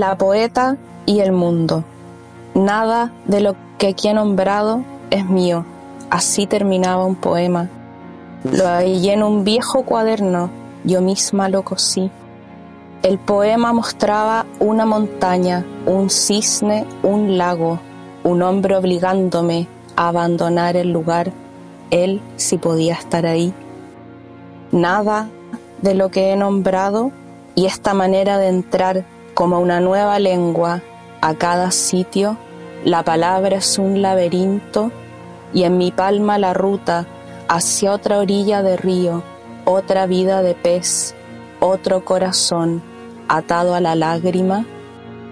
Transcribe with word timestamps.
La 0.00 0.16
poeta 0.16 0.78
y 1.04 1.20
el 1.20 1.30
mundo. 1.30 1.84
Nada 2.54 3.12
de 3.26 3.42
lo 3.42 3.54
que 3.76 3.88
aquí 3.88 4.08
he 4.08 4.14
nombrado 4.14 4.82
es 5.10 5.26
mío. 5.26 5.66
Así 6.08 6.46
terminaba 6.46 7.04
un 7.04 7.16
poema. 7.16 7.68
Lo 8.50 8.64
hallé 8.64 9.12
en 9.12 9.22
un 9.22 9.44
viejo 9.44 9.82
cuaderno, 9.82 10.48
yo 10.84 11.02
misma 11.02 11.50
lo 11.50 11.64
cosí. 11.64 12.10
El 13.02 13.18
poema 13.18 13.74
mostraba 13.74 14.46
una 14.58 14.86
montaña, 14.86 15.66
un 15.84 16.08
cisne, 16.08 16.86
un 17.02 17.36
lago, 17.36 17.78
un 18.24 18.40
hombre 18.40 18.76
obligándome 18.76 19.68
a 19.96 20.08
abandonar 20.08 20.76
el 20.76 20.94
lugar, 20.94 21.30
él 21.90 22.22
si 22.36 22.56
podía 22.56 22.94
estar 22.94 23.26
ahí. 23.26 23.52
Nada 24.72 25.28
de 25.82 25.94
lo 25.94 26.10
que 26.10 26.32
he 26.32 26.36
nombrado 26.36 27.12
y 27.54 27.66
esta 27.66 27.92
manera 27.92 28.38
de 28.38 28.48
entrar 28.48 29.04
como 29.40 29.58
una 29.58 29.80
nueva 29.80 30.18
lengua 30.18 30.82
a 31.22 31.32
cada 31.32 31.70
sitio, 31.70 32.36
la 32.84 33.02
palabra 33.04 33.56
es 33.56 33.78
un 33.78 34.02
laberinto 34.02 34.92
y 35.54 35.62
en 35.62 35.78
mi 35.78 35.92
palma 35.92 36.36
la 36.36 36.52
ruta 36.52 37.06
hacia 37.48 37.92
otra 37.92 38.18
orilla 38.18 38.62
de 38.62 38.76
río, 38.76 39.22
otra 39.64 40.04
vida 40.04 40.42
de 40.42 40.54
pez, 40.54 41.14
otro 41.58 42.04
corazón 42.04 42.82
atado 43.28 43.74
a 43.74 43.80
la 43.80 43.94
lágrima, 43.94 44.66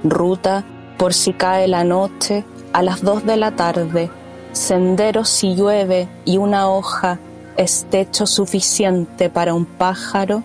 ruta 0.03 0.65
por 0.97 1.12
si 1.12 1.34
cae 1.34 1.69
la 1.69 1.84
noche 1.84 2.47
a 2.72 2.83
las 2.83 3.03
dos 3.03 3.27
de 3.27 3.37
la 3.37 3.56
tarde, 3.56 4.11
sendero 4.53 5.27
si 5.27 5.55
llueve 5.55 6.09
y 6.25 6.39
una 6.39 6.70
hoja 6.70 7.19
es 7.59 7.84
techo 7.91 8.25
suficiente 8.25 9.28
para 9.28 9.53
un 9.53 9.67
pájaro, 9.67 10.45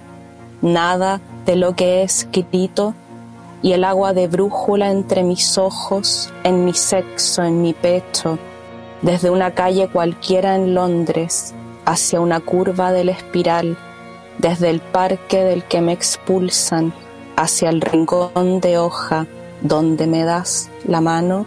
nada 0.62 1.22
de 1.46 1.56
lo 1.56 1.78
que 1.78 2.02
he 2.02 2.04
escrito 2.04 2.94
y 3.64 3.72
el 3.72 3.86
agua 3.86 4.14
de 4.14 4.28
brújula 4.28 4.92
entre 4.92 5.24
mis 5.24 5.58
ojos, 5.58 6.32
en 6.44 6.66
mi 6.66 6.74
sexo, 6.74 7.44
en 7.44 7.62
mi 7.62 7.74
pecho, 7.74 8.38
desde 9.02 9.30
una 9.30 9.56
calle 9.56 9.88
cualquiera 9.88 10.56
en 10.56 10.76
Londres 10.76 11.56
hacia 11.86 12.20
una 12.20 12.42
curva 12.42 12.92
de 12.92 13.06
la 13.06 13.14
espiral, 13.14 13.78
desde 14.38 14.70
el 14.70 14.82
parque 14.82 15.44
del 15.44 15.64
que 15.64 15.82
me 15.82 15.94
expulsan 15.94 16.94
hacia 17.38 17.70
el 17.70 17.82
rincón 17.82 18.60
de 18.60 18.78
hoja 18.78 19.26
donde 19.62 20.08
me 20.08 20.26
das 20.26 20.70
la 20.86 21.00
mano 21.00 21.46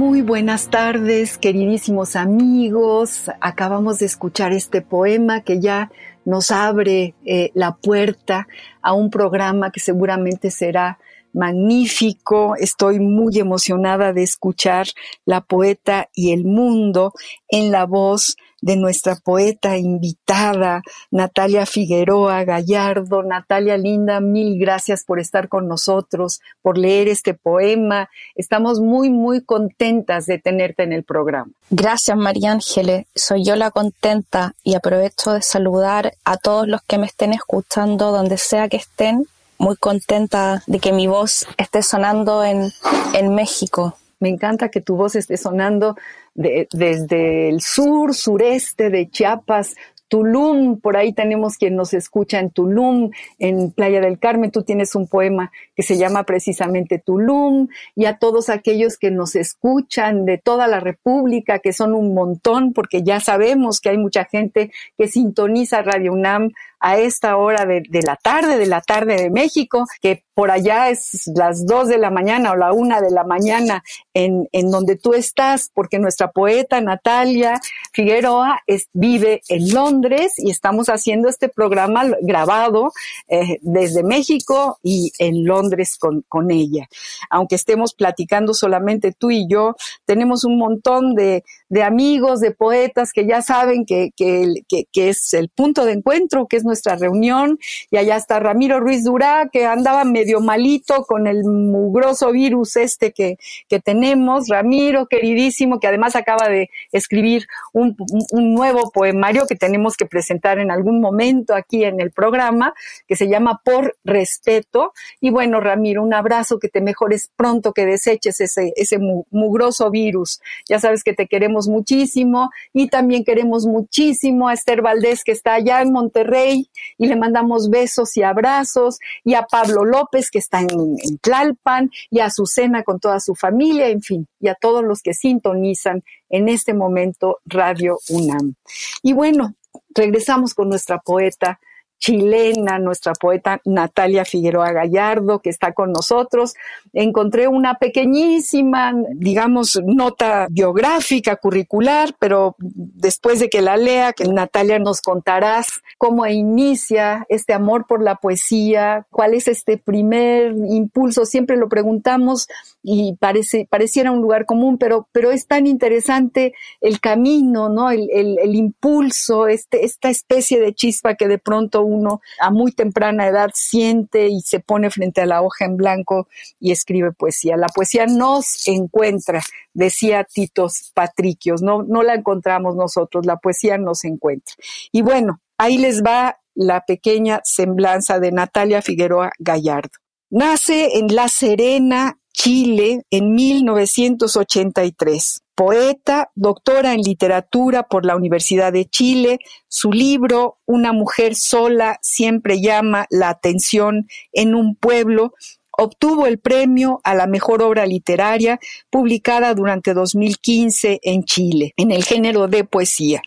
Muy 0.00 0.22
buenas 0.22 0.70
tardes, 0.70 1.36
queridísimos 1.36 2.16
amigos. 2.16 3.30
Acabamos 3.42 3.98
de 3.98 4.06
escuchar 4.06 4.50
este 4.50 4.80
poema 4.80 5.42
que 5.42 5.60
ya 5.60 5.92
nos 6.24 6.50
abre 6.50 7.14
eh, 7.26 7.50
la 7.52 7.76
puerta 7.76 8.48
a 8.80 8.94
un 8.94 9.10
programa 9.10 9.70
que 9.70 9.78
seguramente 9.78 10.50
será 10.50 10.98
magnífico. 11.34 12.54
Estoy 12.56 12.98
muy 12.98 13.38
emocionada 13.40 14.14
de 14.14 14.22
escuchar 14.22 14.86
La 15.26 15.42
poeta 15.42 16.08
y 16.14 16.32
el 16.32 16.46
mundo 16.46 17.12
en 17.50 17.70
la 17.70 17.84
voz 17.84 18.36
de 18.60 18.76
nuestra 18.76 19.16
poeta 19.16 19.76
invitada, 19.76 20.82
Natalia 21.10 21.66
Figueroa 21.66 22.44
Gallardo. 22.44 23.22
Natalia 23.22 23.76
Linda, 23.76 24.20
mil 24.20 24.58
gracias 24.58 25.04
por 25.04 25.20
estar 25.20 25.48
con 25.48 25.68
nosotros, 25.68 26.40
por 26.62 26.78
leer 26.78 27.08
este 27.08 27.34
poema. 27.34 28.08
Estamos 28.34 28.80
muy, 28.80 29.10
muy 29.10 29.42
contentas 29.42 30.26
de 30.26 30.38
tenerte 30.38 30.82
en 30.82 30.92
el 30.92 31.04
programa. 31.04 31.50
Gracias, 31.70 32.16
María 32.16 32.52
Ángeles. 32.52 33.06
Soy 33.14 33.44
yo 33.44 33.56
la 33.56 33.70
contenta 33.70 34.54
y 34.62 34.74
aprovecho 34.74 35.32
de 35.32 35.42
saludar 35.42 36.12
a 36.24 36.36
todos 36.36 36.66
los 36.66 36.82
que 36.82 36.98
me 36.98 37.06
estén 37.06 37.32
escuchando, 37.32 38.12
donde 38.12 38.38
sea 38.38 38.68
que 38.68 38.76
estén. 38.76 39.26
Muy 39.58 39.76
contenta 39.76 40.62
de 40.66 40.78
que 40.78 40.90
mi 40.90 41.06
voz 41.06 41.46
esté 41.58 41.82
sonando 41.82 42.42
en, 42.42 42.72
en 43.12 43.34
México. 43.34 43.94
Me 44.18 44.28
encanta 44.28 44.68
que 44.68 44.80
tu 44.80 44.96
voz 44.96 45.14
esté 45.16 45.36
sonando 45.36 45.96
desde 46.34 47.48
el 47.48 47.60
sur, 47.60 48.14
sureste 48.14 48.90
de 48.90 49.08
Chiapas, 49.10 49.74
Tulum, 50.10 50.80
por 50.80 50.96
ahí 50.96 51.12
tenemos 51.12 51.56
quien 51.56 51.76
nos 51.76 51.94
escucha 51.94 52.40
en 52.40 52.50
Tulum, 52.50 53.12
en 53.38 53.70
Playa 53.70 54.00
del 54.00 54.18
Carmen, 54.18 54.50
tú 54.50 54.64
tienes 54.64 54.96
un 54.96 55.06
poema 55.06 55.52
que 55.76 55.84
se 55.84 55.96
llama 55.96 56.24
precisamente 56.24 56.98
Tulum, 56.98 57.68
y 57.94 58.06
a 58.06 58.18
todos 58.18 58.50
aquellos 58.50 58.98
que 58.98 59.12
nos 59.12 59.36
escuchan 59.36 60.24
de 60.24 60.36
toda 60.36 60.66
la 60.66 60.80
República, 60.80 61.60
que 61.60 61.72
son 61.72 61.94
un 61.94 62.12
montón, 62.12 62.72
porque 62.72 63.04
ya 63.04 63.20
sabemos 63.20 63.80
que 63.80 63.90
hay 63.90 63.98
mucha 63.98 64.24
gente 64.24 64.72
que 64.98 65.06
sintoniza 65.06 65.82
Radio 65.82 66.12
UNAM 66.12 66.50
a 66.80 66.96
esta 66.98 67.36
hora 67.36 67.66
de, 67.66 67.82
la 68.02 68.16
tarde, 68.16 68.56
de 68.56 68.66
la 68.66 68.80
tarde 68.80 69.16
de 69.16 69.30
México, 69.30 69.84
que 70.00 70.24
por 70.34 70.50
allá 70.50 70.88
es 70.88 71.30
las 71.36 71.66
dos 71.66 71.88
de 71.88 71.98
la 71.98 72.10
mañana 72.10 72.52
o 72.52 72.56
la 72.56 72.72
una 72.72 73.02
de 73.02 73.10
la 73.10 73.22
mañana 73.22 73.84
en, 74.14 74.48
en 74.52 74.70
donde 74.70 74.96
tú 74.96 75.12
estás, 75.12 75.70
porque 75.74 75.98
nuestra 75.98 76.30
poeta 76.30 76.80
Natalia 76.80 77.60
Figueroa 77.92 78.60
es, 78.66 78.88
vive 78.94 79.42
en 79.48 79.74
Londres 79.74 79.99
y 80.38 80.50
estamos 80.50 80.88
haciendo 80.88 81.28
este 81.28 81.48
programa 81.48 82.04
grabado 82.22 82.92
eh, 83.28 83.58
desde 83.60 84.02
México 84.02 84.78
y 84.82 85.12
en 85.18 85.44
Londres 85.44 85.96
con, 85.98 86.22
con 86.28 86.50
ella. 86.50 86.88
Aunque 87.28 87.54
estemos 87.56 87.94
platicando 87.94 88.54
solamente 88.54 89.12
tú 89.12 89.30
y 89.30 89.46
yo, 89.48 89.76
tenemos 90.06 90.44
un 90.44 90.58
montón 90.58 91.14
de, 91.14 91.44
de 91.68 91.82
amigos, 91.82 92.40
de 92.40 92.50
poetas 92.50 93.12
que 93.12 93.26
ya 93.26 93.42
saben 93.42 93.84
que, 93.84 94.10
que, 94.16 94.62
que, 94.68 95.08
es 95.08 95.34
el 95.34 95.48
punto 95.48 95.84
de 95.84 95.92
encuentro, 95.92 96.46
que 96.46 96.56
es 96.56 96.64
nuestra 96.64 96.96
reunión. 96.96 97.58
Y 97.90 97.96
allá 97.96 98.16
está 98.16 98.40
Ramiro 98.40 98.80
Ruiz 98.80 99.04
Durá, 99.04 99.48
que 99.52 99.66
andaba 99.66 100.04
medio 100.04 100.40
malito 100.40 101.04
con 101.04 101.26
el 101.26 101.44
mugroso 101.44 102.32
virus 102.32 102.76
este 102.76 103.12
que, 103.12 103.36
que 103.68 103.80
tenemos. 103.80 104.48
Ramiro, 104.48 105.06
queridísimo, 105.06 105.78
que 105.78 105.86
además 105.86 106.16
acaba 106.16 106.48
de 106.48 106.70
escribir 106.90 107.46
un, 107.72 107.96
un 108.32 108.54
nuevo 108.54 108.90
poemario 108.90 109.46
que 109.46 109.56
tenemos 109.56 109.89
que 109.96 110.06
presentar 110.06 110.58
en 110.58 110.70
algún 110.70 111.00
momento 111.00 111.54
aquí 111.54 111.84
en 111.84 112.00
el 112.00 112.10
programa, 112.10 112.74
que 113.06 113.16
se 113.16 113.28
llama 113.28 113.60
Por 113.64 113.96
Respeto. 114.04 114.92
Y 115.20 115.30
bueno, 115.30 115.60
Ramiro, 115.60 116.02
un 116.02 116.14
abrazo, 116.14 116.58
que 116.58 116.68
te 116.68 116.80
mejores 116.80 117.30
pronto, 117.36 117.72
que 117.72 117.86
deseches 117.86 118.40
ese, 118.40 118.72
ese 118.76 118.98
mugroso 119.30 119.90
virus. 119.90 120.40
Ya 120.68 120.78
sabes 120.78 121.04
que 121.04 121.12
te 121.12 121.26
queremos 121.26 121.68
muchísimo 121.68 122.50
y 122.72 122.88
también 122.88 123.24
queremos 123.24 123.66
muchísimo 123.66 124.48
a 124.48 124.54
Esther 124.54 124.82
Valdés 124.82 125.24
que 125.24 125.32
está 125.32 125.54
allá 125.54 125.82
en 125.82 125.92
Monterrey 125.92 126.70
y 126.98 127.06
le 127.06 127.16
mandamos 127.16 127.70
besos 127.70 128.16
y 128.16 128.22
abrazos 128.22 128.98
y 129.24 129.34
a 129.34 129.42
Pablo 129.42 129.84
López 129.84 130.30
que 130.30 130.38
está 130.38 130.60
en, 130.60 130.70
en 130.70 131.18
Tlalpan 131.18 131.90
y 132.10 132.20
a 132.20 132.26
Azucena 132.26 132.82
con 132.82 133.00
toda 133.00 133.20
su 133.20 133.34
familia, 133.34 133.88
en 133.88 134.02
fin, 134.02 134.28
y 134.40 134.48
a 134.48 134.54
todos 134.54 134.84
los 134.84 135.02
que 135.02 135.14
sintonizan 135.14 136.02
en 136.28 136.48
este 136.48 136.74
momento 136.74 137.38
Radio 137.44 137.98
UNAM. 138.08 138.54
Y 139.02 139.12
bueno, 139.12 139.54
regresamos 139.94 140.54
con 140.54 140.68
nuestra 140.68 140.98
poeta 140.98 141.60
chilena, 142.00 142.78
nuestra 142.78 143.12
poeta 143.12 143.60
Natalia 143.64 144.24
Figueroa 144.24 144.72
Gallardo, 144.72 145.40
que 145.40 145.50
está 145.50 145.72
con 145.72 145.92
nosotros. 145.92 146.54
Encontré 146.94 147.46
una 147.46 147.74
pequeñísima, 147.74 148.94
digamos, 149.10 149.78
nota 149.84 150.48
biográfica, 150.50 151.36
curricular, 151.36 152.14
pero 152.18 152.56
después 152.58 153.38
de 153.38 153.50
que 153.50 153.60
la 153.60 153.76
lea, 153.76 154.14
que 154.14 154.24
Natalia 154.24 154.78
nos 154.78 155.02
contarás 155.02 155.82
cómo 155.98 156.26
inicia 156.26 157.26
este 157.28 157.52
amor 157.52 157.86
por 157.86 158.02
la 158.02 158.16
poesía, 158.16 159.06
cuál 159.10 159.34
es 159.34 159.46
este 159.46 159.76
primer 159.76 160.54
impulso, 160.68 161.26
siempre 161.26 161.58
lo 161.58 161.68
preguntamos 161.68 162.48
y 162.82 163.14
parece, 163.20 163.66
pareciera 163.68 164.10
un 164.10 164.22
lugar 164.22 164.46
común, 164.46 164.78
pero, 164.78 165.06
pero 165.12 165.30
es 165.30 165.46
tan 165.46 165.66
interesante 165.66 166.54
el 166.80 166.98
camino, 166.98 167.68
¿no? 167.68 167.90
El, 167.90 168.08
el, 168.10 168.38
el 168.38 168.54
impulso, 168.54 169.48
este, 169.48 169.84
esta 169.84 170.08
especie 170.08 170.58
de 170.58 170.72
chispa 170.72 171.14
que 171.14 171.28
de 171.28 171.38
pronto 171.38 171.89
uno 171.90 172.20
a 172.40 172.50
muy 172.50 172.72
temprana 172.72 173.26
edad 173.26 173.50
siente 173.54 174.28
y 174.28 174.40
se 174.42 174.60
pone 174.60 174.90
frente 174.90 175.20
a 175.20 175.26
la 175.26 175.42
hoja 175.42 175.64
en 175.64 175.76
blanco 175.76 176.28
y 176.58 176.72
escribe 176.72 177.12
poesía. 177.12 177.56
La 177.56 177.68
poesía 177.68 178.06
nos 178.06 178.66
encuentra, 178.68 179.42
decía 179.74 180.24
Titos 180.24 180.92
Patricios, 180.94 181.62
no, 181.62 181.82
no 181.82 182.02
la 182.02 182.14
encontramos 182.14 182.76
nosotros, 182.76 183.26
la 183.26 183.36
poesía 183.36 183.78
nos 183.78 184.04
encuentra. 184.04 184.54
Y 184.92 185.02
bueno, 185.02 185.40
ahí 185.58 185.78
les 185.78 186.02
va 186.02 186.38
la 186.54 186.84
pequeña 186.84 187.40
semblanza 187.44 188.20
de 188.20 188.32
Natalia 188.32 188.82
Figueroa 188.82 189.30
Gallardo. 189.38 189.98
Nace 190.30 190.98
en 190.98 191.14
La 191.14 191.28
Serena, 191.28 192.18
Chile, 192.32 193.04
en 193.10 193.34
1983 193.34 195.42
poeta, 195.60 196.30
doctora 196.36 196.94
en 196.94 197.02
literatura 197.02 197.82
por 197.82 198.06
la 198.06 198.16
Universidad 198.16 198.72
de 198.72 198.86
Chile. 198.86 199.40
Su 199.68 199.92
libro, 199.92 200.56
Una 200.64 200.94
mujer 200.94 201.34
sola, 201.34 201.98
siempre 202.00 202.62
llama 202.62 203.06
la 203.10 203.28
atención 203.28 204.08
en 204.32 204.54
un 204.54 204.74
pueblo, 204.74 205.34
obtuvo 205.70 206.26
el 206.26 206.38
premio 206.38 207.02
a 207.04 207.14
la 207.14 207.26
mejor 207.26 207.60
obra 207.60 207.84
literaria 207.84 208.58
publicada 208.88 209.52
durante 209.52 209.92
2015 209.92 211.00
en 211.02 211.24
Chile, 211.24 211.74
en 211.76 211.90
el 211.90 212.04
género 212.04 212.48
de 212.48 212.64
poesía. 212.64 213.20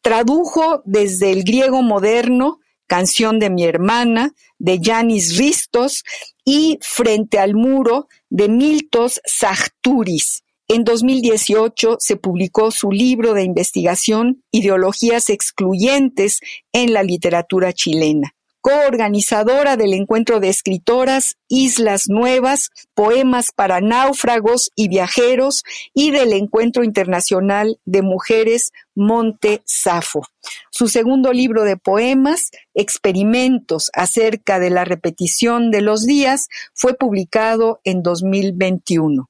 Tradujo 0.00 0.80
desde 0.86 1.30
el 1.30 1.44
griego 1.44 1.82
moderno, 1.82 2.60
Canción 2.86 3.38
de 3.38 3.50
mi 3.50 3.64
hermana, 3.64 4.32
de 4.58 4.78
Yanis 4.78 5.36
Ristos, 5.36 6.04
y 6.42 6.78
Frente 6.80 7.38
al 7.38 7.54
muro, 7.54 8.08
de 8.30 8.48
Miltos 8.48 9.20
Sachturis, 9.26 10.42
en 10.68 10.82
2018 10.82 11.98
se 12.00 12.16
publicó 12.16 12.72
su 12.72 12.90
libro 12.90 13.34
de 13.34 13.44
investigación 13.44 14.42
Ideologías 14.50 15.30
excluyentes 15.30 16.40
en 16.72 16.92
la 16.92 17.04
literatura 17.04 17.72
chilena. 17.72 18.34
Coorganizadora 18.60 19.76
del 19.76 19.94
encuentro 19.94 20.40
de 20.40 20.48
escritoras 20.48 21.36
Islas 21.46 22.08
Nuevas, 22.08 22.70
Poemas 22.94 23.52
para 23.54 23.80
náufragos 23.80 24.72
y 24.74 24.88
viajeros 24.88 25.62
y 25.94 26.10
del 26.10 26.32
encuentro 26.32 26.82
internacional 26.82 27.78
de 27.84 28.02
mujeres 28.02 28.72
Monte 28.96 29.62
Safo. 29.66 30.22
Su 30.72 30.88
segundo 30.88 31.32
libro 31.32 31.62
de 31.62 31.76
poemas, 31.76 32.50
Experimentos 32.74 33.88
acerca 33.94 34.58
de 34.58 34.70
la 34.70 34.84
repetición 34.84 35.70
de 35.70 35.82
los 35.82 36.04
días, 36.04 36.48
fue 36.74 36.94
publicado 36.94 37.78
en 37.84 38.02
2021. 38.02 39.28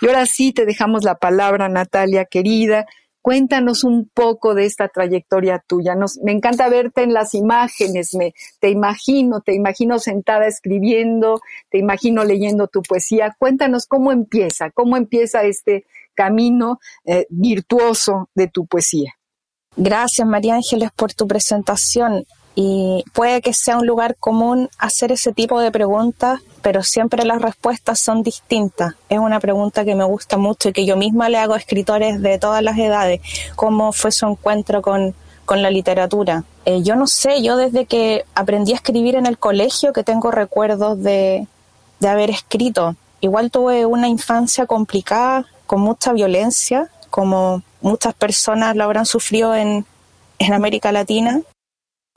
Y 0.00 0.06
ahora 0.06 0.26
sí 0.26 0.52
te 0.52 0.66
dejamos 0.66 1.04
la 1.04 1.16
palabra, 1.16 1.68
Natalia, 1.68 2.24
querida. 2.24 2.86
Cuéntanos 3.20 3.84
un 3.84 4.08
poco 4.14 4.54
de 4.54 4.64
esta 4.64 4.88
trayectoria 4.88 5.62
tuya. 5.66 5.94
Nos, 5.94 6.18
me 6.22 6.32
encanta 6.32 6.68
verte 6.68 7.02
en 7.02 7.12
las 7.12 7.34
imágenes, 7.34 8.14
me, 8.14 8.32
te 8.60 8.70
imagino, 8.70 9.40
te 9.40 9.54
imagino 9.54 9.98
sentada 9.98 10.46
escribiendo, 10.46 11.40
te 11.68 11.78
imagino 11.78 12.24
leyendo 12.24 12.68
tu 12.68 12.80
poesía. 12.82 13.34
Cuéntanos 13.38 13.86
cómo 13.86 14.12
empieza, 14.12 14.70
cómo 14.70 14.96
empieza 14.96 15.42
este 15.42 15.84
camino 16.14 16.78
eh, 17.04 17.26
virtuoso 17.28 18.30
de 18.34 18.48
tu 18.48 18.66
poesía. 18.66 19.14
Gracias, 19.76 20.26
María 20.26 20.54
Ángeles, 20.54 20.90
por 20.92 21.12
tu 21.12 21.26
presentación. 21.28 22.24
Y 22.60 23.04
puede 23.12 23.40
que 23.40 23.52
sea 23.52 23.76
un 23.76 23.86
lugar 23.86 24.16
común 24.16 24.68
hacer 24.78 25.12
ese 25.12 25.32
tipo 25.32 25.60
de 25.60 25.70
preguntas, 25.70 26.40
pero 26.60 26.82
siempre 26.82 27.24
las 27.24 27.40
respuestas 27.40 28.00
son 28.00 28.24
distintas. 28.24 28.94
Es 29.08 29.20
una 29.20 29.38
pregunta 29.38 29.84
que 29.84 29.94
me 29.94 30.02
gusta 30.02 30.38
mucho 30.38 30.70
y 30.70 30.72
que 30.72 30.84
yo 30.84 30.96
misma 30.96 31.28
le 31.28 31.38
hago 31.38 31.54
a 31.54 31.58
escritores 31.58 32.20
de 32.20 32.36
todas 32.40 32.60
las 32.64 32.76
edades. 32.76 33.20
¿Cómo 33.54 33.92
fue 33.92 34.10
su 34.10 34.26
encuentro 34.26 34.82
con, 34.82 35.14
con 35.44 35.62
la 35.62 35.70
literatura? 35.70 36.42
Eh, 36.64 36.82
yo 36.82 36.96
no 36.96 37.06
sé, 37.06 37.44
yo 37.44 37.56
desde 37.56 37.86
que 37.86 38.24
aprendí 38.34 38.72
a 38.72 38.74
escribir 38.74 39.14
en 39.14 39.26
el 39.26 39.38
colegio, 39.38 39.92
que 39.92 40.02
tengo 40.02 40.32
recuerdos 40.32 41.00
de, 41.00 41.46
de 42.00 42.08
haber 42.08 42.28
escrito. 42.28 42.96
Igual 43.20 43.52
tuve 43.52 43.86
una 43.86 44.08
infancia 44.08 44.66
complicada, 44.66 45.46
con 45.68 45.80
mucha 45.80 46.12
violencia, 46.12 46.90
como 47.08 47.62
muchas 47.82 48.14
personas 48.14 48.74
lo 48.74 48.82
habrán 48.82 49.06
sufrido 49.06 49.54
en, 49.54 49.86
en 50.40 50.52
América 50.54 50.90
Latina. 50.90 51.40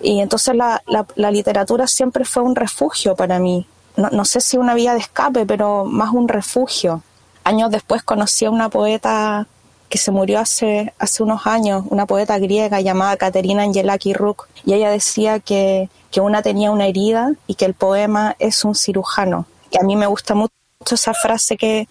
Y 0.01 0.19
entonces 0.19 0.55
la, 0.55 0.81
la, 1.15 1.31
literatura 1.31 1.87
siempre 1.87 2.25
fue 2.25 2.43
un 2.43 2.55
refugio 2.55 3.15
para 3.15 3.39
mí. 3.39 3.67
No, 3.95 4.09
no, 4.09 4.25
sé 4.25 4.41
si 4.41 4.57
una 4.57 4.73
vía 4.73 4.93
de 4.93 4.99
escape, 4.99 5.45
pero 5.45 5.85
más 5.85 6.11
un 6.11 6.27
refugio. 6.27 7.03
Años 7.43 7.71
después 7.71 8.03
conocí 8.03 8.45
a 8.45 8.51
una 8.51 8.69
poeta 8.69 9.47
que 9.89 9.97
se 9.97 10.11
murió 10.11 10.39
hace, 10.39 10.93
hace 10.97 11.21
unos 11.21 11.45
años, 11.45 11.83
una 11.89 12.05
poeta 12.05 12.39
griega 12.39 12.79
llamada 12.79 13.17
Caterina 13.17 13.63
Angelaki 13.63 14.13
Ruk, 14.13 14.47
y 14.65 14.73
ella 14.73 14.89
decía 14.89 15.39
que, 15.39 15.89
que 16.11 16.21
una 16.21 16.41
tenía 16.41 16.71
una 16.71 16.87
herida 16.87 17.33
y 17.45 17.55
que 17.55 17.65
el 17.65 17.73
poema 17.73 18.35
es 18.39 18.63
un 18.63 18.73
cirujano. 18.73 19.45
Y 19.69 19.77
a 19.77 19.83
mí 19.83 19.97
me 19.97 20.07
gusta 20.07 20.33
mucho 20.33 20.53
esa 20.89 21.13
frase 21.13 21.57
que, 21.57 21.89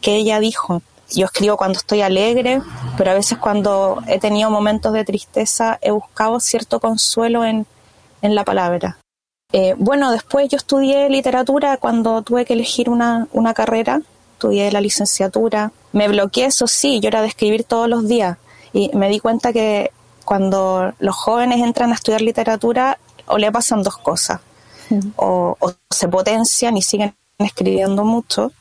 que 0.00 0.16
ella 0.16 0.40
dijo, 0.40 0.82
yo 1.14 1.26
escribo 1.26 1.56
cuando 1.56 1.78
estoy 1.78 2.02
alegre, 2.02 2.60
pero 2.96 3.10
a 3.10 3.14
veces 3.14 3.38
cuando 3.38 4.02
he 4.06 4.18
tenido 4.18 4.50
momentos 4.50 4.92
de 4.92 5.04
tristeza 5.04 5.78
he 5.80 5.90
buscado 5.90 6.40
cierto 6.40 6.80
consuelo 6.80 7.44
en, 7.44 7.66
en 8.22 8.34
la 8.34 8.44
palabra. 8.44 8.98
Eh, 9.52 9.74
bueno, 9.76 10.10
después 10.10 10.48
yo 10.48 10.56
estudié 10.56 11.10
literatura 11.10 11.76
cuando 11.76 12.22
tuve 12.22 12.44
que 12.44 12.54
elegir 12.54 12.88
una, 12.88 13.28
una 13.32 13.52
carrera, 13.52 14.00
estudié 14.32 14.72
la 14.72 14.80
licenciatura, 14.80 15.72
me 15.92 16.08
bloqueé, 16.08 16.46
eso 16.46 16.66
sí, 16.66 17.00
yo 17.00 17.08
era 17.08 17.20
de 17.20 17.28
escribir 17.28 17.64
todos 17.64 17.88
los 17.88 18.08
días. 18.08 18.38
Y 18.72 18.90
me 18.94 19.08
di 19.10 19.20
cuenta 19.20 19.52
que 19.52 19.92
cuando 20.24 20.94
los 20.98 21.14
jóvenes 21.14 21.60
entran 21.60 21.90
a 21.92 21.94
estudiar 21.94 22.22
literatura 22.22 22.98
o 23.26 23.36
le 23.36 23.52
pasan 23.52 23.82
dos 23.82 23.98
cosas, 23.98 24.40
o, 25.16 25.56
o 25.58 25.72
se 25.90 26.08
potencian 26.08 26.76
y 26.76 26.82
siguen 26.82 27.14
escribiendo 27.38 28.04
mucho, 28.04 28.52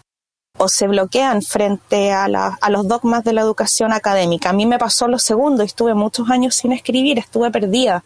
o 0.62 0.68
se 0.68 0.88
bloquean 0.88 1.42
frente 1.42 2.12
a, 2.12 2.25
a, 2.25 2.69
los 2.69 2.88
dogmas 2.88 3.24
de 3.24 3.34
la 3.34 3.42
educación 3.42 3.92
académica. 3.94 4.52
A 4.52 4.54
mí 4.54 4.68
me 4.68 4.78
pasó 4.78 5.08
lo 5.08 5.18
segundo, 5.18 5.63
estuve 5.63 5.96
muchos 5.96 6.30
años 6.30 6.54
sin 6.54 6.72
escribir, 6.72 7.18
estuve 7.18 7.50
perdida, 7.50 8.04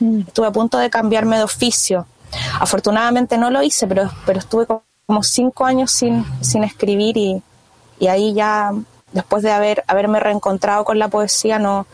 mm. 0.00 0.20
estuve 0.20 0.46
a 0.46 0.50
punto 0.50 0.78
de 0.78 0.88
cambiarme 0.88 1.36
de 1.36 1.42
oficio. 1.42 2.06
Afortunadamente 2.58 3.36
no 3.36 3.50
lo 3.50 3.62
hice, 3.62 3.86
pero, 3.86 4.10
pero 4.24 4.38
estuve 4.38 4.66
como 5.04 5.22
cinco 5.22 5.66
años 5.66 5.92
sin, 5.92 6.24
sin 6.40 6.64
escribir 6.64 7.18
y, 7.18 7.42
y 7.98 8.06
ahí 8.06 8.32
ya, 8.32 8.72
después 9.12 9.42
de 9.42 9.52
haber, 9.52 9.84
haberme 9.86 10.18
reencontrado 10.18 10.86
con 10.86 10.98
la 10.98 11.08
poesía, 11.08 11.58
no, 11.58 11.86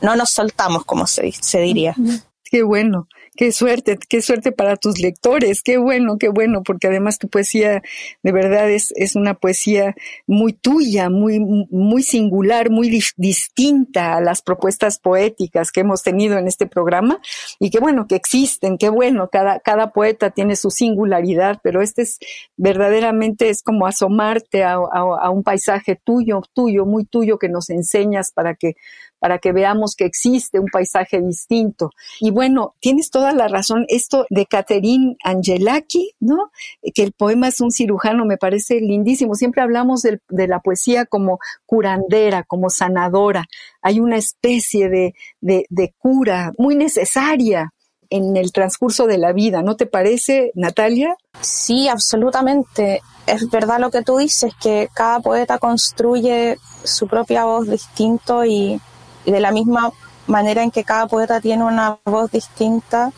no 0.00 0.14
nos 0.14 0.30
soltamos, 0.30 0.84
como 0.84 1.08
se, 1.08 1.32
se 1.32 1.58
diría. 1.58 1.96
Qué 2.44 2.62
bueno. 2.62 3.08
Qué 3.36 3.50
suerte, 3.50 3.98
qué 4.08 4.22
suerte 4.22 4.52
para 4.52 4.76
tus 4.76 5.00
lectores, 5.00 5.62
qué 5.62 5.76
bueno, 5.76 6.18
qué 6.18 6.28
bueno, 6.28 6.62
porque 6.62 6.86
además 6.86 7.18
tu 7.18 7.28
poesía 7.28 7.82
de 8.22 8.32
verdad 8.32 8.70
es, 8.70 8.92
es 8.94 9.16
una 9.16 9.34
poesía 9.34 9.96
muy 10.28 10.52
tuya, 10.52 11.10
muy, 11.10 11.40
muy 11.40 12.04
singular, 12.04 12.70
muy 12.70 12.88
distinta 13.16 14.16
a 14.16 14.20
las 14.20 14.40
propuestas 14.40 15.00
poéticas 15.00 15.72
que 15.72 15.80
hemos 15.80 16.04
tenido 16.04 16.38
en 16.38 16.46
este 16.46 16.66
programa. 16.66 17.18
Y 17.58 17.70
qué 17.70 17.80
bueno 17.80 18.06
que 18.06 18.14
existen, 18.14 18.78
qué 18.78 18.88
bueno, 18.88 19.28
cada, 19.32 19.58
cada 19.58 19.90
poeta 19.90 20.30
tiene 20.30 20.54
su 20.54 20.70
singularidad, 20.70 21.58
pero 21.60 21.82
este 21.82 22.02
es 22.02 22.20
verdaderamente 22.56 23.48
es 23.48 23.64
como 23.64 23.88
asomarte 23.88 24.62
a, 24.62 24.74
a 24.74 25.30
un 25.30 25.42
paisaje 25.42 25.96
tuyo, 25.96 26.40
tuyo, 26.52 26.86
muy 26.86 27.04
tuyo 27.04 27.38
que 27.38 27.48
nos 27.48 27.68
enseñas 27.68 28.30
para 28.32 28.54
que 28.54 28.76
para 29.24 29.38
que 29.38 29.52
veamos 29.52 29.96
que 29.96 30.04
existe 30.04 30.58
un 30.58 30.66
paisaje 30.70 31.18
distinto. 31.18 31.92
Y 32.20 32.30
bueno, 32.30 32.74
tienes 32.78 33.08
toda 33.08 33.32
la 33.32 33.48
razón, 33.48 33.86
esto 33.88 34.26
de 34.28 34.44
Catherine 34.44 35.16
Angelaki, 35.24 36.12
¿no? 36.20 36.50
Que 36.94 37.04
el 37.04 37.12
poema 37.12 37.48
es 37.48 37.62
un 37.62 37.70
cirujano, 37.70 38.26
me 38.26 38.36
parece 38.36 38.82
lindísimo. 38.82 39.34
Siempre 39.34 39.62
hablamos 39.62 40.02
de, 40.02 40.20
la 40.28 40.60
poesía 40.60 41.06
como 41.06 41.38
curandera, 41.64 42.42
como 42.42 42.68
sanadora. 42.68 43.46
Hay 43.80 43.98
una 43.98 44.18
especie 44.18 44.90
de, 44.90 45.14
de 45.40 45.94
cura 45.96 46.52
muy 46.58 46.76
necesaria 46.76 47.72
en 48.10 48.36
el 48.36 48.52
transcurso 48.52 49.06
de 49.06 49.16
la 49.16 49.32
vida, 49.32 49.62
¿no 49.62 49.74
te 49.74 49.86
parece, 49.86 50.52
Natalia? 50.54 51.16
Sí, 51.40 51.88
absolutamente. 51.88 53.00
Es 53.26 53.48
verdad 53.48 53.80
lo 53.80 53.90
que 53.90 54.02
tú 54.02 54.18
dices, 54.18 54.52
que 54.62 54.90
cada 54.92 55.20
poeta 55.20 55.58
construye 55.58 56.58
su 56.82 57.08
propia 57.08 57.46
voz 57.46 57.70
distinto 57.70 58.44
y 58.44 58.78
de 59.24 59.40
la 59.40 59.50
misma 59.50 59.92
manera 60.26 60.62
en 60.62 60.70
que 60.70 60.84
cada 60.84 61.06
poeta 61.06 61.40
tiene 61.40 61.64
una 61.64 61.98
voz 62.04 62.30
distinta, 62.30 63.12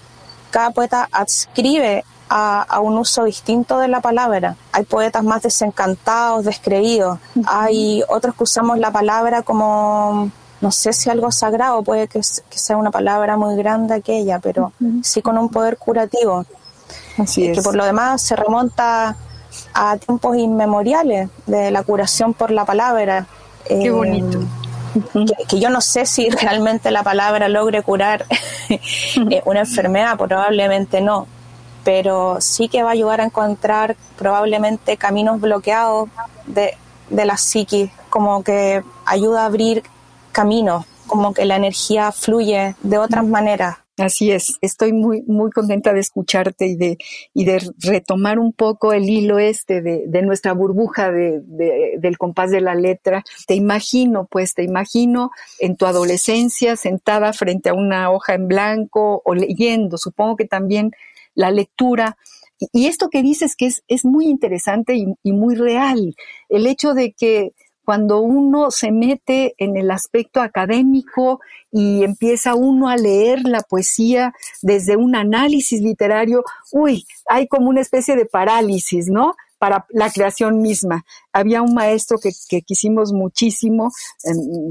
cada 0.50 0.70
poeta 0.70 1.08
adscribe 1.12 2.04
a, 2.28 2.80
un 2.80 2.98
uso 2.98 3.24
distinto 3.24 3.78
de 3.78 3.88
la 3.88 4.00
palabra. 4.00 4.56
Hay 4.72 4.84
poetas 4.84 5.22
más 5.22 5.42
desencantados, 5.42 6.44
descreídos. 6.44 7.18
Hay 7.46 8.02
otros 8.08 8.34
que 8.34 8.44
usamos 8.44 8.78
la 8.78 8.90
palabra 8.90 9.42
como, 9.42 10.30
no 10.60 10.72
sé 10.72 10.92
si 10.92 11.08
algo 11.10 11.30
sagrado, 11.30 11.82
puede 11.82 12.08
que, 12.08 12.22
sea 12.22 12.76
una 12.76 12.90
palabra 12.90 13.36
muy 13.36 13.56
grande 13.56 13.94
aquella, 13.94 14.38
pero 14.38 14.72
sí 15.02 15.22
con 15.22 15.38
un 15.38 15.48
poder 15.48 15.76
curativo. 15.76 16.44
Así 17.18 17.52
Que 17.52 17.62
por 17.62 17.74
lo 17.74 17.84
demás 17.84 18.22
se 18.22 18.36
remonta 18.36 19.16
a 19.74 19.96
tiempos 19.96 20.36
inmemoriales 20.36 21.28
de 21.46 21.70
la 21.70 21.82
curación 21.82 22.34
por 22.34 22.50
la 22.50 22.64
palabra. 22.64 23.26
Qué 23.66 23.90
bonito. 23.90 24.40
Que, 25.48 25.60
yo 25.60 25.70
no 25.70 25.80
sé 25.80 26.06
si 26.06 26.28
realmente 26.42 26.90
la 26.90 27.02
palabra 27.02 27.48
logre 27.48 27.82
curar 27.82 28.26
eh, 28.68 29.42
una 29.44 29.60
enfermedad, 29.60 30.16
probablemente 30.16 31.00
no, 31.00 31.26
pero 31.84 32.40
sí 32.40 32.68
que 32.68 32.82
va 32.82 32.90
a 32.90 32.92
ayudar 32.92 33.20
a 33.20 33.24
encontrar 33.24 33.96
probablemente 34.18 34.96
caminos 34.96 35.40
bloqueados 35.40 36.08
de, 36.46 36.76
de 37.10 37.24
la 37.24 37.36
psiquis, 37.36 37.90
como 38.10 38.42
que 38.42 38.82
ayuda 39.04 39.42
a 39.42 39.46
abrir 39.46 39.82
caminos, 40.32 40.84
como 41.06 41.32
que 41.32 41.44
la 41.44 41.56
energía 41.56 42.12
fluye 42.12 42.74
de 42.82 42.98
otras 42.98 43.24
maneras. 43.24 43.78
Así 43.98 44.30
es, 44.30 44.58
estoy 44.60 44.92
muy, 44.92 45.22
muy 45.22 45.50
contenta 45.50 45.94
de 45.94 46.00
escucharte 46.00 46.66
y 46.66 46.76
de, 46.76 46.98
y 47.32 47.46
de 47.46 47.62
retomar 47.78 48.38
un 48.38 48.52
poco 48.52 48.92
el 48.92 49.08
hilo 49.08 49.38
este 49.38 49.80
de, 49.80 50.04
de 50.06 50.20
nuestra 50.20 50.52
burbuja 50.52 51.10
de, 51.10 51.40
del 51.98 52.18
compás 52.18 52.50
de 52.50 52.60
la 52.60 52.74
letra. 52.74 53.24
Te 53.46 53.54
imagino, 53.54 54.26
pues, 54.30 54.52
te 54.52 54.64
imagino 54.64 55.30
en 55.60 55.76
tu 55.76 55.86
adolescencia 55.86 56.76
sentada 56.76 57.32
frente 57.32 57.70
a 57.70 57.74
una 57.74 58.10
hoja 58.10 58.34
en 58.34 58.48
blanco 58.48 59.22
o 59.24 59.34
leyendo. 59.34 59.96
Supongo 59.96 60.36
que 60.36 60.44
también 60.44 60.92
la 61.34 61.50
lectura. 61.50 62.18
Y 62.72 62.86
esto 62.86 63.08
que 63.08 63.22
dices 63.22 63.56
que 63.56 63.66
es, 63.66 63.82
es 63.88 64.04
muy 64.04 64.26
interesante 64.26 64.94
y, 64.94 65.32
muy 65.32 65.54
real, 65.54 66.14
el 66.48 66.66
hecho 66.66 66.92
de 66.92 67.12
que 67.12 67.52
cuando 67.86 68.18
uno 68.20 68.72
se 68.72 68.90
mete 68.90 69.54
en 69.58 69.76
el 69.76 69.92
aspecto 69.92 70.40
académico 70.40 71.40
y 71.70 72.02
empieza 72.02 72.56
uno 72.56 72.88
a 72.88 72.96
leer 72.96 73.42
la 73.44 73.60
poesía 73.60 74.34
desde 74.60 74.96
un 74.96 75.14
análisis 75.14 75.80
literario, 75.80 76.42
uy, 76.72 77.06
hay 77.28 77.46
como 77.46 77.68
una 77.68 77.80
especie 77.80 78.16
de 78.16 78.26
parálisis, 78.26 79.06
¿no? 79.08 79.36
para 79.58 79.86
la 79.90 80.10
creación 80.10 80.60
misma. 80.60 81.04
Había 81.32 81.62
un 81.62 81.74
maestro 81.74 82.18
que, 82.18 82.32
quisimos 82.62 83.12
muchísimo, 83.12 83.90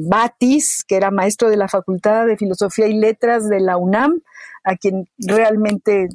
Batis, 0.07 0.83
que 0.85 0.97
era 0.97 1.09
maestro 1.09 1.49
de 1.49 1.57
la 1.57 1.69
Facultad 1.69 2.27
de 2.27 2.37
Filosofía 2.37 2.87
y 2.87 2.93
Letras 2.93 3.47
de 3.49 3.61
la 3.61 3.77
UNAM, 3.77 4.21
a 4.63 4.75
quien 4.75 5.07
realmente 5.17 6.09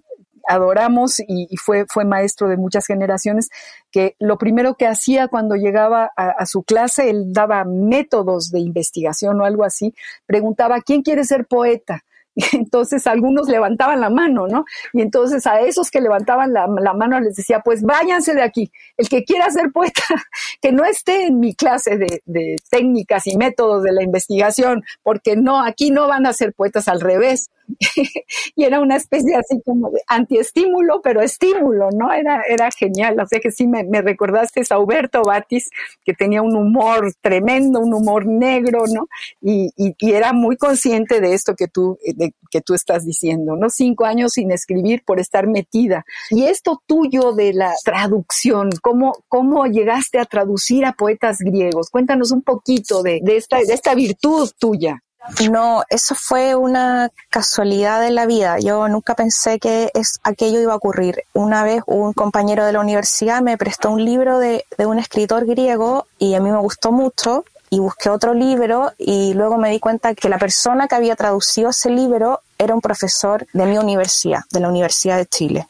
adoramos 0.51 1.21
y, 1.21 1.57
fue, 1.57 1.87
fue 1.89 2.05
maestro 2.05 2.49
de 2.49 2.57
muchas 2.57 2.87
generaciones, 2.87 3.49
que 3.91 4.17
lo 4.19 4.37
primero 4.37 4.75
que 4.75 4.87
hacía 4.87 5.29
cuando 5.29 5.55
llegaba 5.55 6.11
a, 6.17 6.45
su 6.47 6.63
clase, 6.63 7.11
él 7.11 7.33
daba 7.33 7.65
métodos 7.65 8.51
de 8.51 8.61
investigación 8.61 9.41
o 9.41 9.45
algo 9.45 9.65
así, 9.65 9.95
preguntaba, 10.27 10.81
¿quién 10.81 11.03
quiere 11.03 11.25
ser 11.25 11.47
poeta? 11.47 12.05
Y 12.37 12.57
entonces 12.57 13.09
algunos 13.09 13.49
levantaban 13.49 14.01
la 14.01 14.09
mano, 14.09 14.47
¿no? 14.47 14.65
Y 14.93 15.03
entonces 15.03 15.49
a 15.49 15.61
esos 15.61 15.91
que 15.91 16.01
levantaban 16.01 16.53
la, 16.53 16.69
mano 16.95 17.19
les 17.19 17.35
decía, 17.35 17.61
pues 17.61 17.83
váyanse 17.83 18.35
de 18.35 18.43
aquí. 18.43 18.71
El 18.97 19.09
que 19.09 19.25
quiera 19.25 19.51
ser 19.51 19.73
poeta, 19.73 20.03
que 20.63 20.71
no 20.71 20.85
esté 20.85 21.27
en 21.27 21.41
mi 21.41 21.55
clase 21.57 21.99
de, 21.99 22.23
de 22.25 22.55
técnicas 22.71 23.27
y 23.27 23.37
métodos 23.37 23.83
de 23.83 23.93
la 23.93 24.05
investigación, 24.05 24.85
porque 25.03 25.35
no, 25.37 25.61
aquí 25.61 25.91
no 25.91 26.07
van 26.07 26.25
a 26.25 26.33
ser 26.33 26.55
poetas 26.55 26.87
al 26.87 27.01
revés. 27.01 27.51
y 28.57 28.65
era 28.65 28.81
una 28.81 28.97
especie 28.97 29.35
así 29.37 29.61
como 29.65 29.91
de 29.91 30.01
antiestímulo, 30.07 31.01
pero 31.03 31.21
estímulo, 31.23 31.89
¿no? 31.93 32.13
Era, 32.13 32.43
era 32.49 32.71
genial. 32.71 33.19
O 33.21 33.27
sea 33.27 33.41
que 33.41 33.51
sí 33.51 33.67
me, 33.67 33.85
me 33.85 34.03
recordaste 34.03 34.63
a 34.71 34.79
Huberto 34.79 35.23
Batis, 35.23 35.71
que 36.05 36.13
tenía 36.13 36.43
un 36.43 36.57
humor 36.57 37.13
tremendo, 37.21 37.81
un 37.81 37.95
humor 37.95 38.27
negro, 38.27 38.85
¿no? 38.93 39.09
Y, 39.41 39.71
y, 39.77 39.95
era 40.13 40.33
muy 40.33 40.57
consciente 40.57 41.21
de 41.21 41.35
esto 41.35 41.55
que 41.55 41.69
tú, 41.69 41.99
de, 42.17 42.35
que 42.51 42.61
tú 42.61 42.75
estás 42.75 43.07
diciendo, 43.07 43.57
¿no? 43.57 43.71
Cinco 43.71 44.05
años 44.05 44.33
sin 44.33 44.51
escribir 44.51 45.03
por 45.05 45.21
estar 45.21 45.47
metida. 45.47 46.05
Y 46.31 46.45
esto 46.45 46.83
tuyo 46.87 47.33
de 47.33 47.53
la 47.55 47.73
traducción, 47.85 48.71
¿cómo, 48.83 49.25
cómo 49.29 49.67
llegaste 49.67 50.19
a 50.19 50.25
traducir 50.25 50.85
a 50.85 50.93
poetas 50.93 51.39
griegos? 51.39 51.91
Cuéntanos 51.91 52.33
un 52.33 52.43
poquito 52.43 53.03
de, 53.03 53.21
de, 53.23 53.37
esta, 53.37 53.59
de 53.59 53.73
esta 53.73 53.95
virtud 53.95 54.51
tuya. 54.59 55.03
No, 55.51 55.85
eso 55.91 56.15
fue 56.15 56.55
una 56.55 57.11
casualidad 57.29 58.01
de 58.01 58.11
la 58.11 58.27
vida. 58.27 58.59
Yo 58.59 58.89
nunca 58.89 59.15
pensé 59.15 59.59
que 59.59 59.91
es, 59.95 60.19
aquello 60.23 60.61
iba 60.61 60.73
a 60.73 60.77
ocurrir. 60.77 61.25
Una 61.35 61.63
vez 61.63 61.83
un 61.87 62.13
compañero 62.13 62.65
de 62.65 62.73
la 62.73 62.81
universidad 62.81 63.43
me 63.43 63.59
prestó 63.59 63.91
un 63.91 64.05
libro 64.05 64.39
de, 64.39 64.65
de 64.79 64.87
un 64.87 64.99
escritor 64.99 65.47
griego 65.47 66.07
y 66.19 66.35
a 66.35 66.41
mí 66.41 66.51
me 66.51 66.59
gustó 66.59 66.91
mucho 66.91 67.45
y 67.71 67.79
busqué 67.79 68.11
otro 68.11 68.35
libro 68.35 68.93
y 68.99 69.35
luego 69.35 69.57
me 69.57 69.71
di 69.71 69.79
cuenta 69.79 70.15
que 70.15 70.29
la 70.29 70.39
persona 70.39 70.89
que 70.89 70.97
había 70.97 71.17
traducido 71.17 71.71
ese 71.71 71.91
libro 71.91 72.41
era 72.59 72.75
un 72.75 72.81
profesor 72.81 73.47
de 73.53 73.67
mi 73.67 73.79
universidad, 73.79 74.41
de 74.51 74.61
la 74.61 74.69
Universidad 74.69 75.17
de 75.17 75.27
Chile 75.27 75.69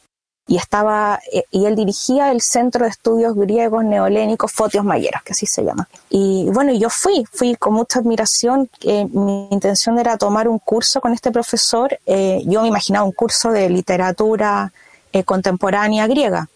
y 0.51 0.57
estaba 0.57 1.17
eh, 1.31 1.45
y 1.49 1.63
él 1.63 1.77
dirigía 1.77 2.29
el 2.29 2.41
Centro 2.41 2.83
de 2.83 2.91
Estudios 2.91 3.35
Griegos 3.35 3.85
Neolénicos 3.85 4.51
Fotios 4.51 4.83
Mayeras, 4.83 5.23
que 5.23 5.31
así 5.31 5.45
se 5.45 5.63
llama. 5.63 5.87
Y 6.09 6.49
bueno, 6.49 6.73
yo 6.73 6.89
fui, 6.89 7.23
fui 7.31 7.55
con 7.55 7.71
mucha 7.71 7.99
admiración. 7.99 8.69
mi 9.13 9.47
intención 9.49 9.97
era 9.97 10.17
tomar 10.17 10.49
un 10.49 10.59
curso 10.59 10.99
con 10.99 11.13
este 11.13 11.31
profesor. 11.31 11.97
Eh, 12.05 12.43
yo 12.45 12.63
me 12.63 12.67
imaginaba 12.67 13.05
un 13.05 13.13
curso 13.13 13.49
de 13.53 13.69
literatura 13.69 14.73
eh, 15.13 15.23
contemporánea 15.23 16.05
griega. 16.07 16.49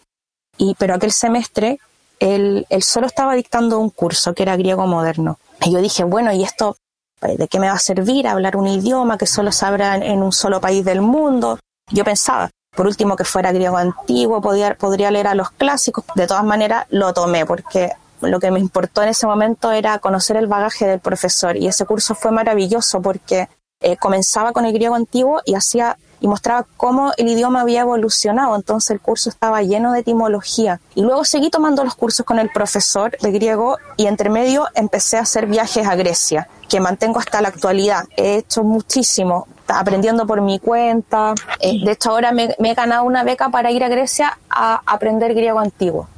Y, 0.58 0.74
pero 0.74 0.92
aquel 0.92 1.12
semestre 1.12 1.78
él, 2.20 2.66
él 2.68 2.82
solo 2.82 3.06
estaba 3.06 3.34
dictando 3.34 3.78
un 3.78 3.88
curso 3.88 4.34
que 4.34 4.42
era 4.42 4.58
griego 4.58 4.86
moderno. 4.86 5.38
Y 5.64 5.72
yo 5.72 5.80
dije, 5.80 6.04
bueno, 6.04 6.34
¿y 6.34 6.42
esto 6.42 6.76
de 7.22 7.48
qué 7.48 7.58
me 7.58 7.68
va 7.68 7.76
a 7.76 7.78
servir? 7.78 8.28
Hablar 8.28 8.58
un 8.58 8.66
idioma 8.66 9.16
que 9.16 9.26
solo 9.26 9.52
se 9.52 9.64
habla 9.64 9.96
en 9.96 10.22
un 10.22 10.32
solo 10.32 10.60
país 10.60 10.84
del 10.84 11.00
mundo. 11.00 11.58
Yo 11.90 12.04
pensaba, 12.04 12.50
por 12.76 12.86
último 12.86 13.16
que 13.16 13.24
fuera 13.24 13.52
griego 13.52 13.76
antiguo, 13.76 14.40
podía, 14.40 14.74
podría 14.74 15.10
leer 15.10 15.26
a 15.26 15.34
los 15.34 15.50
clásicos. 15.50 16.04
De 16.14 16.26
todas 16.26 16.44
maneras, 16.44 16.86
lo 16.90 17.12
tomé 17.12 17.46
porque 17.46 17.92
lo 18.20 18.40
que 18.40 18.50
me 18.50 18.60
importó 18.60 19.02
en 19.02 19.10
ese 19.10 19.26
momento 19.26 19.72
era 19.72 19.98
conocer 19.98 20.36
el 20.36 20.46
bagaje 20.46 20.86
del 20.86 21.00
profesor 21.00 21.56
y 21.56 21.66
ese 21.66 21.84
curso 21.84 22.14
fue 22.14 22.30
maravilloso 22.30 23.02
porque 23.02 23.48
eh, 23.80 23.96
comenzaba 23.96 24.52
con 24.52 24.64
el 24.64 24.72
griego 24.72 24.94
antiguo 24.94 25.42
y 25.44 25.54
hacía 25.54 25.98
y 26.20 26.28
mostraba 26.28 26.66
cómo 26.76 27.12
el 27.16 27.28
idioma 27.28 27.60
había 27.60 27.82
evolucionado. 27.82 28.56
Entonces 28.56 28.90
el 28.90 29.00
curso 29.00 29.28
estaba 29.28 29.62
lleno 29.62 29.92
de 29.92 30.00
etimología. 30.00 30.80
Y 30.94 31.02
luego 31.02 31.24
seguí 31.24 31.50
tomando 31.50 31.84
los 31.84 31.94
cursos 31.94 32.24
con 32.24 32.38
el 32.38 32.50
profesor 32.50 33.16
de 33.20 33.32
griego 33.32 33.76
y 33.96 34.06
entre 34.06 34.30
medio 34.30 34.66
empecé 34.74 35.18
a 35.18 35.22
hacer 35.22 35.46
viajes 35.46 35.86
a 35.86 35.94
Grecia, 35.94 36.48
que 36.68 36.80
mantengo 36.80 37.18
hasta 37.18 37.42
la 37.42 37.48
actualidad. 37.48 38.04
He 38.16 38.36
hecho 38.36 38.64
muchísimo, 38.64 39.46
aprendiendo 39.68 40.26
por 40.26 40.40
mi 40.40 40.58
cuenta. 40.58 41.34
Eh, 41.60 41.84
de 41.84 41.92
hecho, 41.92 42.10
ahora 42.10 42.32
me, 42.32 42.54
he 42.58 42.74
ganado 42.74 43.04
una 43.04 43.24
beca 43.24 43.48
para 43.48 43.70
ir 43.70 43.84
a 43.84 43.88
Grecia 43.88 44.38
a 44.50 44.82
aprender 44.86 45.34
griego 45.34 45.58
antiguo. 45.58 46.08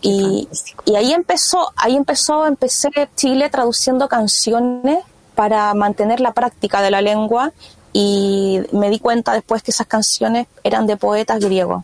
y, 0.00 0.48
y, 0.84 0.94
ahí 0.96 1.12
empezó, 1.12 1.72
ahí 1.76 1.96
empezó, 1.96 2.46
empecé 2.46 2.90
Chile 3.16 3.50
traduciendo 3.50 4.08
canciones 4.08 4.98
para 5.34 5.74
mantener 5.74 6.20
la 6.20 6.32
práctica 6.32 6.80
de 6.82 6.90
la 6.90 7.00
lengua 7.00 7.52
y 7.92 8.60
me 8.72 8.90
di 8.90 8.98
cuenta 8.98 9.32
después 9.32 9.62
que 9.62 9.70
esas 9.70 9.86
canciones 9.86 10.46
eran 10.62 10.86
de 10.86 10.96
poetas 10.96 11.40
griegos. 11.40 11.82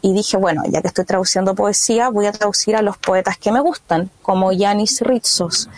Y 0.00 0.12
dije, 0.12 0.36
bueno, 0.36 0.62
ya 0.68 0.80
que 0.80 0.88
estoy 0.88 1.04
traduciendo 1.04 1.54
poesía, 1.54 2.08
voy 2.08 2.26
a 2.26 2.32
traducir 2.32 2.76
a 2.76 2.82
los 2.82 2.98
poetas 2.98 3.36
que 3.36 3.50
me 3.50 3.60
gustan, 3.60 4.10
como 4.22 4.52
Yanis 4.52 5.00
Ritsos, 5.00 5.68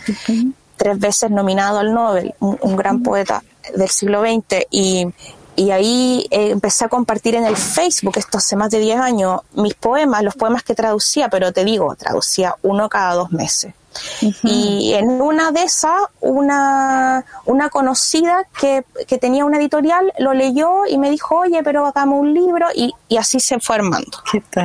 tres 0.77 0.99
veces 0.99 1.31
nominado 1.31 1.79
al 1.79 1.93
Nobel, 1.93 2.33
un, 2.39 2.75
gran 2.75 3.01
poeta 3.03 3.43
del 3.75 3.89
siglo 3.89 4.21
XX. 4.21 4.65
Y, 4.69 5.07
y 5.55 5.71
ahí 5.71 6.27
eh, 6.31 6.51
empecé 6.51 6.85
a 6.85 6.89
compartir 6.89 7.35
en 7.35 7.45
el 7.45 7.57
Facebook, 7.57 8.17
esto 8.17 8.37
hace 8.37 8.55
más 8.55 8.71
de 8.71 8.79
10 8.79 8.99
años, 8.99 9.41
mis 9.53 9.73
poemas, 9.73 10.23
los 10.23 10.35
poemas 10.35 10.63
que 10.63 10.73
traducía, 10.73 11.29
pero 11.29 11.51
te 11.51 11.65
digo, 11.65 11.95
traducía 11.95 12.55
uno 12.63 12.89
cada 12.89 13.13
dos 13.15 13.31
meses. 13.31 13.73
Y 14.43 14.93
en 14.93 15.21
una 15.21 15.51
de 15.51 15.63
esas, 15.63 16.01
una, 16.21 17.25
una 17.43 17.69
conocida 17.69 18.47
que, 18.57 18.85
que, 19.05 19.17
tenía 19.17 19.43
una 19.43 19.57
editorial 19.57 20.13
lo 20.17 20.33
leyó 20.33 20.85
y 20.87 20.97
me 20.97 21.09
dijo, 21.09 21.39
oye, 21.39 21.61
pero 21.61 21.85
hagamos 21.85 22.21
un 22.21 22.33
libro 22.33 22.67
y, 22.73 22.93
y 23.09 23.17
así 23.17 23.41
se 23.41 23.59
fue 23.59 23.75
armando. 23.75 24.17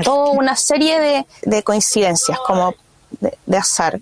Toda 0.05 0.31
una 0.31 0.55
serie 0.55 1.01
de, 1.01 1.27
de 1.43 1.63
coincidencias, 1.65 2.39
como 2.47 2.75
de, 3.21 3.37
de 3.47 3.57
azar 3.57 3.99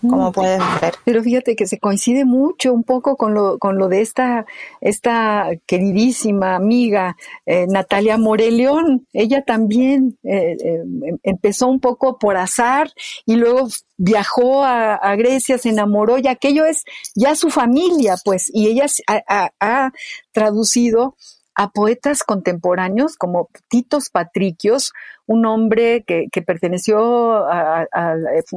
como 0.00 0.32
puedes 0.32 0.60
ver. 0.80 0.94
Pero 1.04 1.22
fíjate 1.22 1.56
que 1.56 1.66
se 1.66 1.78
coincide 1.78 2.24
mucho 2.24 2.72
un 2.72 2.84
poco 2.84 3.16
con 3.16 3.34
lo, 3.34 3.58
con 3.58 3.78
lo 3.78 3.88
de 3.88 4.00
esta, 4.00 4.46
esta 4.80 5.50
queridísima 5.66 6.54
amiga 6.54 7.16
eh, 7.46 7.66
Natalia 7.68 8.18
Moreleón. 8.18 9.06
Ella 9.12 9.42
también 9.42 10.18
eh, 10.22 10.56
eh, 10.62 10.82
empezó 11.22 11.68
un 11.68 11.80
poco 11.80 12.18
por 12.18 12.36
azar 12.36 12.92
y 13.26 13.36
luego 13.36 13.68
viajó 13.96 14.64
a, 14.64 15.14
Grecia, 15.16 15.58
se 15.58 15.68
enamoró 15.68 16.18
y 16.18 16.26
aquello 16.26 16.64
es 16.64 16.82
ya 17.14 17.36
su 17.36 17.50
familia, 17.50 18.16
pues, 18.24 18.50
y 18.52 18.66
ella 18.66 18.86
ha, 19.06 19.50
ha 19.60 19.92
traducido 20.32 21.16
a 21.54 21.70
poetas 21.70 22.24
contemporáneos 22.24 23.16
como 23.16 23.48
Titos 23.68 24.10
Patricios, 24.10 24.92
un 25.26 25.46
hombre 25.46 26.04
que, 26.04 26.28
perteneció 26.42 27.46
a, 27.46 27.86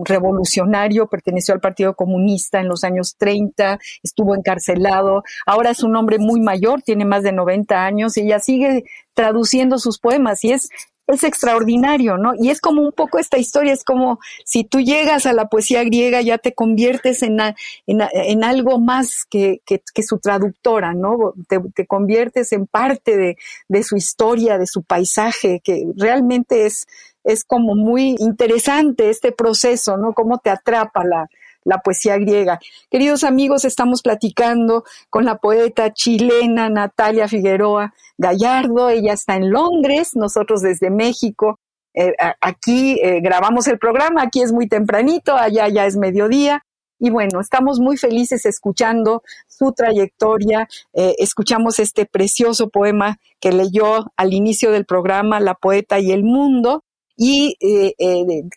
revolucionario, 0.05 1.07
perteneció 1.07 1.53
al 1.53 1.61
Partido 1.61 1.95
Comunista 1.95 2.59
en 2.59 2.67
los 2.67 2.83
años 2.83 3.15
30, 3.17 3.79
estuvo 4.03 4.35
encarcelado, 4.35 5.23
ahora 5.45 5.69
es 5.71 5.83
un 5.83 5.95
hombre 5.95 6.17
muy 6.19 6.41
mayor, 6.41 6.81
tiene 6.81 7.05
más 7.05 7.23
de 7.23 7.31
90 7.31 7.85
años 7.85 8.17
y 8.17 8.21
ella 8.21 8.39
sigue 8.39 8.83
traduciendo 9.13 9.77
sus 9.77 9.99
poemas 9.99 10.43
y 10.43 10.51
es 10.51 10.69
es 11.07 11.23
extraordinario, 11.23 12.17
¿no? 12.17 12.33
Y 12.37 12.49
es 12.49 12.59
como 12.59 12.81
un 12.81 12.91
poco 12.91 13.17
esta 13.17 13.37
historia, 13.37 13.73
es 13.73 13.83
como 13.83 14.19
si 14.43 14.63
tú 14.63 14.79
llegas 14.81 15.25
a 15.25 15.33
la 15.33 15.47
poesía 15.47 15.83
griega, 15.83 16.21
ya 16.21 16.37
te 16.37 16.53
conviertes 16.53 17.23
en, 17.23 17.39
en, 17.87 18.43
algo 18.43 18.79
más 18.79 19.25
que, 19.25 19.61
que, 19.65 20.03
su 20.03 20.19
traductora, 20.19 20.93
¿no? 20.93 21.33
Te, 21.47 21.87
conviertes 21.87 22.51
en 22.51 22.67
parte 22.67 23.15
de, 23.15 23.37
de, 23.67 23.83
su 23.83 23.95
historia, 23.95 24.57
de 24.57 24.67
su 24.67 24.83
paisaje, 24.83 25.61
que 25.63 25.87
realmente 25.95 26.65
es, 26.65 26.87
es 27.23 27.45
como 27.45 27.75
muy 27.75 28.15
interesante 28.19 29.09
este 29.09 29.31
proceso, 29.31 29.97
¿no? 29.97 30.13
Cómo 30.13 30.39
te 30.39 30.49
atrapa 30.49 31.03
la, 31.05 31.29
la 31.67 31.79
poesía 31.79 32.17
griega. 32.17 32.59
Queridos 32.89 33.25
amigos, 33.25 33.65
estamos 33.65 34.01
platicando 34.01 34.85
con 35.09 35.25
la 35.25 35.37
poeta 35.37 35.93
chilena 35.93 36.69
Natalia 36.69 37.27
Figueroa 37.27 37.93
Gallardo. 38.17 38.89
Ella 38.89 39.13
está 39.13 39.35
en 39.35 39.51
Londres, 39.51 40.11
nosotros 40.15 40.61
desde 40.61 40.89
México. 40.89 41.59
Eh, 41.93 42.13
aquí 42.39 42.99
eh, 43.01 43.19
grabamos 43.21 43.67
el 43.67 43.79
programa, 43.79 44.21
aquí 44.21 44.41
es 44.41 44.53
muy 44.53 44.67
tempranito, 44.67 45.35
allá 45.35 45.67
ya 45.67 45.85
es 45.85 45.97
mediodía. 45.97 46.63
Y 46.99 47.09
bueno, 47.09 47.41
estamos 47.41 47.79
muy 47.79 47.97
felices 47.97 48.45
escuchando 48.45 49.21
su 49.47 49.73
trayectoria. 49.73 50.67
Eh, 50.93 51.15
escuchamos 51.19 51.79
este 51.79 52.05
precioso 52.05 52.69
poema 52.69 53.17
que 53.41 53.51
leyó 53.51 54.05
al 54.15 54.33
inicio 54.33 54.71
del 54.71 54.85
programa, 54.85 55.41
La 55.41 55.53
poeta 55.53 55.99
y 55.99 56.11
el 56.11 56.23
mundo. 56.23 56.85
Y 57.17 57.57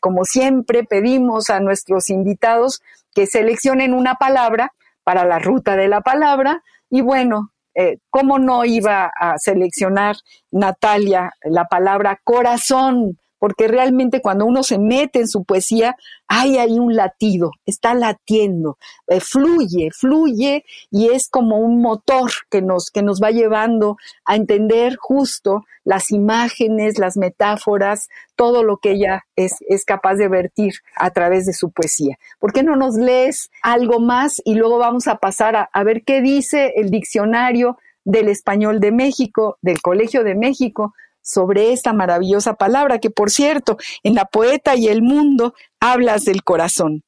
como 0.01 0.25
siempre 0.25 0.85
pedimos 0.85 1.49
a 1.49 1.61
nuestros 1.61 2.11
invitados 2.11 2.83
que 3.15 3.27
seleccionen 3.27 3.95
una 3.95 4.17
palabra 4.17 4.73
para 5.03 5.25
la 5.25 5.39
ruta 5.39 5.77
de 5.77 5.89
la 5.89 6.03
palabra 6.03 6.63
y 6.91 7.01
bueno, 7.03 7.53
eh, 7.75 7.99
¿cómo 8.11 8.39
no 8.39 8.65
iba 8.65 9.11
a 9.17 9.39
seleccionar 9.39 10.17
Natalia 10.51 11.33
la 11.45 11.67
palabra 11.67 12.21
corazón? 12.23 13.20
Porque 13.41 13.67
realmente 13.67 14.21
cuando 14.21 14.45
uno 14.45 14.63
se 14.63 14.79
mete 14.79 15.19
en 15.19 15.29
su 15.29 15.43
poesía, 15.45 15.97
hay 16.29 16.59
ahí 16.59 16.79
un 16.79 16.95
latido, 16.95 17.51
está 17.67 17.95
latiendo, 17.95 18.79
eh, 19.09 19.19
fluye, 19.19 19.89
fluye 19.91 20.65
y 20.91 21.09
es 21.09 21.29
como 21.29 21.59
un 21.59 21.81
motor 21.81 22.31
que 22.51 22.63
nos, 22.63 22.91
que 22.91 23.03
nos 23.03 23.21
va 23.21 23.31
llevando 23.31 23.97
a 24.25 24.37
entender 24.37 24.97
justo 24.97 25.65
las 25.85 26.11
imágenes, 26.11 26.99
las 26.99 27.17
metáforas, 27.17 28.09
todo 28.37 28.63
lo 28.63 28.77
que 28.77 28.93
ella 28.93 29.25
es, 29.35 29.55
es 29.69 29.85
capaz 29.85 30.17
de 30.17 30.29
vertir 30.29 30.75
a 30.95 31.11
través 31.11 31.47
de 31.47 31.55
su 31.55 31.71
poesía. 31.71 32.19
¿Por 32.39 32.53
qué 32.53 32.63
no 32.63 32.77
nos 32.77 32.97
lees 32.97 33.51
algo 33.63 34.01
más 34.01 34.41
y 34.45 34.55
luego 34.55 34.79
vamos 34.79 35.09
a 35.09 35.17
pasar 35.17 35.57
a, 35.57 35.71
a 35.73 35.83
ver 35.83 36.05
qué 36.05 36.21
dice 36.21 36.75
el 36.77 36.91
diccionario 36.91 37.79
del 38.05 38.29
español 38.29 38.81
de 38.81 38.93
México, 38.93 39.57
del 39.63 39.81
Colegio 39.81 40.25
de 40.25 40.35
México, 40.35 40.95
sobre 41.23 41.73
esta 41.73 41.93
maravillosa 41.93 42.55
palabra 42.55 42.99
que, 42.99 43.11
por 43.11 43.31
cierto, 43.31 43.77
en 44.03 44.15
la 44.15 44.25
poeta 44.25 44.75
y 44.77 44.89
el 44.89 45.03
mundo 45.03 45.55
hablas 45.81 46.25
del 46.25 46.43
corazón. 46.43 47.03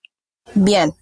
Bien, 0.54 0.94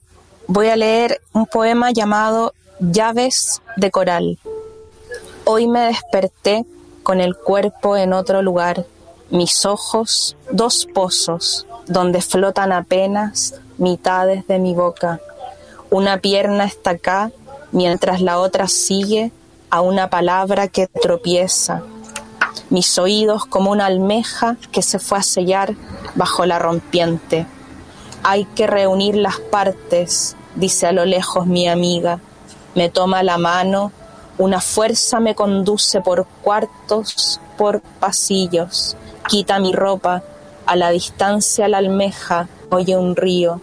voy 0.47 0.69
a 0.69 0.77
leer 0.77 1.21
un 1.33 1.47
poema 1.47 1.91
llamado 1.91 2.53
Llaves 2.81 3.63
de 3.77 3.91
Coral. 3.91 4.39
Hoy 5.45 5.67
me 5.67 5.81
desperté 5.81 6.65
con 7.03 7.21
el 7.21 7.37
cuerpo 7.37 7.97
en 7.97 8.13
otro 8.13 8.43
lugar, 8.43 8.87
mis 9.31 9.65
ojos 9.65 10.37
dos 10.51 10.87
pozos 10.87 11.67
donde 11.87 12.23
flotan 12.23 12.73
apenas 12.73 13.55
mitades 13.79 14.47
de 14.47 14.59
mi 14.59 14.75
boca. 14.75 15.21
Una 15.91 16.19
pierna 16.19 16.65
está 16.65 16.91
acá 16.91 17.33
mientras 17.73 18.21
la 18.21 18.39
otra 18.39 18.69
sigue 18.69 19.33
a 19.71 19.81
una 19.81 20.11
palabra 20.11 20.69
que 20.69 20.87
tropieza 20.87 21.83
mis 22.69 22.99
oídos 22.99 23.47
como 23.47 23.71
una 23.71 23.87
almeja 23.87 24.57
que 24.73 24.83
se 24.83 24.99
fue 24.99 25.19
a 25.19 25.23
sellar 25.23 25.75
bajo 26.15 26.47
la 26.47 26.59
rompiente. 26.59 27.47
Hay 28.23 28.45
que 28.45 28.67
reunir 28.67 29.17
las 29.17 29.39
partes, 29.39 30.37
dice 30.55 30.87
a 30.87 30.93
lo 30.93 31.05
lejos 31.05 31.47
mi 31.47 31.69
amiga. 31.69 32.21
Me 32.75 32.89
toma 32.89 33.23
la 33.23 33.39
mano, 33.39 33.93
una 34.39 34.61
fuerza 34.61 35.21
me 35.21 35.35
conduce 35.35 36.01
por 36.01 36.27
cuartos, 36.43 37.41
por 37.57 37.81
pasillos, 37.81 38.97
quita 39.29 39.59
mi 39.59 39.73
ropa, 39.73 40.23
a 40.67 40.77
la 40.77 40.91
distancia 40.91 41.69
la 41.69 41.79
almeja 41.79 42.49
oye 42.71 42.97
un 42.97 43.17
río, 43.17 43.61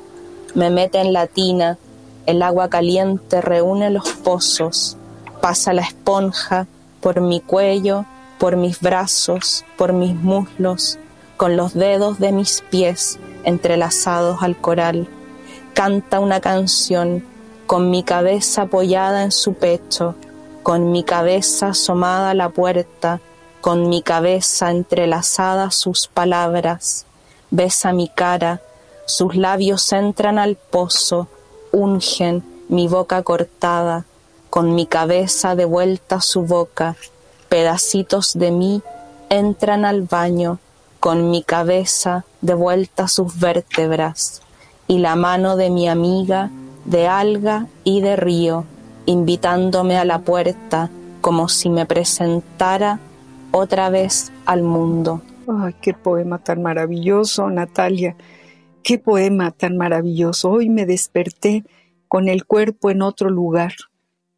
me 0.53 0.69
mete 0.69 0.99
en 0.99 1.13
la 1.13 1.27
tina, 1.27 1.77
el 2.25 2.41
agua 2.41 2.69
caliente 2.69 3.41
reúne 3.41 3.89
los 3.89 4.09
pozos, 4.09 4.97
pasa 5.41 5.73
la 5.73 5.83
esponja 5.83 6.67
por 6.99 7.21
mi 7.21 7.39
cuello, 7.39 8.05
por 8.39 8.55
mis 8.55 8.79
brazos, 8.79 9.65
por 9.77 9.93
mis 9.93 10.15
muslos, 10.15 10.99
con 11.37 11.57
los 11.57 11.73
dedos 11.73 12.19
de 12.19 12.31
mis 12.31 12.61
pies 12.61 13.19
entrelazados 13.43 14.41
al 14.41 14.57
coral. 14.57 15.07
Canta 15.73 16.19
una 16.19 16.39
canción 16.39 17.23
con 17.65 17.89
mi 17.89 18.03
cabeza 18.03 18.63
apoyada 18.63 19.23
en 19.23 19.31
su 19.31 19.53
pecho, 19.53 20.15
con 20.63 20.91
mi 20.91 21.03
cabeza 21.03 21.69
asomada 21.69 22.31
a 22.31 22.33
la 22.33 22.49
puerta, 22.49 23.19
con 23.61 23.89
mi 23.89 24.01
cabeza 24.01 24.71
entrelazada 24.71 25.71
sus 25.71 26.07
palabras. 26.07 27.05
Besa 27.51 27.93
mi 27.93 28.09
cara, 28.09 28.61
sus 29.05 29.35
labios 29.35 29.91
entran 29.93 30.39
al 30.39 30.55
pozo, 30.55 31.27
ungen 31.71 32.43
mi 32.69 32.87
boca 32.87 33.23
cortada, 33.23 34.05
con 34.49 34.75
mi 34.75 34.85
cabeza 34.85 35.55
de 35.55 35.65
vuelta 35.65 36.15
a 36.15 36.21
su 36.21 36.43
boca, 36.43 36.95
Pedacitos 37.49 38.33
de 38.37 38.51
mí 38.51 38.81
entran 39.29 39.85
al 39.85 40.01
baño 40.03 40.59
con 40.99 41.29
mi 41.29 41.43
cabeza 41.43 42.25
de 42.41 42.53
vuelta 42.53 43.03
a 43.03 43.07
sus 43.07 43.39
vértebras 43.39 44.41
y 44.87 44.99
la 44.99 45.15
mano 45.15 45.55
de 45.55 45.69
mi 45.69 45.87
amiga 45.87 46.49
de 46.85 47.07
alga 47.07 47.67
y 47.83 48.01
de 48.01 48.15
río 48.15 48.65
invitándome 49.05 49.97
a 49.97 50.05
la 50.05 50.19
puerta 50.19 50.89
como 51.21 51.49
si 51.49 51.69
me 51.69 51.85
presentara 51.85 52.99
otra 53.51 53.89
vez 53.89 54.31
al 54.45 54.63
mundo. 54.63 55.21
Ay, 55.47 55.75
qué 55.81 55.93
poema 55.93 56.39
tan 56.39 56.61
maravilloso, 56.61 57.49
Natalia. 57.49 58.15
Qué 58.83 58.99
poema 58.99 59.51
tan 59.51 59.77
maravilloso. 59.77 60.51
Hoy 60.51 60.69
me 60.69 60.85
desperté 60.85 61.63
con 62.07 62.27
el 62.29 62.45
cuerpo 62.45 62.89
en 62.89 63.01
otro 63.01 63.29
lugar, 63.29 63.73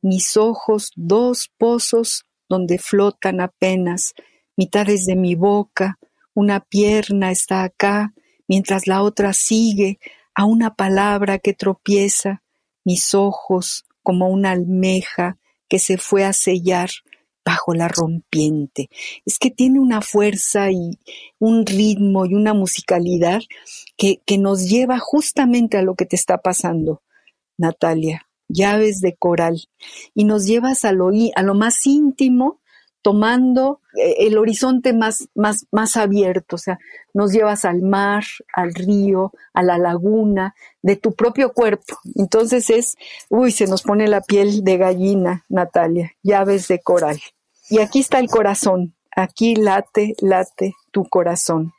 mis 0.02 0.38
ojos 0.38 0.92
dos 0.96 1.52
pozos 1.58 2.26
donde 2.50 2.80
flotan 2.80 3.40
apenas 3.40 4.14
mitades 4.58 5.06
de 5.06 5.16
mi 5.16 5.36
boca, 5.36 6.00
una 6.34 6.60
pierna 6.60 7.32
está 7.32 7.64
acá, 7.64 8.14
mientras 8.48 8.88
la 8.88 9.04
otra 9.04 9.34
sigue 9.34 10.00
a 10.34 10.46
una 10.46 10.76
palabra 10.76 11.40
que 11.40 11.54
tropieza, 11.54 12.44
mis 12.84 13.14
ojos 13.14 13.86
como 14.04 14.28
una 14.30 14.52
almeja 14.52 15.38
que 15.68 15.80
se 15.80 15.98
fue 15.98 16.26
a 16.26 16.34
sellar 16.34 16.90
bajo 17.46 17.74
la 17.74 17.88
rompiente. 17.88 18.90
Es 19.26 19.38
que 19.38 19.52
tiene 19.52 19.80
una 19.80 20.02
fuerza 20.02 20.72
y 20.72 21.00
un 21.40 21.66
ritmo 21.66 22.26
y 22.26 22.34
una 22.34 22.54
musicalidad 22.54 23.42
que, 23.98 24.22
que 24.26 24.38
nos 24.38 24.68
lleva 24.70 25.00
justamente 25.00 25.78
a 25.78 25.82
lo 25.82 25.96
que 25.96 26.06
te 26.06 26.16
está 26.16 26.40
pasando, 26.40 27.02
Natalia 27.58 28.29
llaves 28.50 29.00
de 29.00 29.16
coral 29.16 29.70
y 30.14 30.26
nos 30.26 30.46
llevas 30.46 30.84
a 30.84 30.92
lo, 30.92 31.10
a 31.36 31.44
lo 31.44 31.56
más 31.56 31.86
íntimo 31.86 32.60
tomando 33.02 33.80
eh, 33.96 34.28
el 34.28 34.38
horizonte 34.38 34.94
más, 34.94 35.30
más, 35.34 35.66
más 35.72 35.96
abierto, 35.96 36.56
o 36.56 36.60
sea, 36.60 36.80
nos 37.14 37.32
llevas 37.32 37.66
al 37.66 37.82
mar, 37.82 38.24
al 38.54 38.74
río, 38.74 39.32
a 39.54 39.64
la 39.64 39.78
laguna, 39.78 40.56
de 40.82 40.96
tu 40.96 41.14
propio 41.14 41.54
cuerpo. 41.54 41.98
Entonces 42.16 42.70
es, 42.70 42.96
uy, 43.30 43.52
se 43.52 43.68
nos 43.68 43.84
pone 43.84 44.08
la 44.08 44.22
piel 44.22 44.64
de 44.64 44.78
gallina, 44.78 45.46
Natalia, 45.50 46.12
llaves 46.24 46.68
de 46.68 46.80
coral. 46.80 47.20
Y 47.70 47.80
aquí 47.80 48.00
está 48.00 48.20
el 48.20 48.30
corazón, 48.30 48.96
aquí 49.16 49.56
late, 49.56 50.16
late 50.20 50.76
tu 50.92 51.08
corazón. 51.08 51.74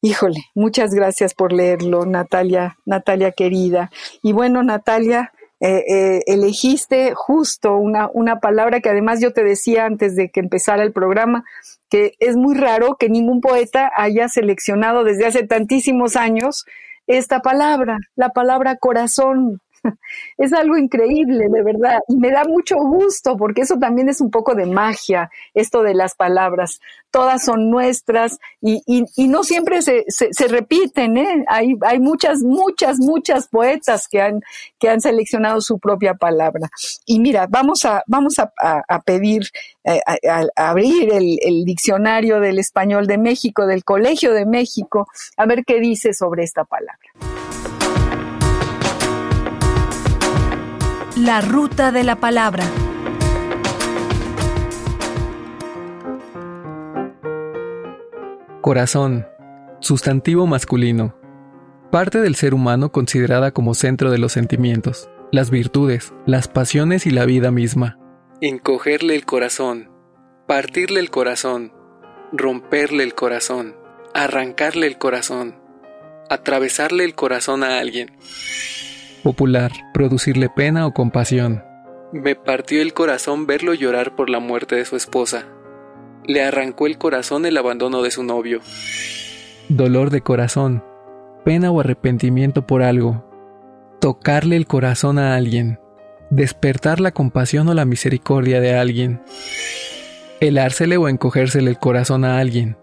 Híjole, 0.00 0.44
muchas 0.54 0.92
gracias 0.92 1.32
por 1.32 1.54
leerlo, 1.54 2.04
Natalia, 2.04 2.76
Natalia 2.84 3.32
querida. 3.32 3.90
Y 4.22 4.32
bueno, 4.32 4.62
Natalia, 4.62 5.32
eh, 5.60 5.84
eh, 5.88 6.22
elegiste 6.26 7.12
justo 7.14 7.76
una, 7.76 8.10
una 8.12 8.40
palabra 8.40 8.80
que 8.80 8.90
además 8.90 9.20
yo 9.20 9.32
te 9.32 9.44
decía 9.44 9.86
antes 9.86 10.16
de 10.16 10.30
que 10.30 10.40
empezara 10.40 10.82
el 10.82 10.92
programa, 10.92 11.44
que 11.88 12.14
es 12.18 12.36
muy 12.36 12.54
raro 12.54 12.96
que 12.98 13.08
ningún 13.08 13.40
poeta 13.40 13.90
haya 13.96 14.28
seleccionado 14.28 15.04
desde 15.04 15.26
hace 15.26 15.46
tantísimos 15.46 16.16
años 16.16 16.64
esta 17.06 17.40
palabra, 17.40 17.98
la 18.16 18.30
palabra 18.30 18.76
corazón. 18.76 19.60
es 20.38 20.52
algo 20.52 20.76
increíble, 20.76 21.48
de 21.48 21.62
verdad. 21.62 21.98
Y 22.08 22.16
me 22.16 22.30
da 22.30 22.44
mucho 22.44 22.76
gusto 22.76 23.36
porque 23.36 23.62
eso 23.62 23.78
también 23.78 24.08
es 24.08 24.20
un 24.20 24.30
poco 24.30 24.54
de 24.54 24.66
magia, 24.66 25.30
esto 25.54 25.82
de 25.82 25.94
las 25.94 26.14
palabras. 26.14 26.80
Todas 27.10 27.44
son 27.44 27.70
nuestras 27.70 28.38
y, 28.60 28.82
no 29.28 29.44
siempre 29.44 29.82
se, 29.82 30.04
se, 30.08 30.48
repiten. 30.48 31.16
¿eh? 31.16 31.44
Hay, 31.48 31.74
hay 31.82 32.00
muchas, 32.00 32.40
muchas, 32.42 32.98
muchas 32.98 33.48
poetas 33.48 34.08
que 34.08 34.20
han, 34.20 34.40
que 34.78 34.88
han 34.88 35.00
seleccionado 35.00 35.60
su 35.60 35.78
propia 35.78 36.14
palabra. 36.14 36.68
Y 37.06 37.20
mira, 37.20 37.46
vamos 37.48 37.84
a, 37.84 38.02
vamos 38.06 38.38
a, 38.38 38.52
a, 38.88 39.02
pedir, 39.02 39.42
eh, 39.84 40.00
a, 40.26 40.44
abrir 40.56 41.12
el 41.12 41.64
diccionario 41.64 42.40
del 42.40 42.58
español 42.58 43.06
de 43.06 43.18
México, 43.18 43.66
del 43.66 43.84
Colegio 43.84 44.32
de 44.32 44.46
México, 44.46 45.06
a 45.36 45.46
ver 45.46 45.64
qué 45.64 45.80
dice 45.80 46.14
sobre 46.14 46.42
esta 46.42 46.64
palabra. 46.64 47.53
La 51.16 51.40
ruta 51.40 51.92
de 51.92 52.02
la 52.02 52.16
palabra. 52.16 52.64
Corazón, 58.60 59.24
sustantivo 59.78 60.48
masculino. 60.48 61.16
Parte 61.92 62.20
del 62.20 62.34
ser 62.34 62.52
humano 62.52 62.90
considerada 62.90 63.52
como 63.52 63.74
centro 63.74 64.10
de 64.10 64.18
los 64.18 64.32
sentimientos, 64.32 65.08
las 65.30 65.50
virtudes, 65.50 66.12
las 66.26 66.48
pasiones 66.48 67.06
y 67.06 67.10
la 67.10 67.26
vida 67.26 67.52
misma. 67.52 67.96
Encogerle 68.40 69.14
el 69.14 69.24
corazón, 69.24 69.92
partirle 70.48 70.98
el 70.98 71.10
corazón, 71.10 71.72
romperle 72.32 73.04
el 73.04 73.14
corazón, 73.14 73.76
arrancarle 74.14 74.88
el 74.88 74.98
corazón, 74.98 75.54
atravesarle 76.28 77.04
el 77.04 77.14
corazón 77.14 77.62
a 77.62 77.78
alguien. 77.78 78.10
Popular, 79.24 79.72
producirle 79.94 80.50
pena 80.50 80.86
o 80.86 80.92
compasión. 80.92 81.64
Me 82.12 82.34
partió 82.34 82.82
el 82.82 82.92
corazón 82.92 83.46
verlo 83.46 83.72
llorar 83.72 84.14
por 84.14 84.28
la 84.28 84.38
muerte 84.38 84.76
de 84.76 84.84
su 84.84 84.96
esposa. 84.96 85.46
Le 86.26 86.44
arrancó 86.44 86.86
el 86.86 86.98
corazón 86.98 87.46
el 87.46 87.56
abandono 87.56 88.02
de 88.02 88.10
su 88.10 88.22
novio. 88.22 88.60
Dolor 89.70 90.10
de 90.10 90.20
corazón, 90.20 90.84
pena 91.42 91.70
o 91.70 91.80
arrepentimiento 91.80 92.66
por 92.66 92.82
algo. 92.82 93.24
Tocarle 93.98 94.56
el 94.56 94.66
corazón 94.66 95.18
a 95.18 95.36
alguien. 95.36 95.80
Despertar 96.28 97.00
la 97.00 97.12
compasión 97.12 97.66
o 97.68 97.72
la 97.72 97.86
misericordia 97.86 98.60
de 98.60 98.74
alguien. 98.74 99.22
Helársele 100.40 100.98
o 100.98 101.08
encogérsele 101.08 101.70
el 101.70 101.78
corazón 101.78 102.26
a 102.26 102.40
alguien. 102.40 102.76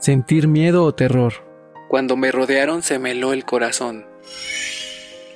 Sentir 0.00 0.48
miedo 0.48 0.82
o 0.82 0.92
terror. 0.92 1.32
Cuando 1.88 2.16
me 2.16 2.32
rodearon 2.32 2.82
se 2.82 2.98
me 2.98 3.12
heló 3.12 3.32
el 3.32 3.44
corazón 3.44 4.15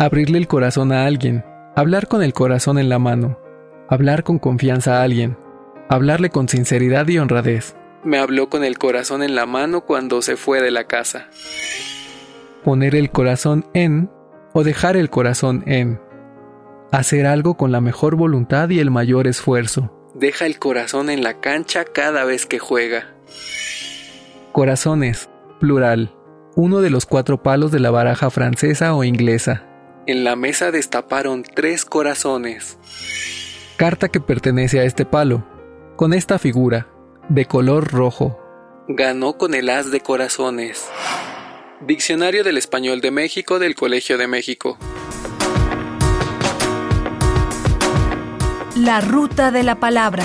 abrirle 0.01 0.39
el 0.39 0.49
corazón 0.49 0.93
a 0.93 1.05
alguien, 1.05 1.45
hablar 1.77 2.09
con 2.09 2.23
el 2.23 2.33
corazón 2.33 2.79
en 2.79 2.89
la 2.89 2.99
mano, 2.99 3.39
hablar 3.87 4.25
con 4.25 4.39
confianza 4.39 4.99
a 4.99 5.03
alguien, 5.03 5.37
hablarle 5.91 6.31
con 6.31 6.49
sinceridad 6.49 7.07
y 7.09 7.19
honradez. 7.19 7.77
Me 8.03 8.19
habló 8.19 8.49
con 8.49 8.65
el 8.65 8.79
corazón 8.79 9.23
en 9.23 9.35
la 9.35 9.45
mano 9.45 9.83
cuando 9.83 10.23
se 10.23 10.39
fue 10.39 10.63
de 10.63 10.71
la 10.71 10.85
casa. 10.85 11.29
Poner 12.65 12.95
el 12.95 13.11
corazón 13.11 13.67
en 13.75 14.11
o 14.55 14.65
dejar 14.65 14.97
el 14.97 15.11
corazón 15.11 15.65
en. 15.67 16.01
Hacer 16.93 17.27
algo 17.27 17.59
con 17.59 17.71
la 17.71 17.83
mejor 17.83 18.17
voluntad 18.17 18.71
y 18.71 18.79
el 18.79 18.91
mayor 18.91 19.27
esfuerzo. 19.27 19.95
Deja 20.15 20.47
el 20.47 20.59
corazón 20.59 21.11
en 21.11 21.23
la 21.23 21.41
cancha 21.41 21.85
cada 21.85 22.25
vez 22.25 22.47
que 22.47 22.59
juega. 22.59 23.15
Corazones, 24.53 25.29
plural, 25.61 26.15
uno 26.57 26.81
de 26.81 26.89
los 26.89 27.05
cuatro 27.05 27.43
palos 27.43 27.71
de 27.71 27.81
la 27.81 27.91
baraja 27.91 28.31
francesa 28.31 28.95
o 28.95 29.05
inglesa. 29.05 29.67
En 30.11 30.25
la 30.25 30.35
mesa 30.35 30.73
destaparon 30.73 31.45
tres 31.45 31.85
corazones. 31.85 32.77
Carta 33.77 34.09
que 34.09 34.19
pertenece 34.19 34.81
a 34.81 34.83
este 34.83 35.07
palo, 35.07 35.47
con 35.95 36.13
esta 36.15 36.41
figura, 36.41 36.89
de 37.29 37.45
color 37.45 37.93
rojo. 37.93 38.37
Ganó 38.89 39.39
con 39.39 39.55
el 39.55 39.71
as 39.71 39.93
de 39.93 40.01
corazones. 40.01 40.85
Diccionario 41.87 42.43
del 42.43 42.59
Español 42.59 43.01
de 43.01 43.13
México 43.13 43.61
del 43.61 43.77
Colegio 43.77 44.19
de 44.19 44.27
México. 44.27 44.79
La 48.75 49.01
ruta 49.01 49.53
de 49.53 49.63
la 49.63 49.79
palabra. 49.79 50.25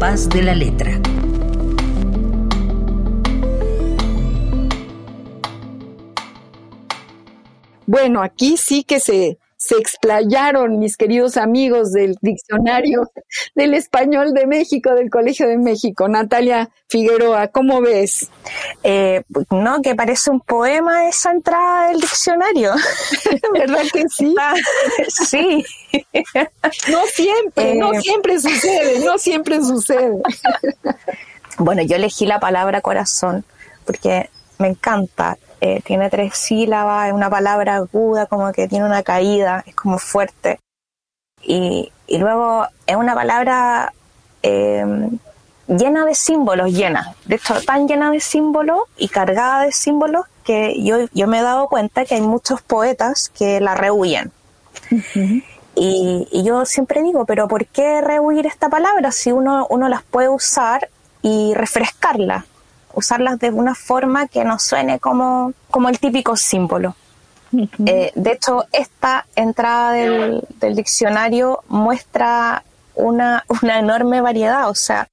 De 0.00 0.42
la 0.42 0.54
letra. 0.54 0.98
Bueno, 7.84 8.22
aquí 8.22 8.56
sí 8.56 8.82
que 8.82 8.98
se, 8.98 9.38
se 9.70 9.76
explayaron 9.76 10.80
mis 10.80 10.96
queridos 10.96 11.36
amigos 11.36 11.92
del 11.92 12.18
diccionario 12.20 13.08
del 13.54 13.74
español 13.74 14.34
de 14.34 14.48
México, 14.48 14.96
del 14.96 15.10
Colegio 15.10 15.46
de 15.46 15.58
México. 15.58 16.08
Natalia 16.08 16.70
Figueroa, 16.88 17.46
¿cómo 17.46 17.80
ves? 17.80 18.28
Eh, 18.82 19.22
no, 19.50 19.80
que 19.80 19.94
parece 19.94 20.32
un 20.32 20.40
poema 20.40 21.08
esa 21.08 21.30
entrada 21.30 21.86
del 21.86 22.00
diccionario. 22.00 22.72
¿Verdad 23.54 23.84
que 23.92 24.08
sí? 24.08 24.34
Ah, 24.40 24.54
sí. 25.28 25.64
No 26.90 27.06
siempre, 27.06 27.74
no 27.76 27.92
eh, 27.92 28.00
siempre 28.00 28.40
sucede, 28.40 29.04
no 29.04 29.18
siempre 29.18 29.62
sucede. 29.62 30.20
Bueno, 31.58 31.82
yo 31.82 31.94
elegí 31.94 32.26
la 32.26 32.40
palabra 32.40 32.80
corazón 32.80 33.44
porque 33.84 34.30
me 34.58 34.68
encanta 34.68 35.38
eh, 35.60 35.82
tiene 35.84 36.08
tres 36.08 36.34
sílabas, 36.36 37.08
es 37.08 37.12
una 37.12 37.28
palabra 37.28 37.76
aguda, 37.76 38.26
como 38.26 38.50
que 38.52 38.66
tiene 38.66 38.86
una 38.86 39.02
caída, 39.02 39.62
es 39.66 39.74
como 39.74 39.98
fuerte. 39.98 40.58
Y, 41.42 41.92
luego 42.08 42.66
es 42.86 42.96
una 42.96 43.14
palabra 43.14 43.92
eh, 44.42 44.84
llena 45.66 46.04
de 46.04 46.14
símbolos, 46.14 46.72
llena. 46.72 47.14
De 47.26 47.36
hecho, 47.36 47.60
tan 47.62 47.86
llena 47.86 48.10
de 48.10 48.20
símbolos 48.20 48.80
y 48.96 49.08
cargada 49.08 49.64
de 49.64 49.72
símbolos 49.72 50.24
que 50.44 50.82
yo, 50.82 51.06
yo 51.12 51.26
me 51.26 51.38
he 51.38 51.42
dado 51.42 51.68
cuenta 51.68 52.04
que 52.04 52.14
hay 52.14 52.22
muchos 52.22 52.62
poetas 52.62 53.28
que 53.28 53.60
la 53.60 53.74
rehuyen. 53.74 54.32
y, 55.74 56.26
y, 56.30 56.42
yo 56.42 56.64
siempre 56.64 57.02
digo, 57.02 57.26
pero 57.26 57.48
¿por 57.48 57.66
qué 57.66 58.00
rehuir 58.00 58.46
esta 58.46 58.68
palabra 58.68 59.12
si 59.12 59.30
uno, 59.30 59.66
uno 59.68 59.88
las 59.88 60.02
puede 60.02 60.28
usar 60.28 60.88
y 61.22 61.52
refrescarla? 61.54 62.46
Usarlas 62.94 63.38
de 63.38 63.50
una 63.50 63.74
forma 63.74 64.28
que 64.28 64.44
no 64.44 64.58
suene 64.58 64.98
como, 64.98 65.52
como 65.70 65.88
el 65.88 65.98
típico 65.98 66.36
símbolo. 66.36 66.94
Eh, 67.84 68.12
de 68.14 68.32
hecho, 68.32 68.64
esta 68.72 69.26
entrada 69.34 69.92
del, 69.92 70.42
diccionario 70.74 71.64
muestra 71.68 72.62
una, 72.94 73.44
una, 73.48 73.78
enorme 73.80 74.20
variedad, 74.20 74.68
o 74.68 74.74
sea, 74.74 75.08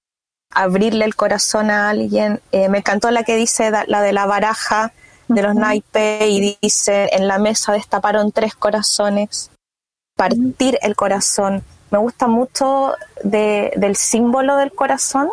abrirle 0.51 1.05
el 1.05 1.15
corazón 1.15 1.71
a 1.71 1.89
alguien. 1.89 2.41
Eh, 2.51 2.69
me 2.69 2.79
encantó 2.79 3.09
la 3.11 3.23
que 3.23 3.35
dice 3.35 3.71
la 3.87 4.01
de 4.01 4.13
la 4.13 4.25
baraja 4.25 4.93
de 5.27 5.41
los 5.41 5.55
naipes 5.55 6.29
y 6.29 6.57
dice, 6.61 7.09
en 7.11 7.27
la 7.27 7.37
mesa 7.37 7.73
destaparon 7.73 8.31
tres 8.31 8.55
corazones, 8.55 9.51
partir 10.15 10.77
el 10.81 10.95
corazón. 10.95 11.63
Me 11.89 11.97
gusta 11.97 12.27
mucho 12.27 12.93
del 13.23 13.95
símbolo 13.95 14.57
del 14.57 14.73
corazón, 14.73 15.29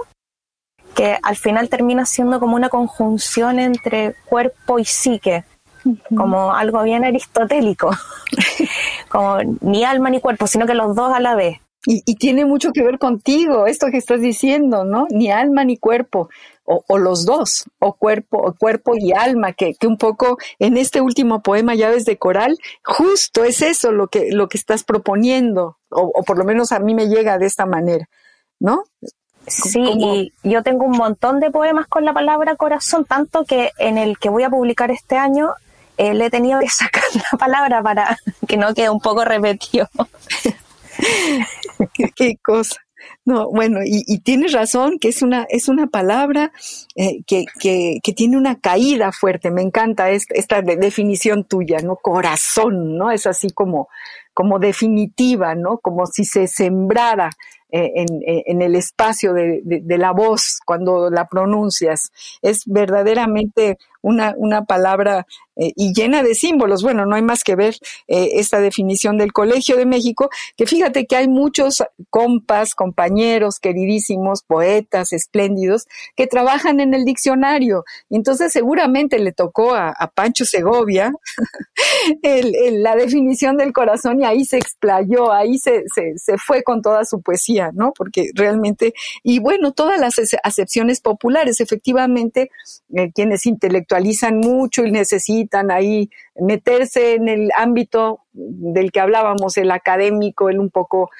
que 0.94 1.18
al 1.22 1.36
final 1.36 1.68
termina 1.68 2.06
siendo 2.06 2.40
como 2.40 2.56
una 2.56 2.68
conjunción 2.68 3.58
entre 3.58 4.14
cuerpo 4.26 4.78
y 4.78 4.84
psique, 4.84 5.44
como 6.16 6.54
algo 6.54 6.82
bien 6.82 7.04
aristotélico, 7.04 7.90
como 9.08 9.38
ni 9.60 9.84
alma 9.84 10.10
ni 10.10 10.20
cuerpo, 10.20 10.46
sino 10.46 10.66
que 10.66 10.74
los 10.74 10.94
dos 10.94 11.12
a 11.12 11.20
la 11.20 11.34
vez. 11.34 11.58
Y, 11.86 12.14
tiene 12.14 12.46
mucho 12.46 12.72
que 12.72 12.82
ver 12.82 12.98
contigo, 12.98 13.66
esto 13.66 13.88
que 13.90 13.98
estás 13.98 14.22
diciendo, 14.22 14.84
¿no? 14.84 15.06
Ni 15.10 15.30
alma 15.30 15.64
ni 15.64 15.76
cuerpo, 15.76 16.30
o, 16.64 16.96
los 16.96 17.26
dos, 17.26 17.64
o 17.78 17.92
cuerpo, 17.92 18.38
o 18.38 18.54
cuerpo 18.54 18.94
y 18.96 19.12
alma, 19.12 19.52
que, 19.52 19.74
que, 19.74 19.86
un 19.86 19.98
poco 19.98 20.38
en 20.58 20.78
este 20.78 21.02
último 21.02 21.42
poema, 21.42 21.74
Llaves 21.74 22.06
de 22.06 22.16
Coral, 22.16 22.56
justo 22.82 23.44
es 23.44 23.60
eso 23.60 23.92
lo 23.92 24.08
que, 24.08 24.30
lo 24.32 24.48
que 24.48 24.56
estás 24.56 24.82
proponiendo, 24.82 25.76
o, 25.90 26.10
o 26.14 26.22
por 26.22 26.38
lo 26.38 26.44
menos 26.44 26.72
a 26.72 26.78
mí 26.78 26.94
me 26.94 27.08
llega 27.08 27.36
de 27.36 27.44
esta 27.44 27.66
manera, 27.66 28.08
¿no? 28.58 28.84
Sí, 29.46 29.80
y 29.80 30.32
yo 30.42 30.62
tengo 30.62 30.84
un 30.86 30.96
montón 30.96 31.40
de 31.40 31.50
poemas 31.50 31.86
con 31.86 32.04
la 32.04 32.12
palabra 32.12 32.56
corazón, 32.56 33.04
tanto 33.04 33.44
que 33.44 33.72
en 33.78 33.98
el 33.98 34.18
que 34.18 34.30
voy 34.30 34.42
a 34.42 34.50
publicar 34.50 34.90
este 34.90 35.16
año 35.16 35.52
eh, 35.96 36.14
le 36.14 36.26
he 36.26 36.30
tenido 36.30 36.60
que 36.60 36.68
sacar 36.70 37.04
la 37.14 37.38
palabra 37.38 37.82
para 37.82 38.16
que 38.48 38.56
no 38.56 38.74
quede 38.74 38.90
un 38.90 39.00
poco 39.00 39.24
repetido. 39.24 39.88
qué, 42.16 42.36
cosa. 42.42 42.80
No, 43.26 43.50
bueno, 43.50 43.80
y, 43.84 44.18
tienes 44.20 44.52
razón 44.52 44.98
que 44.98 45.08
es 45.08 45.20
una, 45.20 45.46
es 45.50 45.68
una 45.68 45.88
palabra 45.88 46.52
eh, 46.94 47.22
que, 47.26 47.44
que, 47.60 47.98
que, 48.02 48.12
tiene 48.12 48.38
una 48.38 48.58
caída 48.60 49.12
fuerte. 49.12 49.50
Me 49.50 49.60
encanta 49.60 50.10
esta, 50.10 50.34
esta 50.34 50.62
definición 50.62 51.44
tuya, 51.44 51.80
¿no? 51.80 51.96
Corazón, 51.96 52.96
¿no? 52.96 53.10
Es 53.10 53.26
así 53.26 53.50
como, 53.50 53.88
como 54.32 54.58
definitiva, 54.58 55.54
¿no? 55.54 55.78
Como 55.78 56.06
si 56.06 56.24
se 56.24 56.46
sembrara 56.46 57.30
eh, 57.76 57.92
eh, 57.96 58.44
en, 58.46 58.62
el 58.62 58.76
espacio 58.76 59.32
de, 59.32 59.82
la 59.98 60.12
voz 60.12 60.60
cuando 60.64 61.10
la 61.10 61.26
pronuncias. 61.26 62.12
Es 62.40 62.62
verdaderamente 62.66 63.78
una, 64.04 64.34
una 64.36 64.64
palabra 64.64 65.26
eh, 65.56 65.72
y 65.76 65.92
llena 65.92 66.22
de 66.22 66.34
símbolos. 66.34 66.82
Bueno, 66.82 67.06
no 67.06 67.14
hay 67.14 67.22
más 67.22 67.44
que 67.44 67.54
ver 67.54 67.76
esta 68.08 68.60
definición 68.60 69.18
del 69.18 69.32
Colegio 69.32 69.76
de 69.76 69.86
México, 69.86 70.28
que 70.56 70.66
fíjate 70.66 71.06
que 71.06 71.16
hay 71.16 71.28
muchos 71.28 71.82
compas, 72.10 72.74
compañeros, 72.74 73.60
queridísimos, 73.60 74.42
poetas 74.42 75.12
espléndidos, 75.12 75.86
que 76.16 76.26
trabajan 76.26 76.80
en 76.80 76.94
el 76.94 77.04
diccionario. 77.04 77.84
entonces 78.10 78.52
seguramente 78.52 79.18
le 79.18 79.32
tocó 79.32 79.74
a, 79.74 79.94
Pancho 80.14 80.44
Segovia 80.44 81.12
la 82.22 82.94
definición 82.94 83.56
del 83.56 83.72
corazón 83.72 84.20
y 84.20 84.24
ahí 84.24 84.44
se 84.44 84.58
explayó, 84.58 85.32
ahí 85.32 85.58
se, 85.58 85.84
se 86.16 86.38
fue 86.38 86.62
con 86.62 86.82
toda 86.82 87.04
su 87.04 87.20
poesía 87.20 87.54
¿no? 87.72 87.92
Porque 87.92 88.30
realmente, 88.34 88.94
y 89.22 89.38
bueno, 89.38 89.72
todas 89.72 90.00
las 90.00 90.14
acepciones 90.42 91.00
populares, 91.00 91.60
efectivamente, 91.60 92.50
eh, 92.94 93.12
quienes 93.12 93.46
intelectualizan 93.94 94.38
mucho 94.38 94.84
y 94.84 94.90
necesitan 94.90 95.70
ahí 95.70 96.10
meterse 96.36 97.14
en 97.14 97.28
el 97.28 97.50
ámbito 97.56 98.20
del 98.32 98.90
que 98.90 98.98
hablábamos, 98.98 99.56
el 99.58 99.70
académico, 99.70 100.50
el 100.50 100.58
un 100.58 100.68
poco 100.68 101.10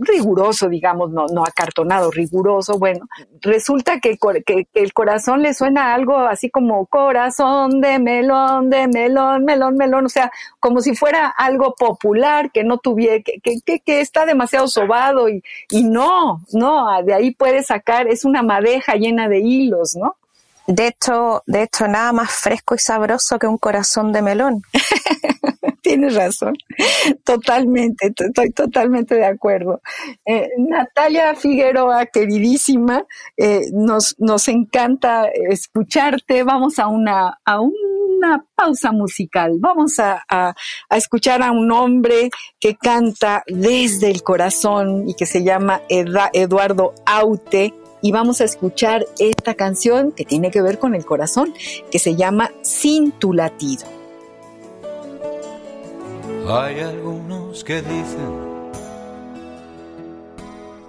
riguroso, 0.00 0.68
digamos, 0.68 1.10
no, 1.12 1.26
no 1.26 1.44
acartonado, 1.44 2.10
riguroso, 2.10 2.76
bueno, 2.76 3.06
resulta 3.40 4.00
que, 4.00 4.18
que, 4.44 4.66
el 4.74 4.92
corazón 4.92 5.42
le 5.42 5.54
suena 5.54 5.94
algo 5.94 6.18
así 6.18 6.50
como 6.50 6.86
corazón 6.86 7.80
de 7.80 8.00
melón, 8.00 8.68
de 8.70 8.88
melón, 8.88 9.44
melón, 9.44 9.76
melón, 9.76 10.06
o 10.06 10.08
sea, 10.08 10.32
como 10.58 10.80
si 10.80 10.96
fuera 10.96 11.28
algo 11.28 11.74
popular 11.78 12.50
que 12.50 12.64
no 12.64 12.78
tuviera, 12.78 13.22
que, 13.22 13.40
que, 13.40 13.78
que 13.78 14.00
está 14.00 14.26
demasiado 14.26 14.66
sobado 14.66 15.28
y, 15.28 15.40
y 15.70 15.84
no, 15.84 16.40
no, 16.52 16.88
de 17.04 17.14
ahí 17.14 17.30
puede 17.30 17.62
sacar, 17.62 18.08
es 18.08 18.24
una 18.24 18.42
madeja 18.42 18.96
llena 18.96 19.28
de 19.28 19.38
hilos, 19.38 19.94
¿no? 19.94 20.16
De 20.66 20.88
hecho, 20.88 21.42
de 21.46 21.62
hecho, 21.62 21.86
nada 21.88 22.12
más 22.12 22.30
fresco 22.32 22.74
y 22.74 22.78
sabroso 22.78 23.38
que 23.38 23.46
un 23.46 23.58
corazón 23.58 24.12
de 24.12 24.22
melón. 24.22 24.62
Tienes 25.82 26.14
razón, 26.14 26.54
totalmente, 27.24 28.10
estoy 28.16 28.50
totalmente 28.52 29.16
de 29.16 29.26
acuerdo. 29.26 29.82
Eh, 30.24 30.48
Natalia 30.56 31.34
Figueroa, 31.34 32.06
queridísima, 32.06 33.04
eh, 33.36 33.60
nos, 33.70 34.16
nos 34.18 34.48
encanta 34.48 35.26
escucharte. 35.26 36.42
Vamos 36.42 36.78
a 36.78 36.86
una, 36.86 37.38
a 37.44 37.60
una 37.60 38.46
pausa 38.54 38.92
musical. 38.92 39.58
Vamos 39.60 39.98
a, 39.98 40.24
a, 40.26 40.54
escuchar 40.96 41.42
a 41.42 41.52
un 41.52 41.70
hombre 41.70 42.30
que 42.58 42.76
canta 42.76 43.44
desde 43.46 44.10
el 44.10 44.22
corazón 44.22 45.06
y 45.06 45.14
que 45.14 45.26
se 45.26 45.44
llama 45.44 45.82
Eduardo 45.90 46.94
Aute 47.04 47.74
y 48.04 48.12
vamos 48.12 48.42
a 48.42 48.44
escuchar 48.44 49.06
esta 49.18 49.54
canción 49.54 50.12
que 50.12 50.26
tiene 50.26 50.50
que 50.50 50.60
ver 50.60 50.78
con 50.78 50.94
el 50.94 51.06
corazón, 51.06 51.54
que 51.90 51.98
se 51.98 52.16
llama 52.16 52.50
Sin 52.60 53.12
tu 53.12 53.32
latido. 53.32 53.86
Hay 56.46 56.80
algunos 56.80 57.64
que 57.64 57.76
dicen 57.76 58.70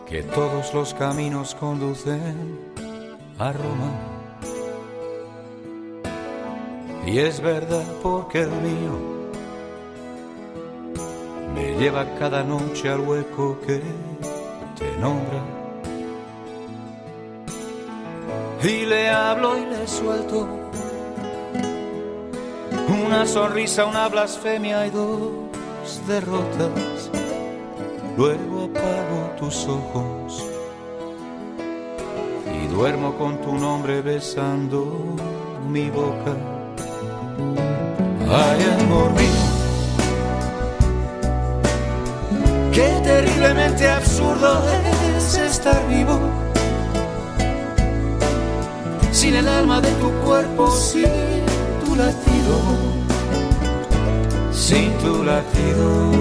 que 0.09 0.23
todos 0.23 0.73
los 0.73 0.93
caminos 0.93 1.55
conducen 1.55 2.59
a 3.39 3.53
Roma. 3.53 3.93
Y 7.05 7.19
es 7.19 7.39
verdad 7.39 7.85
porque 8.03 8.41
el 8.41 8.49
mío 8.49 8.91
me 11.53 11.77
lleva 11.79 12.13
cada 12.19 12.43
noche 12.43 12.89
al 12.89 12.99
hueco 12.99 13.57
que 13.65 13.79
te 14.77 14.97
nombra. 14.99 15.54
Y 18.67 18.85
le 18.85 19.09
hablo 19.09 19.57
y 19.57 19.65
le 19.65 19.87
suelto 19.87 20.47
una 23.05 23.25
sonrisa, 23.25 23.85
una 23.85 24.07
blasfemia 24.07 24.87
y 24.87 24.89
dos 24.89 26.01
derrotas. 26.07 27.11
Luego 28.17 28.65
apago 28.65 29.35
tus 29.37 29.67
ojos 29.67 30.43
y 32.51 32.67
duermo 32.67 33.15
con 33.17 33.39
tu 33.41 33.53
nombre 33.55 34.01
besando 34.01 35.15
mi 35.69 35.89
boca. 35.89 36.35
Ay, 38.27 38.65
amor 38.81 39.11
mío, 39.11 39.45
qué 42.73 42.99
terriblemente 43.03 43.87
absurdo 43.87 44.63
es 45.17 45.37
estar 45.37 45.87
vivo 45.87 46.19
sin 49.15 49.33
el 49.33 49.47
alma 49.47 49.79
de 49.79 49.91
tu 49.93 50.11
cuerpo, 50.25 50.69
sin 50.69 51.07
tu 51.85 51.95
latido, 51.95 52.55
sin 54.51 54.91
tu 54.97 55.23
latido. 55.23 56.11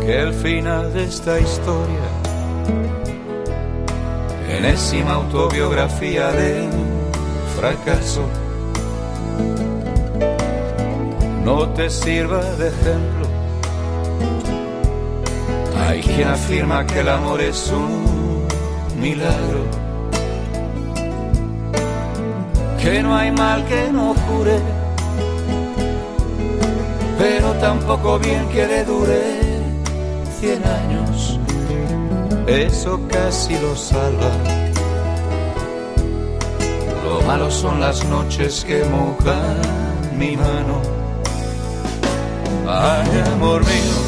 Que 0.00 0.22
el 0.22 0.32
final 0.32 0.94
de 0.94 1.04
esta 1.04 1.38
historia, 1.38 2.08
enésima 4.48 5.12
autobiografía 5.12 6.32
de 6.32 6.66
fracaso, 7.54 8.22
no 11.44 11.68
te 11.74 11.90
sirva 11.90 12.42
de 12.56 12.68
ejemplo 12.68 13.17
hay 15.88 16.02
quien 16.02 16.28
afirma 16.28 16.86
que 16.86 17.00
el 17.00 17.08
amor 17.08 17.40
es 17.40 17.72
un 17.72 18.46
milagro, 19.00 19.64
que 22.78 23.02
no 23.02 23.16
hay 23.16 23.30
mal 23.32 23.64
que 23.64 23.90
no 23.90 24.14
cure, 24.26 24.58
pero 27.18 27.52
tampoco 27.54 28.18
bien 28.18 28.46
que 28.50 28.66
le 28.66 28.84
dure 28.84 29.22
cien 30.38 30.62
años, 30.62 31.40
eso 32.46 33.00
casi 33.08 33.58
lo 33.58 33.74
salva. 33.74 34.30
Lo 37.02 37.22
malo 37.22 37.50
son 37.50 37.80
las 37.80 38.04
noches 38.04 38.62
que 38.62 38.84
mojan 38.84 40.18
mi 40.18 40.36
mano. 40.36 40.82
Ay, 42.66 43.08
amor 43.32 43.62
mío 43.64 44.07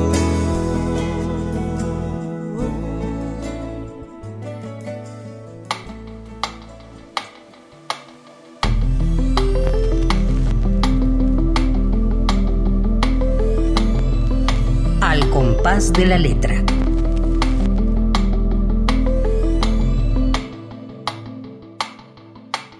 De 15.89 16.05
la 16.05 16.19
letra. 16.19 16.63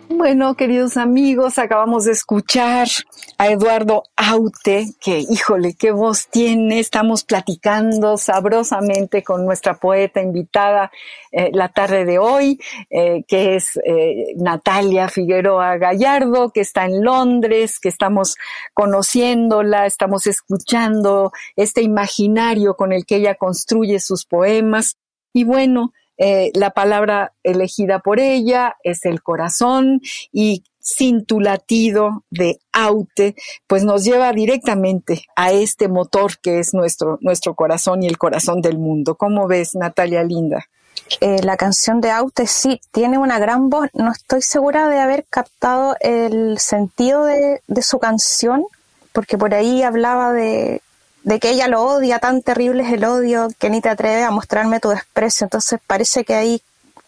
Bueno, 0.07 0.53
queridos 0.55 0.97
amigos, 0.97 1.57
acabamos 1.57 2.03
de 2.05 2.11
escuchar 2.11 2.87
a 3.41 3.47
Eduardo 3.47 4.03
Aute, 4.15 4.85
que 5.01 5.17
híjole, 5.27 5.73
qué 5.73 5.91
voz 5.91 6.27
tiene. 6.27 6.77
Estamos 6.77 7.23
platicando 7.23 8.15
sabrosamente 8.17 9.23
con 9.23 9.45
nuestra 9.45 9.79
poeta 9.79 10.21
invitada 10.21 10.91
eh, 11.31 11.49
la 11.51 11.69
tarde 11.69 12.05
de 12.05 12.19
hoy, 12.19 12.59
eh, 12.91 13.23
que 13.27 13.55
es 13.55 13.77
eh, 13.77 14.35
Natalia 14.35 15.09
Figueroa 15.09 15.77
Gallardo, 15.77 16.51
que 16.51 16.61
está 16.61 16.85
en 16.85 17.03
Londres, 17.03 17.79
que 17.79 17.89
estamos 17.89 18.35
conociéndola, 18.75 19.87
estamos 19.87 20.27
escuchando 20.27 21.31
este 21.55 21.81
imaginario 21.81 22.75
con 22.75 22.93
el 22.93 23.07
que 23.07 23.15
ella 23.15 23.33
construye 23.33 23.99
sus 23.99 24.23
poemas. 24.23 24.97
Y 25.33 25.45
bueno, 25.45 25.93
la 26.53 26.69
palabra 26.69 27.33
elegida 27.41 27.97
por 27.97 28.19
ella 28.19 28.75
es 28.83 29.05
el 29.05 29.23
corazón 29.23 30.01
y 30.31 30.63
cintulatido 30.83 32.23
de 32.29 32.59
Aute, 32.73 33.35
pues 33.67 33.83
nos 33.83 34.03
lleva 34.03 34.31
directamente 34.33 35.23
a 35.35 35.51
este 35.51 35.87
motor 35.87 36.37
que 36.39 36.59
es 36.59 36.73
nuestro, 36.73 37.17
nuestro 37.21 37.55
corazón 37.55 38.03
y 38.03 38.07
el 38.07 38.17
corazón 38.17 38.61
del 38.61 38.77
mundo. 38.77 39.15
¿Cómo 39.15 39.47
ves, 39.47 39.75
Natalia 39.75 40.23
Linda? 40.23 40.65
Eh, 41.19 41.41
la 41.43 41.57
canción 41.57 41.99
de 41.99 42.09
Aute 42.09 42.47
sí 42.47 42.79
tiene 42.91 43.17
una 43.17 43.39
gran 43.39 43.69
voz. 43.69 43.89
No 43.93 44.11
estoy 44.11 44.41
segura 44.41 44.87
de 44.87 44.99
haber 44.99 45.25
captado 45.29 45.95
el 45.99 46.57
sentido 46.59 47.25
de, 47.25 47.61
de 47.67 47.81
su 47.81 47.99
canción, 47.99 48.65
porque 49.11 49.37
por 49.37 49.53
ahí 49.53 49.83
hablaba 49.83 50.31
de, 50.31 50.81
de, 51.23 51.39
que 51.39 51.51
ella 51.51 51.67
lo 51.67 51.83
odia, 51.83 52.19
tan 52.19 52.41
terrible 52.41 52.83
es 52.83 52.93
el 52.93 53.03
odio 53.03 53.49
que 53.59 53.69
ni 53.69 53.81
te 53.81 53.89
atreves 53.89 54.23
a 54.23 54.31
mostrarme 54.31 54.79
tu 54.79 54.89
desprecio. 54.89 55.45
Entonces 55.45 55.79
parece 55.85 56.23
que 56.23 56.35
ahí 56.35 56.61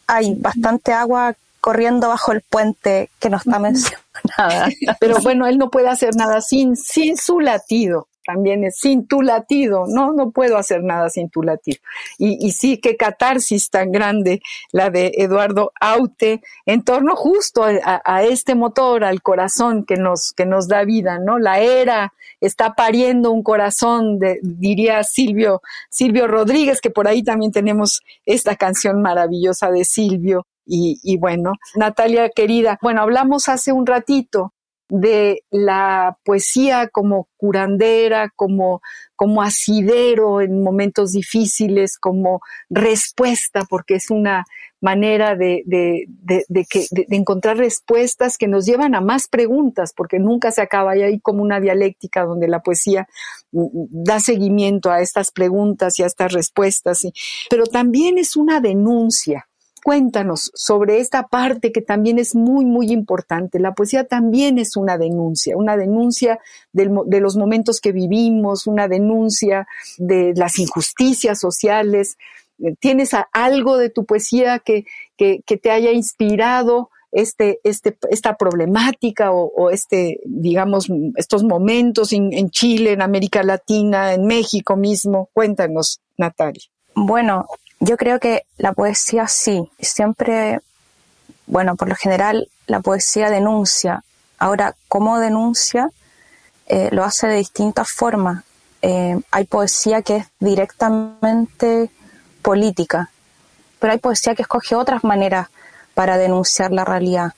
hay 0.06 0.36
bastante 0.36 0.92
agua 0.92 1.36
corriendo 1.64 2.10
bajo 2.10 2.34
el 2.34 2.42
puente 2.42 3.10
que 3.22 3.30
no 3.30 3.38
está 3.38 3.58
mencionada. 3.58 4.68
Pero 5.00 5.16
bueno, 5.22 5.48
él 5.48 5.58
no 5.58 5.70
puede 5.70 5.88
hacer 5.88 6.14
nada 6.14 6.42
sin, 6.42 6.76
sin 6.76 7.16
su 7.16 7.40
latido 7.40 8.10
también 8.26 8.64
es 8.64 8.78
sin 8.78 9.08
tu 9.08 9.22
latido, 9.22 9.86
no, 9.88 10.14
no 10.14 10.32
puedo 10.32 10.58
hacer 10.58 10.84
nada 10.84 11.10
sin 11.10 11.30
tu 11.30 11.44
latido. 11.44 11.80
Y, 12.18 12.52
sí, 12.52 12.78
qué 12.78 12.96
catarsis 12.96 13.70
tan 13.70 13.92
grande 13.92 14.42
la 14.72 14.90
de 14.90 15.12
Eduardo 15.18 15.72
Aute 15.80 16.42
en 16.66 16.84
torno 16.84 17.16
justo 17.16 17.64
a, 17.66 18.24
este 18.24 18.56
motor, 18.56 19.04
al 19.04 19.22
corazón 19.22 19.84
que 19.86 19.98
nos, 19.98 20.32
que 20.32 20.46
nos 20.46 20.68
da 20.68 20.84
vida, 20.86 21.20
¿no? 21.20 21.38
La 21.38 21.60
era 21.60 22.14
está 22.40 22.74
pariendo 22.74 23.32
un 23.32 23.44
corazón, 23.44 24.20
de, 24.20 24.40
diría 24.42 25.04
Silvio, 25.04 25.62
Silvio 25.90 26.28
Rodríguez, 26.28 26.82
que 26.82 26.90
por 26.90 27.08
ahí 27.08 27.24
también 27.24 27.52
tenemos 27.52 28.02
esta 28.26 28.56
canción 28.56 29.02
maravillosa 29.02 29.70
de 29.70 29.86
Silvio. 29.86 30.46
Y, 30.66 31.00
y 31.04 31.18
bueno, 31.18 31.54
Natalia 31.76 32.30
querida, 32.30 32.78
bueno, 32.82 33.02
hablamos 33.02 33.50
hace 33.50 33.72
un 33.72 33.86
ratito 33.86 34.54
de 34.90 35.44
la 35.50 36.18
poesía 36.24 36.88
como 36.88 37.28
curandera, 37.38 38.32
como, 38.36 38.82
como 39.16 39.42
asidero 39.42 40.40
en 40.40 40.62
momentos 40.62 41.14
difíciles, 41.14 41.98
como 41.98 42.42
respuesta, 42.70 43.64
porque 43.68 43.96
es 43.96 44.12
una 44.12 44.46
manera 44.82 45.36
de, 45.36 45.64
de, 45.66 46.06
de, 46.08 46.66
de, 46.92 47.06
encontrar 47.10 47.58
respuestas 47.58 48.38
que 48.38 48.48
nos 48.48 48.66
llevan 48.66 48.94
a 48.94 49.02
más 49.02 49.28
preguntas, 49.30 49.94
porque 49.96 50.20
nunca 50.20 50.52
se 50.52 50.62
acaba. 50.62 50.96
Y 50.96 51.20
como 51.22 51.42
una 51.42 51.60
dialéctica 51.60 52.26
donde 52.26 52.48
la 52.48 52.62
poesía 52.62 53.08
da 53.52 54.20
seguimiento 54.20 54.92
a 54.92 55.02
estas 55.02 55.32
preguntas 55.32 55.98
y 55.98 56.04
a 56.04 56.08
estas 56.08 56.34
respuestas, 56.34 57.02
pero 57.50 57.66
también 57.66 58.18
es 58.18 58.36
una 58.36 58.60
denuncia 58.60 59.48
cuéntanos 59.84 60.52
sobre 60.56 61.00
esta 61.00 61.28
parte 61.28 61.72
que 61.72 61.82
también 61.82 62.18
es 62.18 62.36
muy, 62.36 62.66
muy 62.66 62.92
importante. 62.92 63.60
La 63.60 63.74
poesía 63.74 64.06
también 64.06 64.58
es 64.58 64.78
una 64.78 64.98
denuncia, 64.98 65.58
una 65.58 65.76
denuncia 65.78 66.40
de 66.72 67.20
los 67.20 67.36
momentos 67.36 67.82
que 67.82 67.92
vivimos, 67.92 68.66
una 68.66 68.88
denuncia 68.88 69.68
de 69.98 70.34
las 70.36 70.58
injusticias 70.58 71.40
sociales. 71.40 72.18
¿Tienes 72.80 73.12
algo 73.34 73.78
de 73.78 73.90
tu 73.90 74.06
poesía 74.06 74.60
que, 74.60 74.86
que, 75.18 75.58
te 75.58 75.70
haya 75.70 75.92
inspirado 75.92 76.90
este, 77.12 77.60
este, 77.64 77.98
esta 78.10 78.38
problemática 78.38 79.32
o, 79.32 79.70
este, 79.70 80.22
digamos, 80.24 80.88
estos 81.18 81.44
momentos 81.44 82.14
en, 82.14 82.32
en 82.32 82.50
Chile, 82.50 82.94
en 82.94 83.02
América 83.02 83.44
Latina, 83.44 84.14
en 84.14 84.26
México 84.26 84.78
mismo? 84.78 85.30
Cuéntanos, 85.34 86.00
Natalia. 86.18 86.64
Bueno, 86.96 87.48
yo 87.84 87.98
creo 87.98 88.20
que 88.20 88.46
la 88.58 88.72
poesía 88.72 89.28
sí, 89.28 89.70
siempre, 89.80 90.62
bueno, 91.46 91.76
por 91.76 91.90
lo 91.90 91.96
general 91.96 92.48
la 92.66 92.80
poesía 92.80 93.30
denuncia. 93.30 94.04
Ahora, 94.40 94.76
¿cómo 94.88 95.20
denuncia? 95.20 95.90
Eh, 96.66 96.88
lo 96.92 97.04
hace 97.04 97.28
de 97.28 97.36
distintas 97.36 97.92
formas. 97.92 98.46
Eh, 98.82 99.20
hay 99.32 99.46
poesía 99.46 100.02
que 100.02 100.18
es 100.18 100.28
directamente 100.40 101.90
política, 102.42 103.10
pero 103.80 103.92
hay 103.92 104.00
poesía 104.00 104.34
que 104.34 104.44
escoge 104.44 104.76
otras 104.76 105.04
maneras 105.04 105.50
para 105.94 106.18
denunciar 106.18 106.72
la 106.72 106.86
realidad. 106.86 107.34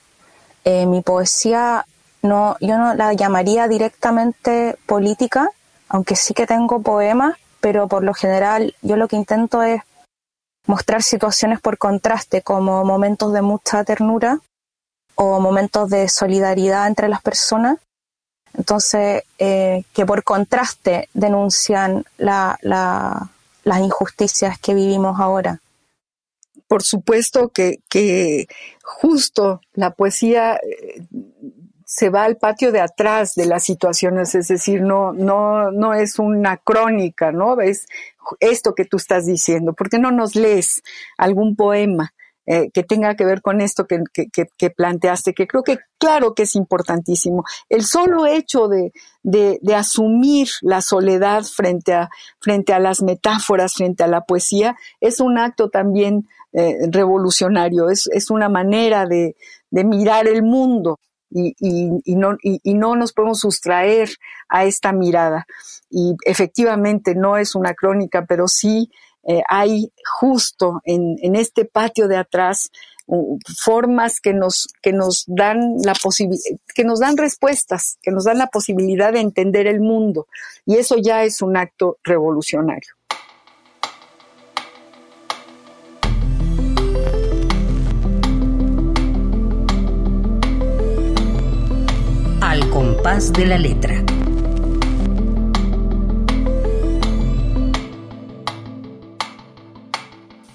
Eh, 0.64 0.86
mi 0.86 1.02
poesía 1.02 1.86
no, 2.22 2.56
yo 2.62 2.78
no 2.78 2.94
la 2.94 3.14
llamaría 3.14 3.68
directamente 3.68 4.78
política, 4.86 5.50
aunque 5.90 6.16
sí 6.16 6.36
que 6.36 6.46
tengo 6.46 6.82
poemas, 6.82 7.36
pero 7.62 7.88
por 7.88 8.04
lo 8.04 8.14
general 8.14 8.76
yo 8.84 8.96
lo 8.96 9.08
que 9.08 9.16
intento 9.16 9.64
es 9.64 9.82
mostrar 10.68 11.04
situaciones 11.04 11.60
por 11.62 11.78
contraste 11.78 12.42
como 12.42 12.84
momentos 12.84 13.34
de 13.34 13.42
mucha 13.42 13.84
ternura 13.84 14.40
o 15.16 15.40
momentos 15.40 15.90
de 15.90 16.10
solidaridad 16.10 16.88
entre 16.88 17.08
las 17.08 17.22
personas. 17.22 17.78
Entonces, 18.54 19.24
eh, 19.38 19.84
que 19.94 20.06
por 20.06 20.24
contraste 20.24 21.10
denuncian 21.14 22.06
la, 22.18 22.58
las 22.62 23.80
injusticias 23.80 24.58
que 24.60 24.74
vivimos 24.74 25.20
ahora. 25.20 25.60
Por 26.68 26.82
supuesto 26.82 27.50
que, 27.50 27.80
que 27.90 28.48
justo 28.82 29.62
la 29.74 29.92
poesía 29.92 30.56
eh, 30.56 31.06
se 31.86 32.10
va 32.10 32.24
al 32.24 32.38
patio 32.38 32.72
de 32.72 32.82
atrás 32.82 33.36
de 33.36 33.46
las 33.46 33.64
situaciones, 33.64 34.34
es 34.36 34.48
decir, 34.48 34.82
no, 34.82 35.14
no, 35.14 35.72
no 35.72 35.94
es 35.94 36.18
una 36.18 36.58
crónica, 36.58 37.32
¿no? 37.32 37.62
Es 37.62 37.86
esto 38.40 38.74
que 38.74 38.86
tú 38.86 38.98
estás 38.98 39.26
diciendo. 39.26 39.74
¿Por 39.74 39.90
qué 39.90 40.00
no 40.00 40.12
nos 40.12 40.36
lees 40.36 40.82
algún 41.18 41.56
poema? 41.56 42.14
Eh, 42.48 42.70
que 42.72 42.84
tenga 42.84 43.16
que 43.16 43.26
ver 43.26 43.42
con 43.42 43.60
esto 43.60 43.88
que, 43.88 44.70
planteaste, 44.70 45.34
que 45.34 45.48
creo 45.48 45.64
que 45.64 45.80
claro 45.98 46.36
que 46.36 46.44
es 46.44 46.56
importantísimo. 46.56 47.44
El 47.70 47.84
solo 47.84 48.28
hecho 48.28 48.68
de, 48.68 48.92
asumir 49.76 50.50
la 50.62 50.82
soledad 50.82 51.44
frente 51.44 51.94
a, 51.94 52.80
las 52.80 53.02
metáforas, 53.02 53.74
frente 53.74 54.04
a 54.04 54.08
la 54.08 54.22
poesía, 54.22 54.76
es 55.02 55.22
un 55.22 55.40
acto 55.40 55.70
también 55.70 56.28
eh, 56.54 56.76
revolucionario, 56.92 57.90
es, 57.90 58.30
una 58.30 58.48
manera 58.48 59.08
de 59.08 59.36
mirar 59.72 60.28
el 60.28 60.44
mundo 60.44 61.00
y, 61.36 62.16
no, 62.16 62.38
y, 62.42 62.74
no 62.74 62.96
nos 62.96 63.12
podemos 63.12 63.40
sustraer 63.40 64.10
a 64.48 64.66
esta 64.66 64.94
mirada. 64.94 65.46
Y 65.90 66.16
efectivamente 66.26 67.14
no 67.16 67.38
es 67.38 67.56
una 67.56 67.74
crónica, 67.74 68.26
pero 68.26 68.48
sí 68.48 68.90
eh, 69.28 69.42
hay 69.50 69.92
justo 70.20 70.82
en, 70.86 71.18
en, 71.22 71.36
este 71.36 71.66
patio 71.66 72.08
de 72.08 72.18
atrás 72.18 72.70
formas 73.58 74.20
que 74.20 74.34
nos, 74.34 74.68
que 74.82 74.92
nos 74.92 75.26
dan 75.28 75.78
la 75.84 75.94
que 76.74 76.84
nos 76.84 77.00
dan 77.00 77.18
respuestas, 77.18 77.98
que 78.02 78.12
nos 78.12 78.24
dan 78.24 78.38
la 78.38 78.48
posibilidad 78.48 79.14
de 79.14 79.20
entender 79.20 79.68
el 79.68 79.80
mundo. 79.80 80.28
Y 80.66 80.78
eso 80.78 80.98
ya 80.98 81.24
es 81.24 81.42
un 81.42 81.56
acto 81.58 81.98
revolucionario. 82.04 82.96
Compás 92.76 93.32
de 93.32 93.46
la 93.46 93.58
letra. 93.58 93.96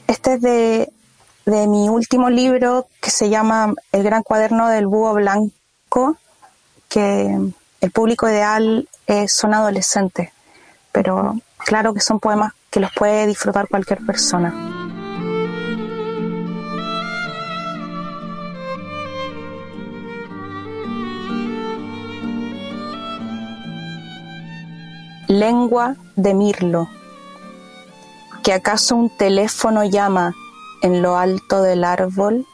Este 0.07 0.35
es 0.35 0.43
de, 0.43 0.93
de 1.47 1.67
mi 1.67 1.89
último 1.89 2.29
libro 2.29 2.89
que 3.01 3.11
se 3.11 3.31
llama 3.31 3.73
El 3.91 4.03
gran 4.03 4.23
cuaderno 4.23 4.69
del 4.69 4.87
búho 4.87 5.15
blanco, 5.15 6.19
que 6.91 7.39
el 7.81 7.91
público 7.91 8.29
ideal 8.29 8.87
son 9.27 9.55
adolescentes, 9.55 10.29
pero 10.93 11.41
claro 11.57 11.95
que 11.95 12.01
son 12.01 12.21
poemas 12.21 12.53
que 12.69 12.81
los 12.81 12.93
puede 12.93 13.27
disfrutar 13.29 13.67
cualquier 13.67 14.05
persona. 14.05 14.80
Lengua 25.31 25.95
de 26.17 26.35
mirlo, 26.35 26.89
que 28.43 28.53
acaso 28.53 28.97
un 28.97 29.17
teléfono 29.17 29.85
llama 29.85 30.35
en 30.83 31.03
lo 31.03 31.17
alto 31.17 31.63
del 31.63 31.85
árbol. 31.85 32.47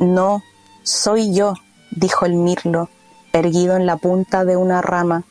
No, 0.00 0.42
soy 0.82 1.32
yo, 1.32 1.54
dijo 1.92 2.26
el 2.26 2.34
mirlo, 2.34 2.88
erguido 3.32 3.76
en 3.76 3.86
la 3.86 3.96
punta 3.96 4.44
de 4.44 4.56
una 4.56 4.82
rama. 4.82 5.22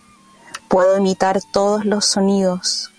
Puedo 0.69 0.97
imitar 0.97 1.41
todos 1.51 1.83
los 1.83 2.05
sonidos. 2.05 2.91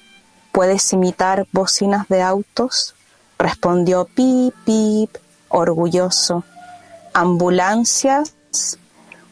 ¿Puedes 0.52 0.92
imitar 0.92 1.46
bocinas 1.50 2.06
de 2.08 2.20
autos? 2.20 2.94
Respondió 3.38 4.04
pip, 4.04 4.54
pip, 4.66 5.16
orgulloso. 5.48 6.44
Ambulancias, 7.14 8.34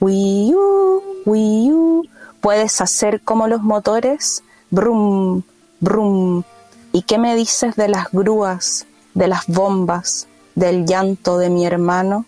wiu, 0.01 1.03
wiu, 1.27 2.03
puedes 2.47 2.81
hacer 2.81 3.23
como 3.23 3.49
los 3.49 3.63
motores, 3.63 4.45
brum, 4.71 5.43
brum. 5.81 6.45
¿Y 6.93 7.03
qué 7.03 7.19
me 7.19 7.35
dices 7.35 7.75
de 7.75 7.89
las 7.89 8.13
grúas, 8.13 8.87
de 9.15 9.27
las 9.27 9.49
bombas, 9.49 10.29
del 10.55 10.87
llanto 10.87 11.39
de 11.39 11.51
mi 11.51 11.67
hermano? 11.67 12.25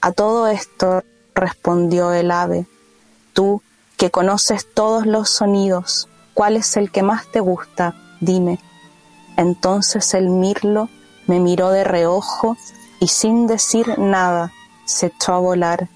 A 0.00 0.10
todo 0.10 0.48
esto, 0.48 1.04
respondió 1.36 2.12
el 2.12 2.32
ave. 2.32 2.66
Tú, 3.32 3.62
que 3.96 4.10
conoces 4.10 4.66
todos 4.74 5.06
los 5.06 5.30
sonidos, 5.30 6.08
¿cuál 6.34 6.56
es 6.56 6.76
el 6.76 6.90
que 6.90 7.04
más 7.04 7.30
te 7.30 7.38
gusta? 7.38 7.94
Dime. 8.20 8.58
Entonces 9.36 10.14
el 10.14 10.30
mirlo 10.30 10.88
me 11.28 11.38
miró 11.38 11.70
de 11.70 11.84
reojo 11.84 12.56
y 12.98 13.06
sin 13.06 13.46
decir 13.46 14.00
nada 14.00 14.50
se 14.84 15.06
echó 15.06 15.34
a 15.34 15.38
volar, 15.38 15.88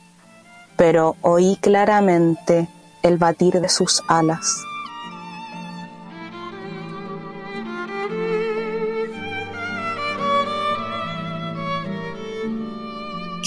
pero 0.76 1.16
oí 1.22 1.58
claramente 1.60 2.68
el 3.02 3.18
batir 3.18 3.54
de 3.60 3.68
sus 3.68 4.02
alas. 4.08 4.64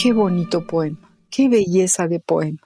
Qué 0.02 0.14
bonito 0.14 0.66
poema, 0.66 1.12
qué 1.30 1.48
belleza 1.48 2.08
de 2.08 2.20
poema. 2.20 2.60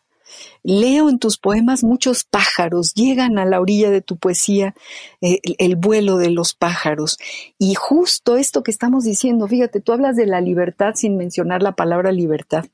Leo 0.64 1.10
en 1.10 1.20
tus 1.20 1.38
poemas 1.38 1.84
muchos 1.84 2.24
pájaros, 2.24 2.94
llegan 2.94 3.38
a 3.38 3.46
la 3.46 3.60
orilla 3.62 3.92
de 3.92 4.02
tu 4.02 4.18
poesía 4.18 4.74
eh, 5.22 5.40
el, 5.60 5.76
vuelo 5.76 6.18
de 6.18 6.30
los 6.30 6.54
pájaros. 6.54 7.18
Y 7.60 7.76
justo 7.76 8.38
esto 8.38 8.64
que 8.64 8.72
estamos 8.72 9.04
diciendo, 9.04 9.48
fíjate, 9.48 9.82
tú 9.82 9.92
hablas 9.92 10.16
de 10.16 10.26
la 10.26 10.42
libertad 10.42 10.94
sin 10.96 11.18
mencionar 11.18 11.62
la 11.62 11.74
palabra 11.74 12.12
libertad. 12.12 12.66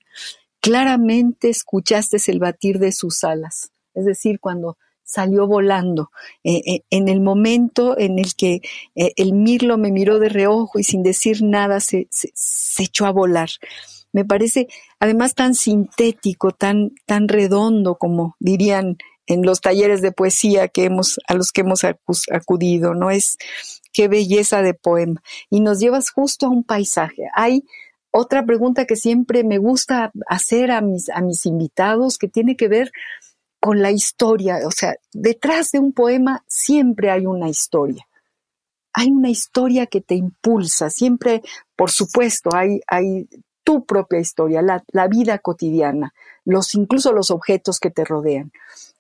Claramente 0.62 1.50
escuchaste 1.50 2.18
el 2.28 2.40
batir 2.40 2.80
de 2.80 2.92
sus 2.92 3.24
alas, 3.24 3.72
es 3.94 4.06
decir, 4.06 4.40
cuando 4.40 4.78
salió 5.04 5.48
volando, 5.48 6.12
eh, 6.44 6.62
eh, 6.66 6.82
en 6.90 7.10
el 7.10 7.22
momento 7.22 7.98
en 7.98 8.18
el 8.20 8.36
que 8.36 8.62
el 8.96 9.34
mirlo 9.34 9.78
me 9.78 9.92
miró 9.92 10.20
de 10.20 10.30
reojo 10.30 10.80
y 10.80 10.84
sin 10.84 11.04
decir 11.04 11.44
nada 11.44 11.80
se 11.80 12.08
echó 12.78 13.06
a 13.06 13.12
volar 13.12 13.50
me 14.14 14.26
parece 14.26 14.68
además 15.00 15.36
tan 15.36 15.56
sintético, 15.56 16.52
tan, 16.52 16.92
tan 17.06 17.28
redondo 17.28 17.96
como 17.96 18.36
dirían 18.40 18.98
en 19.28 19.44
los 19.44 19.62
talleres 19.62 20.02
de 20.02 20.12
poesía 20.12 20.68
que 20.68 20.86
hemos, 20.86 21.20
a 21.28 21.36
los 21.36 21.52
que 21.52 21.62
hemos 21.62 21.82
acudido, 21.84 22.94
¿no? 22.94 23.12
Es 23.12 23.38
qué 23.94 24.08
belleza 24.08 24.62
de 24.62 24.74
poema. 24.74 25.22
Y 25.50 25.62
nos 25.62 25.80
llevas 25.80 26.10
justo 26.10 26.48
a 26.48 26.50
un 26.50 26.64
paisaje. 26.64 27.24
Hay 27.34 27.64
otra 28.12 28.46
pregunta 28.46 28.86
que 28.86 28.98
siempre 28.98 29.44
me 29.46 29.58
gusta 29.58 30.12
hacer 30.28 30.72
a 30.72 30.82
mis, 30.82 31.10
a 31.10 31.22
mis 31.22 31.46
invitados 31.46 32.18
que 32.18 32.28
tiene 32.28 32.58
que 32.58 32.68
ver 32.68 32.92
con 33.62 33.82
la 33.82 33.92
historia. 33.92 34.60
O 34.66 34.72
sea, 34.72 34.96
detrás 35.14 35.72
de 35.72 35.80
un 35.80 35.94
poema 35.94 36.44
siempre 36.48 37.12
hay 37.12 37.26
una 37.26 37.48
historia. 37.48 38.06
Hay 38.92 39.10
una 39.10 39.30
historia 39.30 39.86
que 39.86 40.02
te 40.02 40.16
impulsa. 40.16 40.90
Siempre, 40.90 41.42
por 41.78 41.92
supuesto, 41.92 42.50
hay, 42.54 42.82
tu 43.64 43.86
propia 43.86 44.20
historia, 44.20 44.62
la, 44.64 45.08
vida 45.08 45.38
cotidiana, 45.38 46.14
los, 46.44 46.74
incluso 46.74 47.14
los 47.14 47.30
objetos 47.30 47.80
que 47.80 47.92
te 47.92 48.04
rodean. 48.04 48.52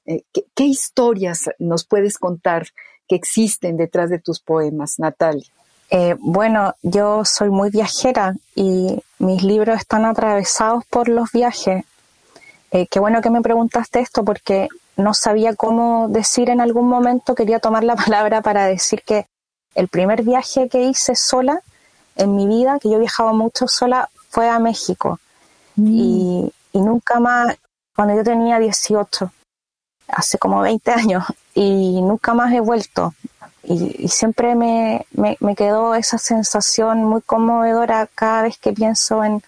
Eh, 0.05 0.23
¿qué, 0.31 0.63
historias 0.63 1.49
nos 1.57 1.83
puedes 1.83 2.19
contar 2.19 2.67
que 3.07 3.15
existen 3.15 3.75
detrás 3.75 4.11
de 4.11 4.19
tus 4.19 4.39
poemas, 4.39 4.99
Natalia? 4.99 5.47
Eh, 5.89 6.15
bueno, 6.19 6.75
yo 6.83 7.25
soy 7.25 7.49
muy 7.49 7.71
viajera 7.71 8.35
y 8.55 9.01
mis 9.17 9.43
libros 9.43 9.79
están 9.79 10.05
atravesados 10.05 10.85
por 10.85 11.09
los 11.09 11.31
viajes. 11.31 11.83
Eh, 12.71 12.87
qué 12.87 12.99
bueno 12.99 13.21
que 13.21 13.29
me 13.29 13.41
preguntaste 13.41 13.99
esto 13.99 14.23
porque 14.23 14.69
no 14.95 15.13
sabía 15.13 15.55
cómo 15.55 16.07
decir 16.09 16.49
en 16.49 16.61
algún 16.61 16.87
momento, 16.87 17.35
quería 17.35 17.59
tomar 17.59 17.83
la 17.83 17.95
palabra 18.05 18.41
para 18.41 18.65
decir 18.65 19.03
que 19.05 19.25
el 19.75 19.87
primer 19.87 20.23
viaje 20.23 20.69
que 20.69 20.83
hice 20.83 21.15
sola 21.15 21.61
en 22.15 22.35
mi 22.35 22.47
vida, 22.47 22.79
que 22.79 22.89
yo 22.89 22.99
viajaba 22.99 23.33
mucho 23.33 23.67
sola, 23.67 24.09
fue 24.29 24.49
a 24.49 24.59
México. 24.59 25.19
Mm. 25.75 25.87
Y, 25.87 26.53
nunca 26.73 27.19
más, 27.19 27.57
cuando 27.95 28.15
yo 28.15 28.23
tenía 28.23 28.59
18, 28.59 29.31
hace 30.07 30.37
como 30.37 30.61
20 30.61 30.91
años, 30.91 31.23
y 31.53 32.01
nunca 32.01 32.33
más 32.33 32.53
he 32.53 32.59
vuelto. 32.59 33.13
Y, 33.63 34.07
siempre 34.07 34.55
me, 34.55 35.05
me, 35.11 35.55
quedó 35.55 35.95
esa 35.95 36.17
sensación 36.17 37.03
muy 37.03 37.21
conmovedora 37.21 38.07
cada 38.13 38.43
vez 38.43 38.57
que 38.57 38.73
pienso 38.73 39.23
en, 39.23 39.41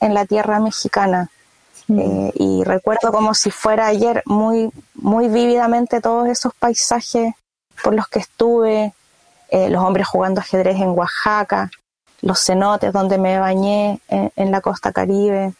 en 0.00 0.14
la 0.14 0.26
tierra 0.26 0.60
mexicana. 0.60 1.30
Mm. 1.88 1.98
Eh, 1.98 2.32
y 2.34 2.64
recuerdo 2.64 3.12
como 3.12 3.34
si 3.34 3.50
fuera 3.50 3.86
ayer 3.86 4.22
muy, 4.26 4.70
muy 4.94 5.28
vívidamente 5.28 6.00
todos 6.00 6.28
esos 6.28 6.52
paisajes 6.54 7.34
por 7.82 7.94
los 7.94 8.08
que 8.08 8.18
estuve, 8.18 8.94
eh, 9.50 9.70
los 9.70 9.82
hombres 9.82 10.08
jugando 10.08 10.40
ajedrez 10.40 10.76
en 10.76 10.90
Oaxaca, 10.90 11.70
los 12.22 12.44
cenotes 12.44 12.92
donde 12.92 13.18
me 13.18 13.38
bañé 13.38 14.00
en, 14.08 14.50
la 14.50 14.60
costa 14.60 14.92
caribe, 14.92 15.54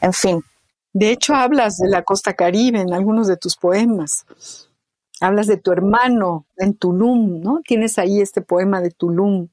en 0.00 0.12
fin. 0.12 0.44
De 0.92 1.10
hecho, 1.10 1.34
hablas 1.34 1.76
de 1.76 1.88
la 1.88 2.02
costa 2.02 2.34
caribe 2.34 2.80
en 2.80 2.94
algunos 2.94 3.26
de 3.26 3.36
tus 3.36 3.56
poemas. 3.56 4.24
Hablas 5.20 5.46
de 5.46 5.56
tu 5.56 5.72
hermano 5.72 6.46
en 6.56 6.74
Tulum, 6.74 7.40
¿no? 7.40 7.60
Tienes 7.64 7.98
ahí 7.98 8.20
este 8.20 8.40
poema 8.40 8.80
de 8.80 8.90
Tulum. 8.90 9.48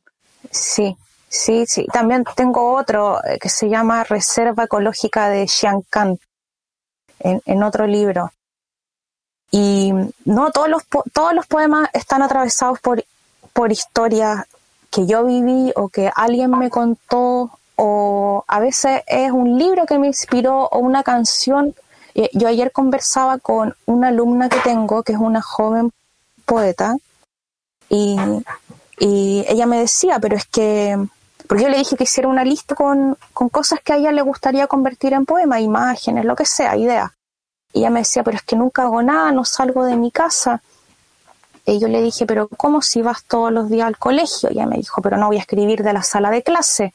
Sí, 0.49 0.95
sí, 1.27 1.65
sí. 1.65 1.85
También 1.91 2.23
tengo 2.35 2.75
otro 2.75 3.23
eh, 3.23 3.37
que 3.39 3.49
se 3.49 3.69
llama 3.69 4.03
Reserva 4.03 4.65
Ecológica 4.65 5.29
de 5.29 5.47
Xiancan, 5.47 6.19
en, 7.19 7.41
en 7.45 7.63
otro 7.63 7.87
libro. 7.87 8.31
Y 9.51 9.93
no, 10.25 10.51
todos 10.51 10.69
los, 10.69 10.83
todos 11.13 11.33
los 11.33 11.47
poemas 11.47 11.89
están 11.93 12.21
atravesados 12.21 12.79
por, 12.79 13.03
por 13.53 13.71
historias 13.71 14.45
que 14.91 15.05
yo 15.05 15.25
viví 15.25 15.71
o 15.75 15.89
que 15.89 16.11
alguien 16.15 16.51
me 16.51 16.69
contó 16.69 17.51
o 17.75 18.43
a 18.47 18.59
veces 18.59 19.03
es 19.05 19.31
un 19.31 19.57
libro 19.57 19.85
que 19.85 19.99
me 19.99 20.07
inspiró 20.07 20.65
o 20.65 20.79
una 20.79 21.03
canción. 21.03 21.75
Eh, 22.15 22.29
yo 22.33 22.47
ayer 22.47 22.71
conversaba 22.71 23.37
con 23.37 23.75
una 23.85 24.07
alumna 24.07 24.49
que 24.49 24.59
tengo, 24.59 25.03
que 25.03 25.13
es 25.13 25.19
una 25.19 25.41
joven 25.41 25.91
poeta, 26.45 26.95
y, 27.89 28.17
ella 28.99 29.67
me 29.67 29.79
decía, 29.79 30.19
pero 30.19 30.35
es 30.35 30.45
que, 30.45 30.97
porque 31.47 31.63
yo 31.63 31.69
le 31.69 31.77
dije 31.77 31.95
que 31.95 32.03
hiciera 32.03 32.27
una 32.27 32.43
lista 32.43 32.75
con, 32.75 33.17
cosas 33.33 33.79
que 33.83 33.93
a 33.93 33.97
ella 33.97 34.11
le 34.11 34.21
gustaría 34.21 34.67
convertir 34.67 35.13
en 35.13 35.25
poema, 35.25 35.59
imágenes, 35.59 36.25
lo 36.25 36.35
que 36.35 36.45
sea, 36.45 36.75
ideas. 36.75 37.11
Y 37.73 37.79
ella 37.79 37.89
me 37.89 37.99
decía, 37.99 38.23
pero 38.23 38.37
es 38.37 38.43
que 38.43 38.55
nunca 38.55 38.83
hago 38.83 39.01
nada, 39.01 39.31
no 39.31 39.45
salgo 39.45 39.85
de 39.85 39.95
mi 39.95 40.11
casa. 40.11 40.61
Y 41.65 41.79
yo 41.79 41.87
le 41.87 42.01
dije, 42.01 42.25
pero 42.25 42.47
¿cómo 42.47 42.81
si 42.81 43.01
vas 43.01 43.23
todos 43.23 43.51
los 43.51 43.69
días 43.69 43.87
al 43.87 43.97
colegio? 43.97 44.49
Y 44.49 44.53
ella 44.53 44.65
me 44.65 44.77
dijo, 44.77 45.01
pero 45.01 45.17
no 45.17 45.27
voy 45.27 45.37
a 45.37 45.41
escribir 45.41 45.83
de 45.83 45.93
la 45.93 46.03
sala 46.03 46.31
de 46.31 46.43
clase. 46.43 46.93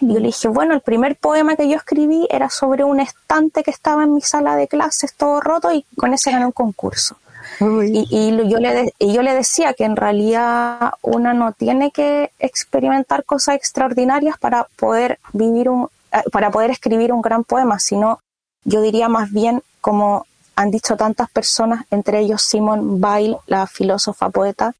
Y 0.00 0.12
yo 0.12 0.18
le 0.18 0.26
dije, 0.26 0.48
bueno, 0.48 0.74
el 0.74 0.80
primer 0.80 1.16
poema 1.16 1.56
que 1.56 1.68
yo 1.68 1.76
escribí 1.76 2.26
era 2.30 2.50
sobre 2.50 2.84
un 2.84 3.00
estante 3.00 3.62
que 3.62 3.70
estaba 3.70 4.02
en 4.02 4.14
mi 4.14 4.20
sala 4.20 4.56
de 4.56 4.66
clases 4.66 5.14
todo 5.14 5.40
roto 5.40 5.72
y 5.72 5.84
con 5.96 6.12
ese 6.12 6.32
gané 6.32 6.46
un 6.46 6.52
concurso. 6.52 7.16
Y, 7.60 8.48
yo 8.48 8.58
le 8.58 8.92
y 8.98 9.12
yo 9.12 9.22
le 9.22 9.34
decía 9.34 9.74
que 9.74 9.84
en 9.84 9.96
realidad 9.96 10.92
una 11.02 11.34
no 11.34 11.52
tiene 11.52 11.90
que 11.90 12.32
experimentar 12.38 13.24
cosas 13.24 13.56
extraordinarias 13.56 14.38
para 14.38 14.64
poder 14.76 15.18
vivir 15.32 15.68
un, 15.68 15.88
eh, 16.12 16.22
para 16.32 16.50
poder 16.50 16.70
escribir 16.70 17.12
un 17.12 17.22
gran 17.22 17.44
poema, 17.44 17.78
sino 17.78 18.20
yo 18.64 18.80
diría 18.80 19.08
más 19.08 19.30
bien 19.30 19.62
como 19.80 20.26
han 20.56 20.70
dicho 20.70 20.96
tantas 20.96 21.30
personas, 21.30 21.84
entre 21.90 22.20
ellos 22.20 22.42
Simone 22.42 22.98
Weil, 23.00 23.36
la 23.46 23.66
filósofa 23.66 24.30
poeta, 24.30 24.72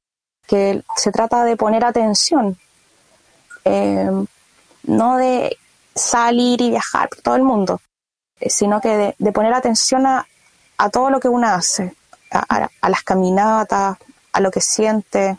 que 0.47 0.83
se 0.97 1.11
trata 1.11 1.45
de 1.45 1.57
poner 1.57 1.85
atención, 1.85 2.57
eh, 3.65 4.11
no 4.85 5.17
de 5.17 5.57
salir 5.95 6.61
y 6.61 6.71
viajar 6.71 7.09
por 7.09 7.21
todo 7.21 7.37
el 7.37 7.43
mundo, 7.43 7.81
eh, 8.41 8.51
sino 8.51 8.81
que 8.81 9.15
de, 9.19 9.33
poner 9.33 9.55
atención 9.55 10.07
a, 10.07 10.27
todo 10.93 11.09
lo 11.09 11.19
que 11.19 11.29
uno 11.29 11.49
hace, 11.49 11.95
a, 12.31 12.89
las 12.89 13.03
caminatas, 13.03 13.97
a 14.33 14.41
lo 14.41 14.51
que 14.51 14.61
siente. 14.61 15.37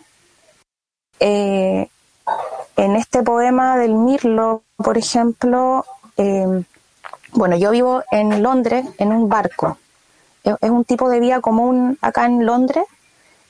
Eh, 1.20 1.90
en 2.78 2.96
este 2.96 3.24
poema 3.24 3.78
del 3.78 3.94
Mirlo, 3.94 4.64
por 4.78 4.98
ejemplo, 4.98 5.86
bueno, 7.32 7.58
yo 7.58 7.72
vivo 7.72 8.04
en 8.12 8.42
Londres 8.42 8.86
en 8.98 9.12
un 9.12 9.30
barco 9.30 9.78
es 10.62 10.70
un 10.70 10.86
tipo 10.86 11.10
de 11.10 11.20
vida 11.20 11.42
común 11.42 11.98
acá 12.02 12.26
en 12.26 12.46
Londres, 12.46 12.86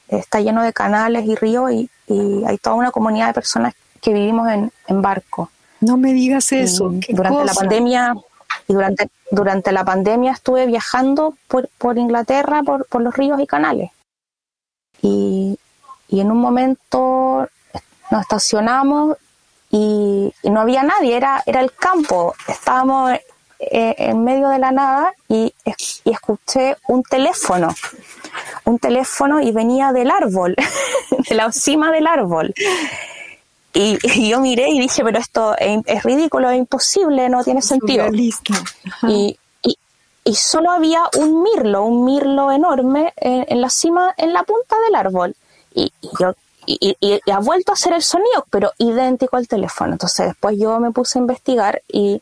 está 0.08 0.40
lleno 0.40 0.64
de 0.64 0.74
canales 0.74 1.26
y 1.26 1.36
ríos 1.36 1.72
y, 1.72 1.90
hay 2.08 2.60
toda 2.60 2.76
una 2.76 2.92
comunidad 2.92 3.28
de 3.30 3.34
personas 3.34 3.74
que 4.00 4.14
vivimos 4.14 4.48
en, 4.52 5.02
barco. 5.02 5.50
No 5.82 5.98
me 5.98 6.14
digas 6.14 6.52
eso. 6.52 6.94
durante 7.10 7.44
la 7.44 7.54
pandemia 7.54 8.16
y 8.68 8.74
durante, 8.74 9.10
durante 9.32 9.72
la 9.72 9.84
pandemia 9.84 10.32
estuve 10.32 10.66
viajando 10.66 11.36
por, 11.48 11.70
por 11.78 11.98
Inglaterra, 11.98 12.62
por, 12.64 12.86
por, 12.86 13.02
los 13.02 13.16
ríos 13.16 13.40
y 13.40 13.48
canales. 13.48 13.92
Y, 15.02 15.58
y, 16.08 16.20
en 16.20 16.32
un 16.32 16.40
momento 16.40 17.48
nos 18.12 18.22
estacionamos 18.22 19.18
y, 19.70 20.34
y, 20.42 20.50
no 20.50 20.62
había 20.62 20.84
nadie, 20.84 21.18
era, 21.18 21.44
era 21.46 21.62
el 21.62 21.74
campo. 21.74 22.34
Estábamos 22.48 23.12
eh, 23.60 23.96
en 23.98 24.24
medio 24.24 24.50
de 24.50 24.60
la 24.60 24.72
nada 24.72 25.14
y, 25.30 25.54
escuché 26.04 26.76
un 26.88 27.04
teléfono, 27.04 27.70
un 28.66 28.80
teléfono 28.80 29.40
y 29.40 29.52
venía 29.52 29.94
del 29.94 30.12
árbol, 30.12 30.56
de 31.30 31.36
la 31.36 31.52
cima 31.54 31.92
del 31.92 32.06
árbol. 32.06 32.54
Y, 33.76 34.30
yo 34.30 34.40
miré 34.40 34.70
y 34.70 34.80
dije, 34.80 35.04
pero 35.04 35.20
esto 35.20 35.56
es, 35.58 36.04
ridículo, 36.04 36.50
es 36.50 36.58
imposible, 36.58 37.30
no 37.30 37.44
tiene 37.44 37.62
sentido. 37.62 38.08
Y, 39.08 39.38
y 40.28 40.34
solo 40.34 40.72
había 40.72 41.04
un 41.18 41.44
mirlo, 41.44 41.86
un 41.86 42.04
mirlo 42.04 42.52
enorme 42.52 43.14
en, 43.18 43.62
la 43.62 43.70
cima, 43.70 44.14
en 44.18 44.34
la 44.34 44.42
punta 44.42 44.76
del 44.86 44.96
árbol. 44.96 45.36
Y, 45.76 45.94
yo 46.20 46.34
y, 46.66 46.98
ha 47.32 47.40
vuelto 47.40 47.72
a 47.72 47.76
hacer 47.76 47.94
el 47.94 48.02
sonido, 48.02 48.44
pero 48.50 48.72
idéntico 48.80 49.38
al 49.38 49.48
teléfono. 49.48 49.94
Entonces 49.94 50.26
después 50.26 50.58
yo 50.58 50.80
me 50.80 50.90
puse 50.90 51.20
a 51.20 51.22
investigar 51.22 51.82
y, 51.88 52.22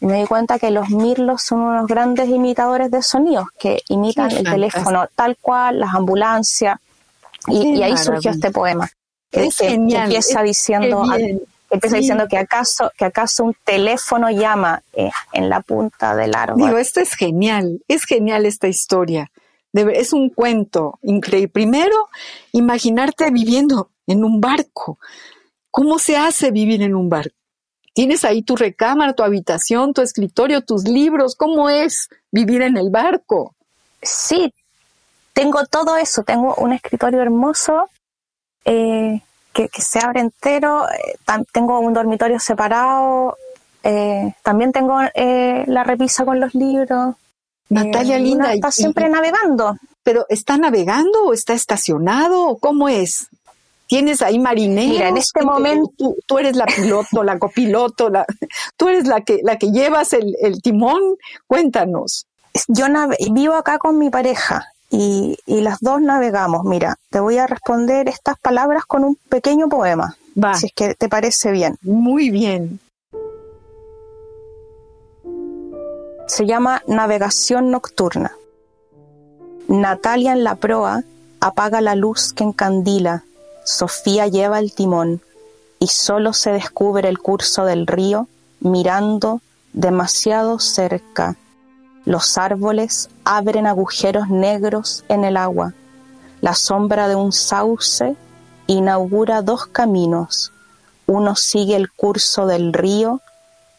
me 0.00 0.20
di 0.20 0.26
cuenta 0.26 0.60
que 0.60 0.70
los 0.70 0.90
mirlos 0.90 1.42
son 1.42 1.58
unos 1.58 1.88
grandes 1.88 2.28
imitadores 2.28 2.88
de 2.90 3.02
sonidos 3.02 3.48
que 3.58 3.82
imitan 3.88 4.30
el 4.30 4.44
teléfono 4.44 5.08
tal 5.16 5.36
cual, 5.40 5.80
las 5.80 5.94
ambulancias. 5.94 6.78
Y, 7.48 7.82
ahí 7.82 7.96
surgió 7.96 8.30
este 8.30 8.50
poema. 8.50 8.88
Que, 9.30 9.46
es 9.46 9.56
genial. 9.58 10.04
empieza 10.04 10.42
diciendo, 10.42 11.04
empieza 11.70 11.96
diciendo 11.96 12.26
que 12.28 12.38
acaso, 12.38 12.90
que 12.96 13.04
acaso 13.04 13.44
un 13.44 13.56
teléfono 13.64 14.30
llama 14.30 14.82
eh, 14.92 15.10
en 15.32 15.48
la 15.48 15.60
punta 15.60 16.16
del 16.16 16.34
árbol. 16.34 16.66
Digo, 16.66 16.78
esto 16.78 17.00
es 17.00 17.14
genial, 17.14 17.82
es 17.88 18.04
genial 18.04 18.46
esta 18.46 18.68
historia. 18.68 19.30
es 19.72 20.12
un 20.12 20.30
cuento 20.30 20.98
increíble. 21.02 21.48
Primero, 21.48 22.08
imaginarte 22.52 23.30
viviendo 23.30 23.90
en 24.06 24.24
un 24.24 24.40
barco. 24.40 24.98
¿Cómo 25.70 25.98
se 25.98 26.16
hace 26.16 26.50
vivir 26.50 26.82
en 26.82 26.94
un 26.94 27.08
barco? 27.08 27.36
Tienes 27.92 28.24
ahí 28.24 28.42
tu 28.42 28.56
recámara, 28.56 29.12
tu 29.12 29.22
habitación, 29.22 29.92
tu 29.92 30.02
escritorio, 30.02 30.62
tus 30.62 30.84
libros. 30.84 31.34
¿Cómo 31.34 31.68
es 31.68 32.08
vivir 32.30 32.62
en 32.62 32.76
el 32.76 32.90
barco? 32.90 33.54
Sí, 34.00 34.54
tengo 35.32 35.66
todo 35.66 35.96
eso. 35.96 36.22
Tengo 36.22 36.54
un 36.56 36.72
escritorio 36.72 37.20
hermoso 37.20 37.90
eh, 38.64 39.20
que, 39.52 39.68
se 39.78 39.98
abre 39.98 40.20
entero. 40.20 40.88
Eh, 40.88 41.16
tengo 41.52 41.80
un 41.80 41.92
dormitorio 41.92 42.38
separado. 42.38 43.36
Eh, 43.82 44.34
también 44.42 44.72
tengo 44.72 44.98
la 45.14 45.84
repisa 45.84 46.24
con 46.24 46.40
los 46.40 46.54
libros. 46.54 47.14
Natalia 47.68 48.18
Linda. 48.18 48.52
Está 48.52 48.70
siempre 48.70 49.08
navegando. 49.08 49.76
¿Pero 50.02 50.26
está 50.28 50.56
navegando 50.56 51.26
o 51.26 51.32
está 51.32 51.52
estacionado? 51.52 52.56
¿Cómo 52.58 52.88
es? 52.88 53.28
¿Tienes 53.86 54.22
ahí 54.22 54.38
marineros? 54.38 54.90
Mira, 54.90 55.08
en 55.08 55.16
este 55.16 55.42
momento... 55.42 56.14
Tú, 56.26 56.38
eres 56.38 56.56
la 56.56 56.66
piloto, 56.66 57.24
la 57.24 57.38
copiloto, 57.38 58.10
la, 58.10 58.26
tú 58.76 58.88
eres 58.88 59.06
la 59.06 59.22
que, 59.22 59.40
la 59.42 59.56
que 59.56 59.70
llevas 59.70 60.12
el, 60.12 60.62
timón. 60.62 61.16
Cuéntanos. 61.46 62.26
Yo 62.68 62.86
vivo 63.32 63.54
acá 63.54 63.78
con 63.78 63.98
mi 63.98 64.10
pareja 64.10 64.66
y, 64.90 65.36
las 65.46 65.80
dos 65.80 66.00
navegamos. 66.00 66.64
Mira, 66.64 66.96
te 67.10 67.20
voy 67.20 67.38
a 67.38 67.46
responder 67.46 68.08
estas 68.08 68.38
palabras 68.38 68.84
con 68.86 69.04
un 69.04 69.16
pequeño 69.28 69.68
poema. 69.68 70.16
Va. 70.42 70.54
Si 70.54 70.66
es 70.66 70.72
que 70.72 70.94
te 70.94 71.08
parece 71.08 71.50
bien. 71.50 71.76
Muy 71.82 72.30
bien. 72.30 72.80
Se 76.26 76.46
llama 76.46 76.82
Navegación 76.86 77.70
Nocturna. 77.70 78.32
Natalia 79.66 80.32
en 80.32 80.44
la 80.44 80.54
proa 80.54 81.02
apaga 81.40 81.80
la 81.80 81.94
luz 81.94 82.32
que 82.32 82.44
encandila. 82.44 83.24
Sofía 83.64 84.26
lleva 84.26 84.58
el 84.58 84.72
timón 84.72 85.20
y 85.78 85.88
solo 85.88 86.32
se 86.32 86.50
descubre 86.50 87.08
el 87.08 87.18
curso 87.18 87.64
del 87.64 87.86
río 87.86 88.28
mirando 88.60 89.40
demasiado 89.72 90.58
cerca 90.58 91.36
los 92.08 92.38
árboles 92.38 93.10
abren 93.22 93.66
agujeros 93.66 94.30
negros 94.30 95.04
en 95.10 95.24
el 95.24 95.36
agua. 95.36 95.74
La 96.40 96.54
sombra 96.54 97.06
de 97.06 97.14
un 97.14 97.32
sauce 97.32 98.16
inaugura 98.66 99.42
dos 99.42 99.66
caminos. 99.66 100.50
Uno 101.06 101.36
sigue 101.36 101.76
el 101.76 101.92
curso 101.92 102.46
del 102.46 102.72
río, 102.72 103.20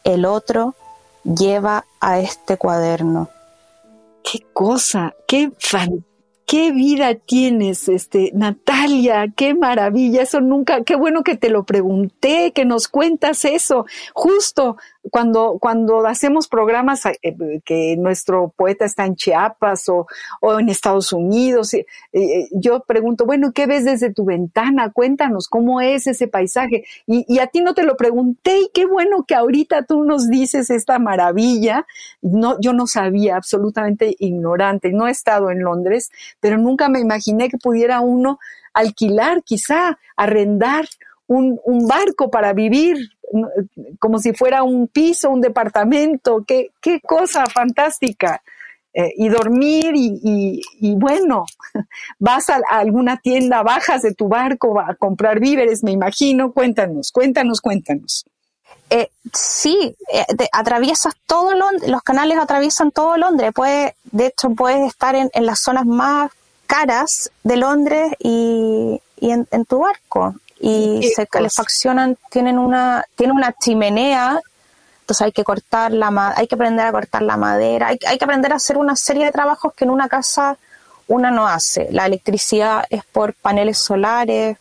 el 0.03 0.25
otro 0.25 0.75
lleva 1.23 1.85
a 1.99 2.19
este 2.19 2.57
cuaderno. 2.57 3.29
Qué 4.21 4.45
cosa, 4.53 5.15
qué 5.27 5.51
fantástico 5.57 6.09
qué 6.49 6.71
vida 6.71 7.13
tienes, 7.13 7.87
este, 7.89 8.31
Natalia, 8.33 9.27
qué 9.35 9.53
maravilla, 9.53 10.23
eso 10.23 10.41
nunca, 10.41 10.83
qué 10.83 10.95
bueno 10.95 11.21
que 11.21 11.37
te 11.37 11.51
lo 11.51 11.63
pregunté, 11.63 12.53
que 12.53 12.65
nos 12.65 12.87
cuentas 12.87 13.45
eso, 13.45 13.85
justo 14.15 14.75
cuando, 15.11 15.57
cuando 15.59 16.05
hacemos 16.05 16.47
programas 16.47 17.05
eh, 17.05 17.61
que 17.63 17.95
nuestro 17.97 18.53
poeta 18.55 18.85
está 18.85 19.05
en 19.05 19.15
Chiapas 19.15 19.87
o, 19.89 20.07
o 20.41 20.59
en 20.59 20.69
Estados 20.69 21.13
Unidos, 21.13 21.73
eh, 21.73 21.85
eh, 22.11 22.47
yo 22.51 22.81
pregunto, 22.81 23.25
bueno, 23.25 23.51
¿qué 23.53 23.65
ves 23.65 23.85
desde 23.85 24.13
tu 24.13 24.25
ventana? 24.25 24.91
Cuéntanos 24.91 25.47
cómo 25.47 25.81
es 25.81 26.07
ese 26.07 26.27
paisaje. 26.27 26.83
Y, 27.07 27.25
y, 27.27 27.39
a 27.39 27.47
ti 27.47 27.61
no 27.61 27.73
te 27.73 27.83
lo 27.83 27.95
pregunté 27.95 28.59
y 28.59 28.71
qué 28.73 28.85
bueno 28.85 29.23
que 29.25 29.35
ahorita 29.35 29.83
tú 29.83 30.03
nos 30.03 30.29
dices 30.29 30.69
esta 30.69 30.99
maravilla. 30.99 31.85
No, 32.21 32.59
yo 32.59 32.73
no 32.73 32.87
sabía, 32.87 33.37
absolutamente 33.37 34.15
ignorante, 34.19 34.91
no 34.91 35.07
he 35.07 35.11
estado 35.11 35.49
en 35.51 35.63
Londres, 35.63 36.11
pero 36.39 36.57
nunca 36.57 36.89
me 36.89 36.99
imaginé 36.99 37.49
que 37.49 37.57
pudiera 37.57 38.01
uno 38.01 38.39
alquilar, 38.73 39.43
quizá 39.43 39.97
arrendar 40.15 40.85
un, 41.27 41.59
un 41.63 41.87
barco 41.87 42.31
para 42.31 42.53
vivir 42.53 42.97
como 43.99 44.19
si 44.19 44.33
fuera 44.33 44.63
un 44.63 44.87
piso, 44.87 45.29
un 45.29 45.41
departamento, 45.41 46.43
qué, 46.47 46.71
qué 46.81 46.99
cosa 47.01 47.45
fantástica. 47.47 48.41
Eh, 48.91 49.13
y 49.17 49.29
dormir 49.29 49.93
y, 49.95 50.61
y, 50.79 50.95
bueno, 50.95 51.45
vas 52.19 52.49
a, 52.49 52.59
alguna 52.69 53.17
tienda, 53.17 53.61
bajas 53.61 54.01
de 54.01 54.15
tu 54.15 54.27
barco 54.27 54.79
a 54.79 54.95
comprar 54.95 55.39
víveres, 55.39 55.83
me 55.83 55.91
imagino. 55.91 56.51
Cuéntanos, 56.51 57.11
cuéntanos, 57.11 57.61
cuéntanos. 57.61 58.25
Eh, 58.89 59.09
sí, 59.31 59.95
eh, 60.11 60.25
atraviesas 60.51 61.13
todo 61.27 61.53
Londres, 61.53 61.89
los 61.89 62.01
canales 62.01 62.39
atraviesan 62.39 62.89
todo 62.89 63.15
Londres. 63.17 63.51
Puede, 63.53 63.95
de 64.11 64.27
hecho, 64.27 64.49
puedes 64.51 64.87
estar 64.87 65.13
en, 65.13 65.29
en 65.33 65.45
las 65.45 65.59
zonas 65.59 65.85
más 65.85 66.31
caras 66.65 67.31
de 67.43 67.57
Londres 67.57 68.11
y, 68.19 69.01
y 69.19 69.31
en, 69.31 69.65
tu 69.65 69.79
barco 69.79 70.35
y 70.59 71.11
se 71.15 71.25
calefaccionan, 71.27 72.17
tienen 72.29 72.59
una, 72.59 73.03
tiene 73.15 73.33
una 73.33 73.53
chimenea, 73.53 74.39
entonces 75.01 75.25
hay 75.25 75.31
que 75.31 75.43
cortar 75.43 75.91
la 75.91 76.33
hay 76.35 76.47
que 76.47 76.55
aprender 76.55 76.85
a 76.85 76.91
cortar 76.91 77.21
la 77.21 77.37
madera, 77.37 77.87
hay, 77.87 77.97
hay 78.05 78.17
que 78.17 78.23
aprender 78.23 78.51
a 78.51 78.57
hacer 78.57 78.77
una 78.77 78.95
serie 78.95 79.25
de 79.25 79.31
trabajos 79.31 79.73
que 79.73 79.85
en 79.85 79.91
una 79.91 80.07
casa 80.07 80.57
una 81.07 81.31
no 81.31 81.47
hace. 81.47 81.87
La 81.91 82.05
electricidad 82.05 82.85
es 82.89 83.03
por 83.03 83.33
paneles 83.33 83.77
solares. 83.77 84.57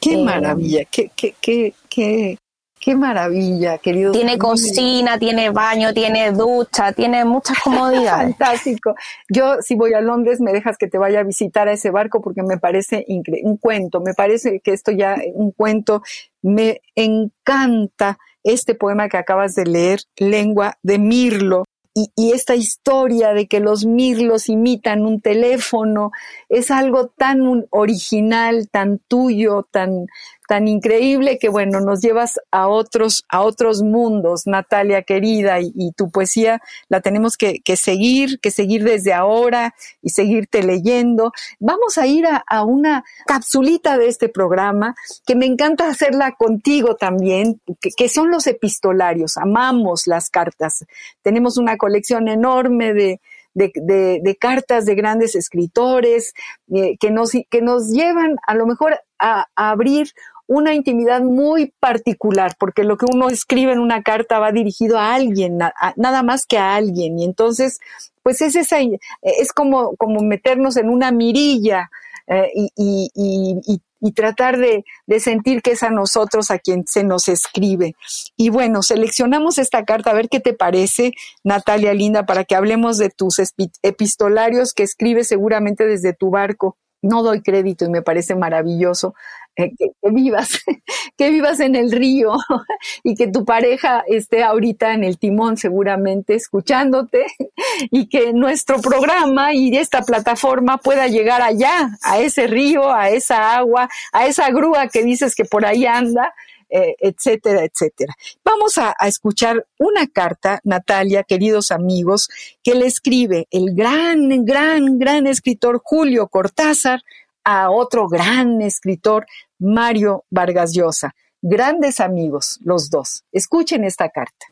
Qué 0.00 0.14
eh, 0.14 0.24
maravilla, 0.24 0.84
qué, 0.84 1.10
qué, 1.14 1.34
qué, 1.40 1.74
qué, 1.88 2.38
Qué 2.80 2.94
maravilla, 2.94 3.78
querido. 3.78 4.12
Tiene 4.12 4.38
cocina, 4.38 5.18
tiene 5.18 5.50
baño, 5.50 5.92
tiene 5.92 6.30
ducha, 6.32 6.92
tiene 6.92 7.24
muchas 7.24 7.58
comodidades. 7.64 8.36
Fantástico. 8.36 8.94
Yo, 9.28 9.56
si 9.60 9.74
voy 9.74 9.94
a 9.94 10.00
Londres, 10.00 10.40
me 10.40 10.52
dejas 10.52 10.78
que 10.78 10.86
te 10.86 10.98
vaya 10.98 11.20
a 11.20 11.24
visitar 11.24 11.68
a 11.68 11.72
ese 11.72 11.90
barco 11.90 12.20
porque 12.20 12.42
me 12.42 12.58
parece 12.58 13.04
un 13.08 13.56
cuento. 13.56 14.00
Me 14.00 14.14
parece 14.14 14.60
que 14.60 14.72
esto 14.72 14.92
ya, 14.92 15.16
un 15.34 15.50
cuento. 15.50 16.02
Me 16.42 16.80
encanta 16.94 18.18
este 18.44 18.74
poema 18.74 19.08
que 19.08 19.16
acabas 19.16 19.54
de 19.54 19.66
leer, 19.66 20.00
Lengua 20.16 20.78
de 20.82 20.98
Mirlo. 20.98 21.64
Y, 21.94 22.12
y, 22.14 22.30
esta 22.30 22.54
historia 22.54 23.32
de 23.32 23.48
que 23.48 23.58
los 23.58 23.84
mirlos 23.84 24.48
imitan 24.48 25.04
un 25.04 25.20
teléfono 25.20 26.12
es 26.48 26.70
algo 26.70 27.08
tan 27.08 27.66
original, 27.70 28.68
tan 28.70 29.00
tuyo, 29.08 29.66
tan, 29.68 30.06
tan 30.48 30.66
increíble 30.66 31.38
que 31.38 31.50
bueno, 31.50 31.80
nos 31.80 32.00
llevas 32.00 32.40
a 32.50 32.68
otros, 32.68 33.26
a 33.28 33.42
otros 33.42 33.82
mundos, 33.82 34.46
Natalia 34.46 35.02
querida, 35.02 35.60
y, 35.60 35.92
tu 35.92 36.10
poesía 36.10 36.62
la 36.88 37.02
tenemos 37.02 37.36
que, 37.36 37.60
seguir, 37.76 38.40
que 38.40 38.50
seguir 38.50 38.82
desde 38.82 39.12
ahora 39.12 39.74
y 40.00 40.08
seguirte 40.08 40.62
leyendo. 40.62 41.32
Vamos 41.60 41.98
a 41.98 42.06
ir 42.06 42.26
a, 42.26 42.64
una 42.64 43.04
capsulita 43.26 43.98
de 43.98 44.08
este 44.08 44.30
programa 44.30 44.94
que 45.26 45.36
me 45.36 45.44
encanta 45.44 45.86
hacerla 45.86 46.32
contigo 46.32 46.96
también, 46.96 47.60
que, 47.80 48.08
son 48.08 48.30
los 48.30 48.46
epistolarios. 48.46 49.36
Amamos 49.36 50.06
las 50.06 50.30
cartas. 50.30 50.86
Tenemos 51.20 51.58
una 51.58 51.76
colección 51.76 52.26
enorme 52.26 52.94
de, 52.94 53.20
de, 53.52 54.36
cartas 54.40 54.86
de 54.86 54.94
grandes 54.94 55.34
escritores 55.34 56.32
eh, 56.74 56.96
que, 56.98 57.10
nos, 57.10 57.32
que 57.50 57.60
nos 57.60 57.90
llevan 57.90 58.36
a 58.46 58.54
lo 58.54 58.66
mejor 58.66 58.98
a, 59.18 59.46
abrir 59.56 60.08
una 60.48 60.74
intimidad 60.74 61.20
muy 61.20 61.72
particular, 61.78 62.56
porque 62.58 62.82
lo 62.82 62.96
que 62.96 63.04
uno 63.04 63.28
escribe 63.28 63.72
en 63.72 63.80
una 63.80 64.02
carta 64.02 64.38
va 64.38 64.50
dirigido 64.50 64.98
a 64.98 65.14
alguien, 65.14 65.58
nada 65.58 66.22
más 66.22 66.46
que 66.46 66.56
a 66.56 66.74
alguien. 66.74 67.18
Y 67.18 67.24
entonces, 67.24 67.80
pues 68.22 68.40
es 68.40 68.56
esa, 68.56 68.78
es 69.20 69.52
como, 69.52 69.94
como 69.96 70.20
meternos 70.20 70.78
en 70.78 70.88
una 70.88 71.12
mirilla 71.12 71.90
eh, 72.26 72.50
y, 72.76 73.80
tratar 74.14 74.58
de, 74.58 74.84
de, 75.06 75.20
sentir 75.20 75.60
que 75.60 75.72
es 75.72 75.82
a 75.82 75.90
nosotros 75.90 76.50
a 76.50 76.58
quien 76.58 76.86
se 76.86 77.04
nos 77.04 77.28
escribe. 77.28 77.94
Y 78.36 78.48
bueno, 78.48 78.82
seleccionamos 78.82 79.58
esta 79.58 79.84
carta, 79.84 80.10
a 80.10 80.14
ver 80.14 80.30
qué 80.30 80.40
te 80.40 80.54
parece, 80.54 81.12
Natalia 81.44 81.92
Linda, 81.92 82.24
para 82.24 82.44
que 82.44 82.54
hablemos 82.54 82.96
de 82.96 83.10
tus 83.10 83.36
epistolarios 83.82 84.72
que 84.72 84.82
escribes 84.82 85.28
seguramente 85.28 85.86
desde 85.86 86.14
tu 86.14 86.30
barco. 86.30 86.78
no 87.02 87.22
doy 87.22 87.42
crédito 87.42 87.84
y 87.84 87.90
me 87.90 88.02
parece 88.02 88.34
maravilloso 88.34 89.14
que, 89.58 89.92
vivas, 90.10 90.60
que 91.16 91.30
vivas 91.30 91.60
en 91.60 91.74
el 91.74 91.90
río 91.90 92.34
y 93.02 93.14
que 93.14 93.28
tu 93.28 93.44
pareja 93.44 94.04
esté 94.06 94.42
ahorita 94.42 94.94
en 94.94 95.04
el 95.04 95.18
timón 95.18 95.56
seguramente 95.56 96.34
escuchándote 96.34 97.26
y 97.90 98.08
que 98.08 98.32
nuestro 98.32 98.80
programa 98.80 99.52
y 99.54 99.76
esta 99.76 100.02
plataforma 100.02 100.78
pueda 100.78 101.08
llegar 101.08 101.42
allá, 101.42 101.90
a 102.02 102.18
ese 102.20 102.46
río, 102.46 102.92
a 102.92 103.10
esa 103.10 103.56
agua, 103.56 103.88
a 104.12 104.26
esa 104.26 104.50
grúa 104.50 104.88
que 104.88 105.02
dices 105.02 105.34
que 105.34 105.44
por 105.44 105.66
ahí 105.66 105.86
anda 105.86 106.32
eh, 106.70 106.96
etcétera, 107.00 107.64
etcétera. 107.64 108.14
Vamos 108.44 108.76
a, 108.76 108.94
escuchar 109.06 109.66
una 109.78 110.06
carta, 110.06 110.60
Natalia, 110.64 111.22
queridos 111.22 111.70
amigos, 111.70 112.28
que 112.62 112.74
le 112.74 112.84
escribe 112.84 113.48
el 113.50 113.74
gran, 113.74 114.44
gran, 114.44 114.98
gran 114.98 115.26
escritor 115.26 115.80
Julio 115.82 116.28
Cortázar 116.28 117.00
a 117.42 117.70
otro 117.70 118.08
gran 118.08 118.60
escritor, 118.60 119.26
Mario 119.58 120.24
Vargas 120.30 120.72
Llosa. 120.72 121.14
Grandes 121.42 122.00
amigos, 122.00 122.58
los 122.62 122.90
dos. 122.90 123.24
Escuchen 123.32 123.84
esta 123.84 124.08
carta. 124.08 124.46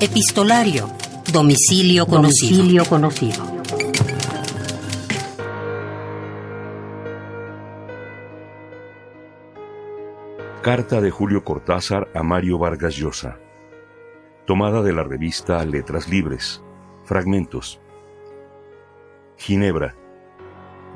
Epistolario. 0.00 0.90
Domicilio 1.32 2.06
conocido. 2.06 2.56
Domicilio 2.56 2.84
conocido. 2.84 3.56
Carta 10.62 11.00
de 11.00 11.10
Julio 11.10 11.44
Cortázar 11.44 12.08
a 12.14 12.22
Mario 12.22 12.58
Vargas 12.58 12.96
Llosa. 12.96 13.38
Tomada 14.46 14.82
de 14.82 14.92
la 14.92 15.02
revista 15.02 15.64
Letras 15.64 16.08
Libres. 16.08 16.62
Fragmentos. 17.04 17.80
Ginebra, 19.36 19.94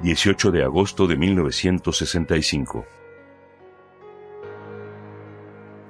18 0.02 0.50
de 0.50 0.64
agosto 0.64 1.06
de 1.06 1.18
1965. 1.18 2.86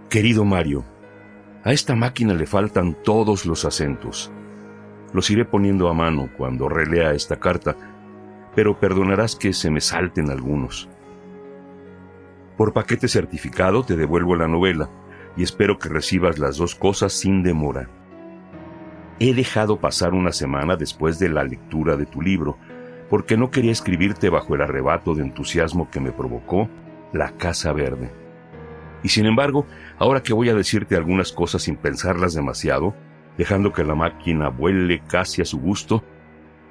Querido 0.09 0.45
Mario, 0.45 0.85
a 1.63 1.73
esta 1.73 1.95
máquina 1.95 2.35
le 2.35 2.45
faltan 2.45 2.97
todos 3.05 3.47
los 3.47 3.65
acentos. 3.65 4.33
Los 5.13 5.31
iré 5.31 5.45
poniendo 5.45 5.89
a 5.89 5.95
mano 5.95 6.29
cuando 6.37 6.69
relea 6.69 7.13
esta 7.13 7.39
carta, 7.39 7.77
pero 8.57 8.81
perdonarás 8.81 9.37
que 9.37 9.53
se 9.53 9.71
me 9.71 9.81
salten 9.81 10.29
algunos. 10.29 10.89
Por 12.57 12.73
paquete 12.73 13.07
certificado 13.07 13.85
te 13.85 13.95
devuelvo 13.95 14.35
la 14.35 14.49
novela 14.49 14.91
y 15.37 15.45
espero 15.45 15.79
que 15.79 15.89
recibas 15.89 16.41
las 16.41 16.57
dos 16.57 16.75
cosas 16.75 17.13
sin 17.13 17.45
demora. 17.45 17.89
He 19.21 19.35
dejado 19.35 19.79
pasar 19.79 20.15
una 20.15 20.33
semana 20.33 20.75
después 20.75 21.21
de 21.21 21.29
la 21.29 21.45
lectura 21.45 21.97
de 21.97 22.07
tu 22.07 22.21
libro, 22.21 22.59
porque 23.11 23.37
no 23.37 23.51
quería 23.51 23.73
escribirte 23.73 24.31
bajo 24.31 24.55
el 24.55 24.63
arrebato 24.63 25.15
de 25.15 25.23
entusiasmo 25.23 25.91
que 25.91 26.01
me 26.01 26.13
provocó 26.13 26.71
La 27.13 27.33
Casa 27.33 27.73
Verde. 27.73 28.11
Y 29.03 29.11
sin 29.11 29.27
embargo, 29.27 29.67
ahora 29.99 30.23
que 30.23 30.33
voy 30.33 30.49
a 30.49 30.55
decirte 30.55 30.97
algunas 30.97 31.33
cosas 31.33 31.63
sin 31.63 31.77
pensarlas 31.77 32.33
demasiado, 32.33 32.95
dejando 33.37 33.73
que 33.73 33.85
la 33.85 33.95
máquina 33.95 34.49
vuele 34.49 35.03
casi 35.07 35.43
a 35.43 35.45
su 35.45 35.59
gusto, 35.59 36.03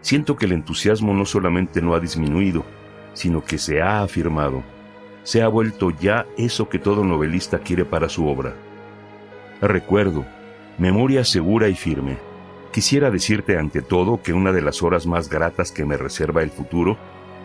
siento 0.01 0.35
que 0.35 0.45
el 0.45 0.53
entusiasmo 0.53 1.13
no 1.13 1.25
solamente 1.25 1.81
no 1.81 1.93
ha 1.93 1.99
disminuido, 1.99 2.63
sino 3.13 3.43
que 3.43 3.57
se 3.57 3.81
ha 3.81 4.01
afirmado 4.01 4.63
se 5.29 5.43
ha 5.43 5.47
vuelto 5.47 5.91
ya 5.91 6.25
eso 6.37 6.69
que 6.69 6.79
todo 6.79 7.03
novelista 7.03 7.59
quiere 7.59 7.85
para 7.85 8.09
su 8.09 8.27
obra. 8.27 8.55
Recuerdo, 9.61 10.25
memoria 10.77 11.23
segura 11.23 11.67
y 11.67 11.75
firme. 11.75 12.17
Quisiera 12.71 13.09
decirte 13.09 13.57
ante 13.57 13.81
todo 13.81 14.21
que 14.21 14.33
una 14.33 14.51
de 14.51 14.61
las 14.61 14.83
horas 14.83 15.07
más 15.07 15.27
gratas 15.27 15.71
que 15.71 15.85
me 15.85 15.97
reserva 15.97 16.43
el 16.43 16.51
futuro 16.51 16.97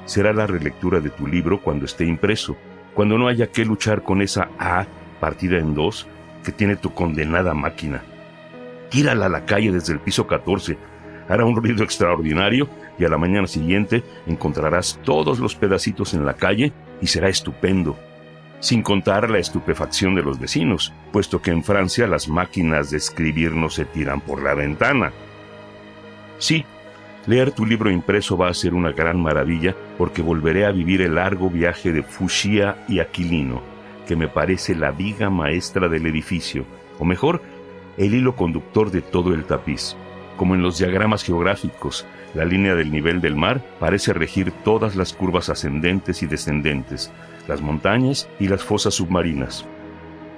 será 0.05 0.35
la 0.35 0.47
relectura 0.47 1.01
de 1.01 1.09
tu 1.09 1.27
libro 1.27 1.63
cuando 1.63 1.87
esté 1.87 2.05
impreso, 2.05 2.57
cuando 2.93 3.17
no 3.17 3.27
haya 3.27 3.47
que 3.47 3.65
luchar 3.65 4.03
con 4.03 4.21
esa 4.21 4.51
A 4.59 4.87
partida 5.21 5.59
en 5.59 5.75
dos 5.75 6.07
que 6.45 6.53
tiene 6.53 6.77
tu 6.77 6.93
condenada 6.93 7.55
máquina. 7.55 8.03
Tírala 8.91 9.27
a 9.27 9.31
la 9.31 9.47
calle 9.47 9.73
desde 9.73 9.95
el 9.95 10.01
piso 10.01 10.27
14, 10.27 10.77
hará 11.27 11.47
un 11.47 11.57
ruido 11.57 11.83
extraordinario 11.83 12.69
y 12.99 13.05
a 13.05 13.09
la 13.09 13.17
mañana 13.17 13.47
siguiente 13.47 14.05
encontrarás 14.27 15.01
todos 15.05 15.39
los 15.39 15.55
pedacitos 15.55 16.13
en 16.13 16.27
la 16.27 16.35
calle 16.35 16.73
y 17.01 17.07
será 17.07 17.31
estupendo, 17.31 17.97
sin 18.61 18.83
contar 18.83 19.31
la 19.31 19.39
estupefacción 19.39 20.15
de 20.15 20.23
los 20.23 20.39
vecinos, 20.39 20.93
puesto 21.13 21.43
que 21.43 21.51
en 21.51 21.63
Francia 21.63 22.07
las 22.07 22.29
máquinas 22.29 22.91
de 22.91 22.97
escribir 22.97 23.53
no 23.53 23.71
se 23.71 23.85
tiran 23.85 24.21
por 24.21 24.43
la 24.43 24.55
ventana. 24.55 25.13
Sí, 26.39 26.65
leer 27.27 27.53
tu 27.53 27.67
libro 27.67 27.91
impreso 27.91 28.37
va 28.37 28.49
a 28.49 28.55
ser 28.55 28.75
una 28.75 28.93
gran 28.93 29.21
maravilla 29.21 29.75
porque 29.99 30.23
volveré 30.23 30.67
a 30.67 30.73
vivir 30.73 31.03
el 31.03 31.17
largo 31.17 31.51
viaje 31.51 31.93
de 31.93 32.03
Fushia 32.03 32.85
y 32.89 33.01
Aquilino, 33.01 33.63
que 34.07 34.17
me 34.17 34.29
parece 34.29 34.75
la 34.75 34.91
viga 34.91 35.31
maestra 35.31 35.89
del 35.89 36.07
edificio, 36.07 36.65
o 36.99 37.05
mejor, 37.05 37.43
el 37.97 38.15
hilo 38.15 38.35
conductor 38.35 38.91
de 38.91 39.03
todo 39.03 39.35
el 39.35 39.45
tapiz. 39.45 39.97
Como 40.37 40.55
en 40.55 40.63
los 40.63 40.79
diagramas 40.79 41.23
geográficos, 41.23 42.07
la 42.35 42.45
línea 42.45 42.75
del 42.75 42.91
nivel 42.91 43.21
del 43.21 43.37
mar 43.37 43.65
parece 43.79 44.13
regir 44.13 44.51
todas 44.65 44.97
las 44.97 45.13
curvas 45.13 45.49
ascendentes 45.49 46.23
y 46.23 46.27
descendentes, 46.27 47.13
las 47.49 47.61
montañas 47.61 48.29
y 48.39 48.49
las 48.49 48.63
fosas 48.63 48.95
submarinas. 48.95 49.67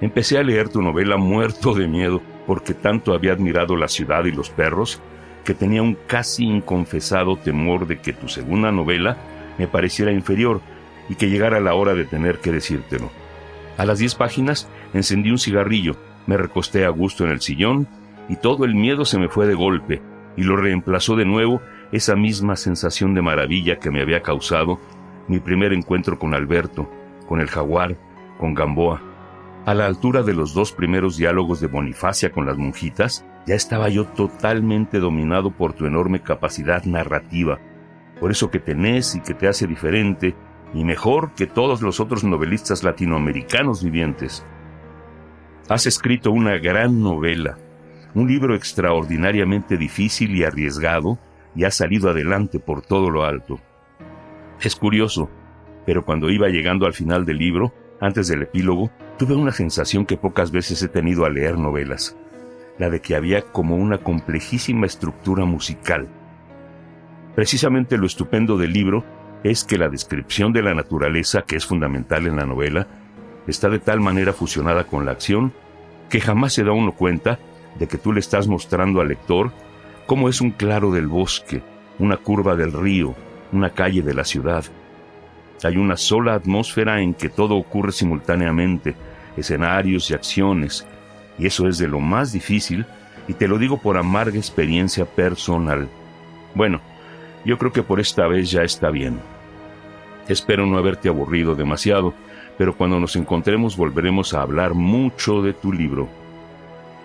Empecé 0.01 0.37
a 0.37 0.43
leer 0.43 0.69
tu 0.69 0.81
novela 0.81 1.17
muerto 1.17 1.73
de 1.73 1.87
miedo 1.87 2.21
porque 2.45 2.73
tanto 2.73 3.13
había 3.13 3.33
admirado 3.33 3.75
la 3.75 3.87
ciudad 3.87 4.25
y 4.25 4.31
los 4.31 4.49
perros 4.49 5.01
que 5.43 5.53
tenía 5.53 5.81
un 5.81 5.97
casi 6.07 6.45
inconfesado 6.45 7.37
temor 7.37 7.87
de 7.87 7.99
que 7.99 8.13
tu 8.13 8.27
segunda 8.27 8.71
novela 8.71 9.17
me 9.57 9.67
pareciera 9.67 10.11
inferior 10.11 10.61
y 11.09 11.15
que 11.15 11.29
llegara 11.29 11.59
la 11.59 11.73
hora 11.73 11.95
de 11.95 12.05
tener 12.05 12.39
que 12.39 12.51
decírtelo. 12.51 13.09
A 13.77 13.85
las 13.85 13.99
diez 13.99 14.15
páginas 14.15 14.69
encendí 14.93 15.31
un 15.31 15.39
cigarrillo, 15.39 15.95
me 16.25 16.37
recosté 16.37 16.85
a 16.85 16.89
gusto 16.89 17.23
en 17.23 17.31
el 17.31 17.41
sillón 17.41 17.87
y 18.29 18.35
todo 18.35 18.65
el 18.65 18.75
miedo 18.75 19.05
se 19.05 19.19
me 19.19 19.29
fue 19.29 19.47
de 19.47 19.53
golpe 19.53 20.01
y 20.35 20.43
lo 20.43 20.57
reemplazó 20.57 21.15
de 21.15 21.25
nuevo 21.25 21.61
esa 21.91 22.15
misma 22.15 22.55
sensación 22.55 23.13
de 23.13 23.21
maravilla 23.21 23.79
que 23.79 23.89
me 23.89 24.01
había 24.01 24.21
causado 24.21 24.79
mi 25.27 25.39
primer 25.39 25.73
encuentro 25.73 26.19
con 26.19 26.33
Alberto, 26.33 26.89
con 27.27 27.41
el 27.41 27.47
jaguar, 27.47 27.97
con 28.39 28.53
Gamboa. 28.53 29.01
A 29.65 29.73
la 29.73 29.85
altura 29.85 30.23
de 30.23 30.33
los 30.33 30.53
dos 30.53 30.71
primeros 30.71 31.17
diálogos 31.17 31.59
de 31.59 31.67
Bonifacia 31.67 32.31
con 32.31 32.45
las 32.45 32.57
monjitas, 32.57 33.25
ya 33.45 33.55
estaba 33.55 33.89
yo 33.89 34.05
totalmente 34.05 34.99
dominado 34.99 35.51
por 35.51 35.73
tu 35.73 35.85
enorme 35.85 36.21
capacidad 36.21 36.83
narrativa, 36.85 37.59
por 38.19 38.31
eso 38.31 38.49
que 38.49 38.59
tenés 38.59 39.15
y 39.15 39.21
que 39.21 39.33
te 39.33 39.47
hace 39.47 39.67
diferente 39.67 40.35
y 40.73 40.83
mejor 40.83 41.33
que 41.33 41.47
todos 41.47 41.81
los 41.81 41.99
otros 41.99 42.23
novelistas 42.23 42.83
latinoamericanos 42.83 43.83
vivientes. 43.83 44.45
Has 45.69 45.85
escrito 45.85 46.31
una 46.31 46.57
gran 46.57 47.01
novela, 47.01 47.57
un 48.13 48.27
libro 48.27 48.55
extraordinariamente 48.55 49.77
difícil 49.77 50.35
y 50.35 50.43
arriesgado, 50.43 51.19
y 51.55 51.63
ha 51.63 51.71
salido 51.71 52.09
adelante 52.09 52.59
por 52.59 52.81
todo 52.81 53.09
lo 53.09 53.25
alto. 53.25 53.59
Es 54.61 54.75
curioso, 54.75 55.29
pero 55.87 56.03
cuando 56.03 56.29
iba 56.29 56.49
llegando 56.49 56.85
al 56.85 56.93
final 56.93 57.25
del 57.25 57.37
libro, 57.37 57.73
antes 58.01 58.27
del 58.27 58.41
epílogo, 58.41 58.91
tuve 59.17 59.35
una 59.35 59.53
sensación 59.53 60.05
que 60.05 60.17
pocas 60.17 60.51
veces 60.51 60.83
he 60.83 60.89
tenido 60.89 61.23
al 61.23 61.35
leer 61.35 61.57
novelas, 61.57 62.17
la 62.77 62.89
de 62.89 62.99
que 62.99 63.15
había 63.15 63.41
como 63.41 63.77
una 63.77 63.97
complejísima 63.97 64.85
estructura 64.85 65.45
musical. 65.45 66.09
Precisamente 67.35 67.97
lo 67.97 68.05
estupendo 68.05 68.57
del 68.57 68.73
libro 68.73 69.05
es 69.45 69.63
que 69.63 69.77
la 69.77 69.87
descripción 69.87 70.51
de 70.51 70.61
la 70.61 70.73
naturaleza, 70.73 71.43
que 71.43 71.55
es 71.55 71.65
fundamental 71.65 72.27
en 72.27 72.35
la 72.35 72.45
novela, 72.45 72.85
está 73.47 73.69
de 73.69 73.79
tal 73.79 74.01
manera 74.01 74.33
fusionada 74.33 74.83
con 74.83 75.05
la 75.05 75.11
acción 75.11 75.53
que 76.09 76.19
jamás 76.19 76.51
se 76.51 76.65
da 76.65 76.73
uno 76.73 76.91
cuenta 76.91 77.39
de 77.79 77.87
que 77.87 77.97
tú 77.97 78.11
le 78.11 78.19
estás 78.19 78.49
mostrando 78.49 78.99
al 78.99 79.07
lector 79.07 79.53
cómo 80.05 80.27
es 80.27 80.41
un 80.41 80.51
claro 80.51 80.91
del 80.91 81.07
bosque, 81.07 81.63
una 81.97 82.17
curva 82.17 82.57
del 82.57 82.73
río, 82.73 83.15
una 83.53 83.69
calle 83.69 84.01
de 84.01 84.13
la 84.13 84.25
ciudad. 84.25 84.65
Hay 85.63 85.77
una 85.77 85.97
sola 85.97 86.35
atmósfera 86.35 87.01
en 87.01 87.13
que 87.13 87.29
todo 87.29 87.55
ocurre 87.55 87.91
simultáneamente, 87.91 88.95
escenarios 89.35 90.09
y 90.11 90.13
acciones, 90.13 90.85
y 91.39 91.47
eso 91.47 91.67
es 91.67 91.77
de 91.77 91.87
lo 91.87 91.99
más 91.99 92.31
difícil, 92.31 92.85
y 93.27 93.33
te 93.33 93.47
lo 93.47 93.57
digo 93.57 93.77
por 93.77 93.97
amarga 93.97 94.37
experiencia 94.37 95.05
personal. 95.05 95.87
Bueno, 96.53 96.79
yo 97.43 97.57
creo 97.57 97.71
que 97.71 97.83
por 97.83 97.99
esta 97.99 98.27
vez 98.27 98.51
ya 98.51 98.63
está 98.63 98.89
bien. 98.89 99.19
Espero 100.27 100.65
no 100.65 100.77
haberte 100.77 101.09
aburrido 101.09 101.55
demasiado, 101.55 102.13
pero 102.57 102.75
cuando 102.75 102.99
nos 102.99 103.15
encontremos 103.15 103.77
volveremos 103.77 104.33
a 104.33 104.41
hablar 104.41 104.73
mucho 104.73 105.41
de 105.41 105.53
tu 105.53 105.71
libro. 105.71 106.09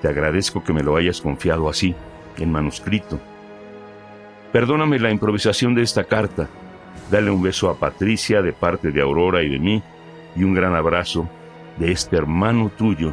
Te 0.00 0.08
agradezco 0.08 0.64
que 0.64 0.72
me 0.72 0.82
lo 0.82 0.96
hayas 0.96 1.20
confiado 1.20 1.68
así 1.68 1.94
en 2.38 2.50
manuscrito. 2.50 3.20
Perdóname 4.52 4.98
la 4.98 5.10
improvisación 5.10 5.74
de 5.74 5.82
esta 5.82 6.04
carta. 6.04 6.48
Dale 7.12 7.30
un 7.30 7.42
beso 7.42 7.68
a 7.68 7.74
Patricia 7.74 8.40
de 8.40 8.54
parte 8.54 8.90
de 8.90 9.02
Aurora 9.02 9.42
y 9.42 9.50
de 9.50 9.58
mí 9.58 9.82
y 10.34 10.44
un 10.44 10.54
gran 10.54 10.74
abrazo 10.74 11.28
de 11.76 11.92
este 11.92 12.16
hermano 12.16 12.70
tuyo 12.70 13.12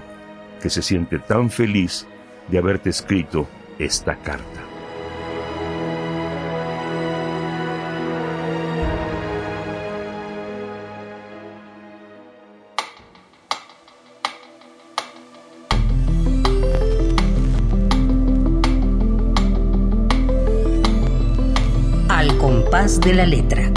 que 0.62 0.70
se 0.70 0.82
siente 0.82 1.20
tan 1.20 1.50
feliz 1.50 2.08
de 2.48 2.60
haberte 2.60 2.92
escrito 2.92 3.46
esta 3.78 4.16
carta. 4.16 4.69
De 22.98 23.14
la 23.14 23.26
letra. 23.26 23.72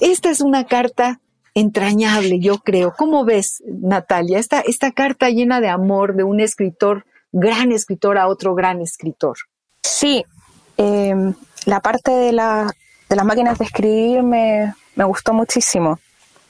Esta 0.00 0.30
es 0.30 0.42
una 0.42 0.66
carta 0.66 1.18
entrañable, 1.54 2.38
yo 2.38 2.58
creo. 2.58 2.92
¿Cómo 2.96 3.24
ves, 3.24 3.62
Natalia? 3.66 4.38
Esta, 4.38 4.60
esta 4.60 4.92
carta 4.92 5.30
llena 5.30 5.62
de 5.62 5.70
amor 5.70 6.14
de 6.14 6.24
un 6.24 6.40
escritor, 6.40 7.06
gran 7.32 7.72
escritor, 7.72 8.18
a 8.18 8.28
otro 8.28 8.54
gran 8.54 8.82
escritor. 8.82 9.38
Sí, 9.82 10.22
em, 10.76 11.32
la 11.64 11.80
parte 11.80 12.10
de, 12.10 12.32
la, 12.32 12.70
de 13.08 13.16
las 13.16 13.24
máquinas 13.24 13.58
de 13.58 13.64
escribir 13.64 14.22
me, 14.22 14.74
gustó 14.94 15.32
muchísimo, 15.32 15.98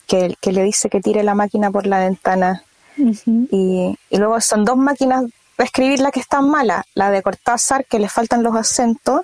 que, 0.09 0.34
que, 0.41 0.53
le 0.53 0.64
dice 0.64 0.91
que 0.91 1.01
tire 1.01 1.22
la 1.22 1.37
máquina 1.37 1.70
por 1.70 1.87
la 1.87 2.01
ventana. 2.01 2.64
y, 2.97 3.97
y, 4.11 4.16
luego 4.18 4.41
son 4.41 4.64
dos 4.64 4.76
máquinas 4.76 5.24
escribir 5.65 6.01
la 6.01 6.11
que 6.11 6.21
están 6.21 6.49
malas, 6.49 6.85
la 6.95 7.11
de 7.11 7.23
Cortázar, 7.23 7.85
que 7.85 7.99
le 7.99 8.09
faltan 8.09 8.43
los 8.43 8.55
acentos, 8.57 9.23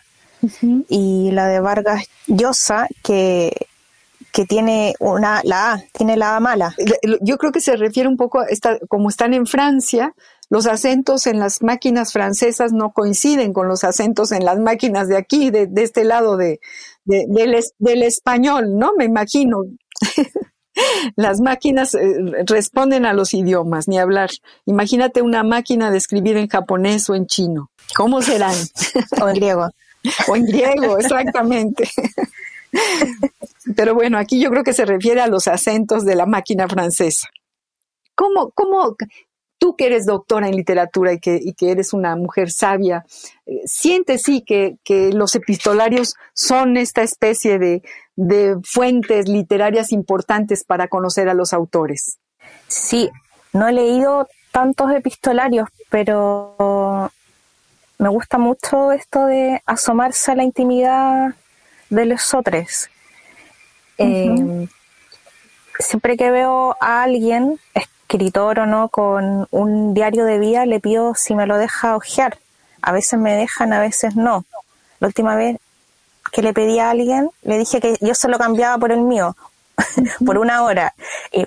y 0.88 1.30
la 1.30 1.46
de 1.46 1.60
Vargas 1.60 2.04
Llosa, 2.26 2.88
que 3.04 3.68
que 4.32 4.46
tiene 4.46 4.94
una, 4.98 5.42
la 5.44 5.74
A, 5.74 5.84
tiene 5.92 6.16
la 6.16 6.36
A 6.36 6.40
mala. 6.40 6.74
Yo 7.20 7.36
creo 7.36 7.52
que 7.52 7.60
se 7.60 7.76
refiere 7.76 8.08
un 8.08 8.16
poco 8.16 8.40
a 8.40 8.46
esta, 8.46 8.78
como 8.88 9.10
están 9.10 9.34
en 9.34 9.46
Francia, 9.46 10.14
los 10.48 10.66
acentos 10.66 11.26
en 11.26 11.38
las 11.38 11.62
máquinas 11.62 12.12
francesas 12.12 12.72
no 12.72 12.92
coinciden 12.92 13.52
con 13.52 13.68
los 13.68 13.84
acentos 13.84 14.32
en 14.32 14.44
las 14.44 14.58
máquinas 14.58 15.08
de 15.08 15.16
aquí, 15.16 15.50
de, 15.50 15.68
este 15.76 16.04
lado 16.04 16.36
de, 16.36 16.60
del, 17.04 18.02
español, 18.02 18.76
¿no? 18.76 18.92
Me 18.96 19.04
imagino. 19.04 19.62
las 21.16 21.40
máquinas 21.40 21.94
eh, 21.94 22.16
responden 22.46 23.06
a 23.06 23.12
los 23.12 23.34
idiomas, 23.34 23.88
ni 23.88 23.98
hablar. 23.98 24.30
Imagínate 24.66 25.22
una 25.22 25.42
máquina 25.42 25.90
de 25.90 25.98
escribir 25.98 26.36
en 26.36 26.48
japonés 26.48 27.08
o 27.10 27.14
en 27.14 27.26
chino. 27.26 27.70
¿Cómo 27.94 28.22
serán? 28.22 28.54
o 29.20 29.28
en 29.28 29.34
griego. 29.34 29.68
o 30.28 30.36
en 30.36 30.44
griego, 30.46 30.98
exactamente. 30.98 31.88
Pero 33.76 33.94
bueno, 33.94 34.18
aquí 34.18 34.40
yo 34.40 34.50
creo 34.50 34.64
que 34.64 34.72
se 34.72 34.84
refiere 34.84 35.20
a 35.20 35.26
los 35.26 35.46
acentos 35.46 36.04
de 36.04 36.16
la 36.16 36.26
máquina 36.26 36.68
francesa. 36.68 37.28
¿Cómo, 38.14 38.50
cómo 38.50 38.96
tú 39.62 39.76
que 39.76 39.86
eres 39.86 40.06
doctora 40.06 40.48
en 40.48 40.56
literatura 40.56 41.12
y 41.12 41.20
que, 41.20 41.40
que 41.56 41.70
eres 41.70 41.92
una 41.92 42.16
mujer 42.16 42.50
sabia, 42.50 43.06
eh, 43.46 43.60
sientes 43.64 44.22
sí 44.22 44.42
que, 44.42 44.76
los 45.14 45.36
epistolarios 45.36 46.16
son 46.34 46.76
esta 46.76 47.02
especie 47.02 47.60
de, 47.60 47.84
de 48.16 48.56
fuentes 48.64 49.28
literarias 49.28 49.92
importantes 49.92 50.64
para 50.64 50.88
conocer 50.88 51.28
a 51.28 51.34
los 51.34 51.52
autores? 51.52 52.18
Sí, 52.66 53.08
no 53.52 53.68
he 53.68 53.72
leído 53.72 54.26
tantos 54.50 54.90
epistolarios, 54.90 55.68
pero 55.90 57.12
me 57.98 58.08
gusta 58.08 58.38
mucho 58.38 58.90
esto 58.90 59.26
de 59.26 59.62
asomarse 59.64 60.32
a 60.32 60.34
la 60.34 60.42
intimidad 60.42 61.36
de 61.88 62.06
los 62.06 62.34
otros. 62.34 62.90
Eh, 63.96 64.66
siempre 65.78 66.16
que 66.16 66.32
veo 66.32 66.76
a 66.80 67.04
alguien, 67.04 67.60
escritor 68.12 68.58
o 68.58 68.66
no, 68.66 68.90
con 68.90 69.46
un 69.50 69.94
diario 69.94 70.26
de 70.26 70.38
vida, 70.38 70.66
le 70.66 70.80
pido 70.80 71.14
si 71.14 71.34
me 71.34 71.46
lo 71.46 71.56
deja 71.56 71.96
ojear. 71.96 72.38
A 72.82 72.92
veces 72.92 73.18
me 73.18 73.34
dejan, 73.34 73.72
a 73.72 73.80
veces 73.80 74.16
no. 74.16 74.44
La 75.00 75.06
última 75.06 75.34
vez 75.34 75.56
que 76.30 76.42
le 76.42 76.52
pedí 76.52 76.78
a 76.78 76.90
alguien, 76.90 77.30
le 77.42 77.56
dije 77.56 77.80
que 77.80 77.96
yo 78.02 78.14
se 78.14 78.28
lo 78.28 78.38
cambiaba 78.38 78.76
por 78.76 78.92
el 78.92 79.00
mío, 79.00 79.34
por 80.26 80.36
una 80.36 80.62
hora, 80.62 80.94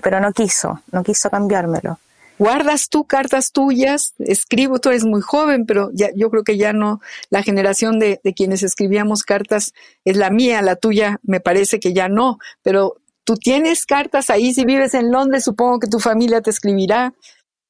pero 0.02 0.18
no 0.20 0.32
quiso, 0.32 0.80
no 0.90 1.04
quiso 1.04 1.30
cambiármelo. 1.30 1.98
¿Guardas 2.38 2.88
tú 2.88 3.04
cartas 3.04 3.52
tuyas? 3.52 4.14
Escribo, 4.18 4.80
tú 4.80 4.90
eres 4.90 5.04
muy 5.04 5.20
joven, 5.22 5.66
pero 5.66 5.90
ya, 5.94 6.10
yo 6.14 6.30
creo 6.30 6.42
que 6.42 6.58
ya 6.58 6.72
no, 6.72 7.00
la 7.30 7.42
generación 7.42 7.98
de, 7.98 8.20
de 8.22 8.34
quienes 8.34 8.62
escribíamos 8.62 9.22
cartas 9.22 9.72
es 10.04 10.16
la 10.16 10.30
mía, 10.30 10.60
la 10.62 10.76
tuya 10.76 11.18
me 11.22 11.40
parece 11.40 11.78
que 11.78 11.94
ya 11.94 12.08
no, 12.08 12.38
pero 12.62 12.96
tú 13.26 13.34
tienes 13.36 13.84
cartas 13.84 14.30
ahí, 14.30 14.54
si 14.54 14.64
vives 14.64 14.94
en 14.94 15.10
Londres, 15.10 15.44
supongo 15.44 15.80
que 15.80 15.88
tu 15.88 15.98
familia 15.98 16.40
te 16.40 16.50
escribirá. 16.50 17.12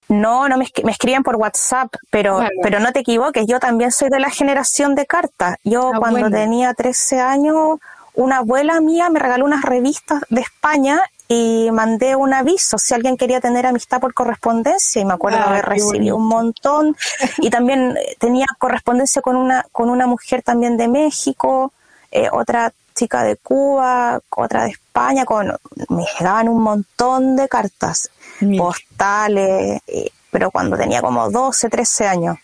No, 0.09 0.49
no 0.49 0.57
me, 0.57 0.69
me 0.85 0.93
escriben 0.93 1.25
por 1.25 1.35
WhatsApp, 1.35 1.93
pero, 2.11 2.39
pero 2.63 2.79
no 2.79 2.93
te 2.93 3.01
equivoques, 3.01 3.47
yo 3.49 3.59
también 3.59 3.91
soy 3.91 4.09
de 4.09 4.21
la 4.21 4.31
generación 4.31 4.95
de 4.95 5.07
cartas. 5.07 5.57
Yo 5.65 5.91
ah, 5.95 5.99
cuando 5.99 6.31
tenía 6.31 6.75
13 6.75 7.21
años, 7.21 7.81
una 8.15 8.37
abuela 8.37 8.81
mía 8.81 9.09
me 9.11 9.19
regaló 9.19 9.47
unas 9.47 9.63
revistas 9.63 10.23
de 10.29 10.43
España 10.43 11.01
y 11.27 11.71
mandé 11.73 12.15
un 12.15 12.33
aviso 12.35 12.79
si 12.79 12.95
alguien 12.95 13.17
quería 13.17 13.41
tener 13.41 13.67
amistad 13.67 13.99
por 13.99 14.15
correspondencia 14.15 15.03
y 15.03 15.05
me 15.05 15.15
acuerdo 15.15 15.39
haber 15.39 15.65
recibido 15.65 16.17
un 16.17 16.29
montón 16.29 16.97
y 17.39 17.51
también 17.51 17.97
eh, 17.97 18.15
tenía 18.21 18.47
correspondencia 18.59 19.21
con 19.23 19.35
una 19.35 19.67
con 19.73 19.91
una 19.91 20.07
mujer 20.07 20.43
también 20.43 20.77
de 20.77 20.87
México 20.87 21.73
eh, 22.13 22.29
otra 22.31 22.73
chica 22.97 23.23
de 23.23 23.37
Cuba 23.37 24.21
otra 24.31 24.65
de 24.65 24.71
España 24.71 25.25
con 25.25 25.55
me 25.89 26.05
llegaban 26.19 26.49
un 26.49 26.63
montón 26.63 27.37
de 27.37 27.49
cartas 27.49 28.11
postales 28.57 29.81
eh, 29.87 30.11
pero 30.31 30.51
cuando 30.51 30.77
tenía 30.77 31.01
como 31.01 31.31
12 31.31 31.69
13 31.69 32.07
años 32.09 32.39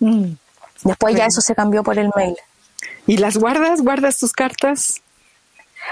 mm. 0.00 0.32
después 0.84 1.14
ya 1.14 1.26
eso 1.26 1.40
se 1.40 1.54
cambió 1.54 1.82
por 1.82 1.98
el 1.98 2.10
mail 2.14 2.36
y 3.06 3.16
las 3.16 3.36
guardas 3.36 3.80
guardas 3.80 4.18
tus 4.18 4.32
cartas 4.32 5.00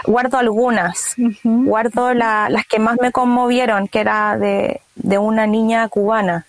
Guardo 0.07 0.39
algunas, 0.39 1.15
guardo 1.43 2.15
las 2.15 2.67
que 2.67 2.79
más 2.79 2.97
me 3.01 3.13
conmovieron, 3.13 3.89
que 3.89 4.01
era 4.01 4.39
de, 4.39 4.81
una 5.19 5.47
niña 5.47 5.89
cubana. 5.89 6.47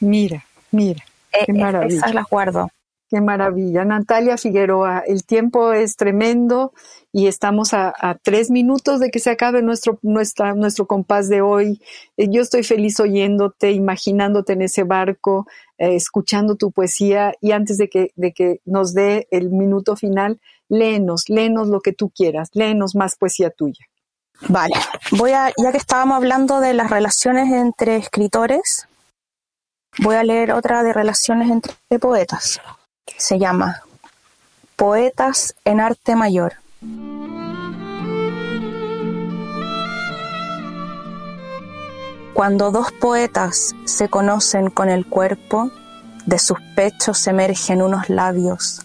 Mira, 0.00 0.44
mira, 0.70 1.04
qué 1.32 1.40
e, 1.40 1.44
e, 1.48 1.60
maravilla. 1.60 1.96
Esas 1.96 2.14
las 2.14 2.26
guardo. 2.28 2.70
Qué 3.14 3.20
maravilla. 3.20 3.84
Natalia 3.84 4.36
Figueroa, 4.36 5.04
el 5.06 5.24
tiempo 5.24 5.72
es 5.72 5.94
tremendo 5.94 6.72
y 7.12 7.28
estamos 7.28 7.72
a, 7.72 7.94
tres 8.24 8.50
minutos 8.50 8.98
de 8.98 9.12
que 9.12 9.20
se 9.20 9.30
acabe 9.30 9.62
nuestro, 9.62 10.00
nuestro 10.02 10.86
compás 10.88 11.28
de 11.28 11.40
hoy. 11.40 11.80
Eh, 12.16 12.26
yo 12.28 12.42
estoy 12.42 12.64
feliz 12.64 12.98
oyéndote, 12.98 13.70
imaginándote 13.70 14.54
en 14.54 14.62
ese 14.62 14.82
barco, 14.82 15.46
eh, 15.78 15.94
escuchando 15.94 16.56
tu 16.56 16.72
poesía 16.72 17.34
y 17.40 17.52
antes 17.52 17.78
de 17.78 17.88
que, 17.88 18.10
de 18.16 18.32
que 18.32 18.60
nos 18.64 18.94
dé 18.94 19.28
el 19.30 19.50
minuto 19.50 19.94
final, 19.94 20.40
léenos, 20.68 21.28
léenos 21.28 21.68
lo 21.68 21.82
que 21.82 21.92
tú 21.92 22.10
quieras, 22.10 22.48
léenos 22.52 22.96
más 22.96 23.14
poesía 23.14 23.50
tuya. 23.50 23.86
Vale, 24.48 24.74
voy 25.12 25.30
a, 25.30 25.52
ya 25.56 25.70
que 25.70 25.78
estábamos 25.78 26.16
hablando 26.16 26.58
de 26.58 26.74
las 26.74 26.90
relaciones 26.90 27.52
entre 27.52 27.94
escritores, 27.94 28.88
voy 29.98 30.16
a 30.16 30.24
leer 30.24 30.50
otra 30.50 30.82
de 30.82 30.92
relaciones 30.92 31.48
entre 31.48 31.76
poetas. 32.00 32.60
Se 33.06 33.38
llama 33.38 33.82
Poetas 34.76 35.54
en 35.64 35.80
Arte 35.80 36.16
Mayor. 36.16 36.54
Cuando 42.34 42.70
dos 42.70 42.90
poetas 42.92 43.74
se 43.84 44.08
conocen 44.08 44.70
con 44.70 44.88
el 44.88 45.06
cuerpo, 45.06 45.70
de 46.26 46.38
sus 46.38 46.58
pechos 46.74 47.26
emergen 47.26 47.82
unos 47.82 48.08
labios 48.08 48.84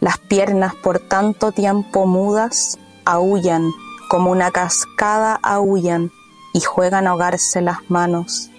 las 0.00 0.18
piernas 0.18 0.74
por 0.76 1.00
tanto 1.00 1.52
tiempo 1.52 2.06
mudas 2.06 2.78
aullan, 3.04 3.72
como 4.08 4.30
una 4.30 4.50
cascada 4.50 5.38
aullan, 5.42 6.12
y 6.54 6.60
juegan 6.60 7.06
a 7.06 7.10
ahogarse 7.10 7.60
las 7.60 7.90
manos. 7.90 8.50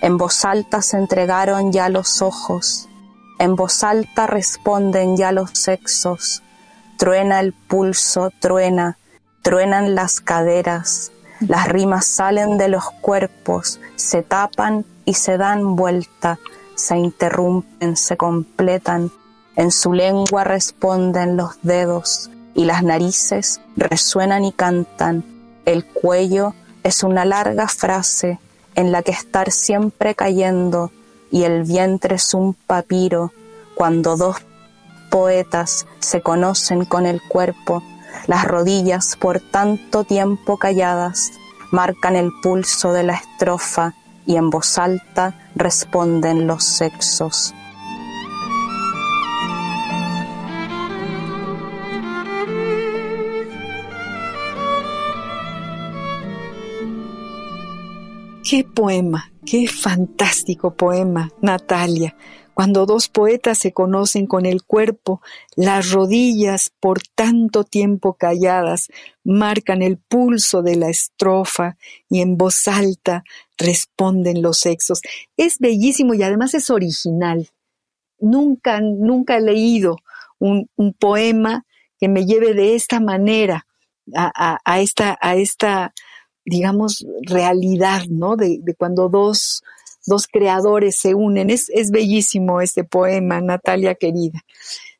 En 0.00 0.16
voz 0.16 0.44
alta 0.44 0.82
se 0.82 0.96
entregaron 0.96 1.72
ya 1.72 1.88
los 1.88 2.22
ojos, 2.22 2.88
en 3.38 3.56
voz 3.56 3.84
alta 3.84 4.26
responden 4.26 5.16
ya 5.16 5.32
los 5.32 5.50
sexos. 5.50 6.42
Truena 6.96 7.40
el 7.40 7.52
pulso, 7.52 8.30
truena, 8.40 8.98
truenan 9.42 9.94
las 9.94 10.20
caderas, 10.20 11.12
las 11.40 11.68
rimas 11.68 12.06
salen 12.06 12.56
de 12.56 12.68
los 12.68 12.90
cuerpos, 13.00 13.78
se 13.96 14.22
tapan 14.22 14.86
y 15.04 15.14
se 15.14 15.36
dan 15.36 15.76
vuelta, 15.76 16.38
se 16.74 16.96
interrumpen, 16.96 17.96
se 17.96 18.16
completan, 18.16 19.10
en 19.56 19.70
su 19.70 19.92
lengua 19.92 20.44
responden 20.44 21.36
los 21.36 21.60
dedos 21.62 22.30
y 22.54 22.64
las 22.64 22.82
narices 22.82 23.60
resuenan 23.76 24.44
y 24.44 24.52
cantan. 24.52 25.24
El 25.64 25.84
cuello 25.84 26.54
es 26.82 27.02
una 27.02 27.24
larga 27.24 27.68
frase 27.68 28.38
en 28.74 28.92
la 28.92 29.02
que 29.02 29.12
estar 29.12 29.50
siempre 29.50 30.14
cayendo 30.14 30.90
y 31.30 31.44
el 31.44 31.64
vientre 31.64 32.16
es 32.16 32.34
un 32.34 32.54
papiro 32.54 33.32
cuando 33.74 34.16
dos 34.16 34.36
poetas 35.10 35.86
se 35.98 36.20
conocen 36.20 36.84
con 36.84 37.06
el 37.06 37.20
cuerpo, 37.22 37.82
las 38.26 38.44
rodillas 38.44 39.16
por 39.16 39.40
tanto 39.40 40.04
tiempo 40.04 40.56
calladas 40.56 41.32
marcan 41.70 42.16
el 42.16 42.32
pulso 42.42 42.92
de 42.92 43.02
la 43.02 43.14
estrofa 43.14 43.94
y 44.24 44.36
en 44.36 44.50
voz 44.50 44.78
alta 44.78 45.34
responden 45.54 46.46
los 46.46 46.64
sexos. 46.64 47.54
Qué 58.48 58.62
poema, 58.62 59.32
qué 59.44 59.66
fantástico 59.66 60.76
poema, 60.76 61.32
Natalia. 61.42 62.16
Cuando 62.54 62.86
dos 62.86 63.08
poetas 63.08 63.58
se 63.58 63.72
conocen 63.72 64.28
con 64.28 64.46
el 64.46 64.62
cuerpo, 64.62 65.20
las 65.56 65.90
rodillas 65.90 66.70
por 66.78 67.02
tanto 67.02 67.64
tiempo 67.64 68.14
calladas 68.14 68.86
marcan 69.24 69.82
el 69.82 69.98
pulso 69.98 70.62
de 70.62 70.76
la 70.76 70.88
estrofa 70.88 71.76
y 72.08 72.20
en 72.20 72.36
voz 72.36 72.68
alta 72.68 73.24
responden 73.58 74.42
los 74.42 74.58
sexos. 74.58 75.00
Es 75.36 75.58
bellísimo 75.58 76.14
y 76.14 76.22
además 76.22 76.54
es 76.54 76.70
original. 76.70 77.48
Nunca, 78.20 78.80
nunca 78.80 79.38
he 79.38 79.40
leído 79.40 79.96
un, 80.38 80.68
poema 81.00 81.66
que 81.98 82.08
me 82.08 82.26
lleve 82.26 82.54
de 82.54 82.76
esta 82.76 83.00
manera 83.00 83.66
a, 84.14 84.80
esta, 84.80 85.18
a 85.20 85.34
esta, 85.34 85.92
digamos, 86.46 87.04
realidad, 87.22 88.04
¿no? 88.08 88.36
De, 88.36 88.60
cuando 88.78 89.08
dos 89.08 89.62
dos 90.06 90.28
creadores 90.28 90.98
se 91.00 91.14
unen. 91.14 91.50
Es 91.50 91.90
bellísimo 91.90 92.60
este 92.60 92.84
poema, 92.84 93.40
Natalia 93.40 93.96
querida. 93.96 94.40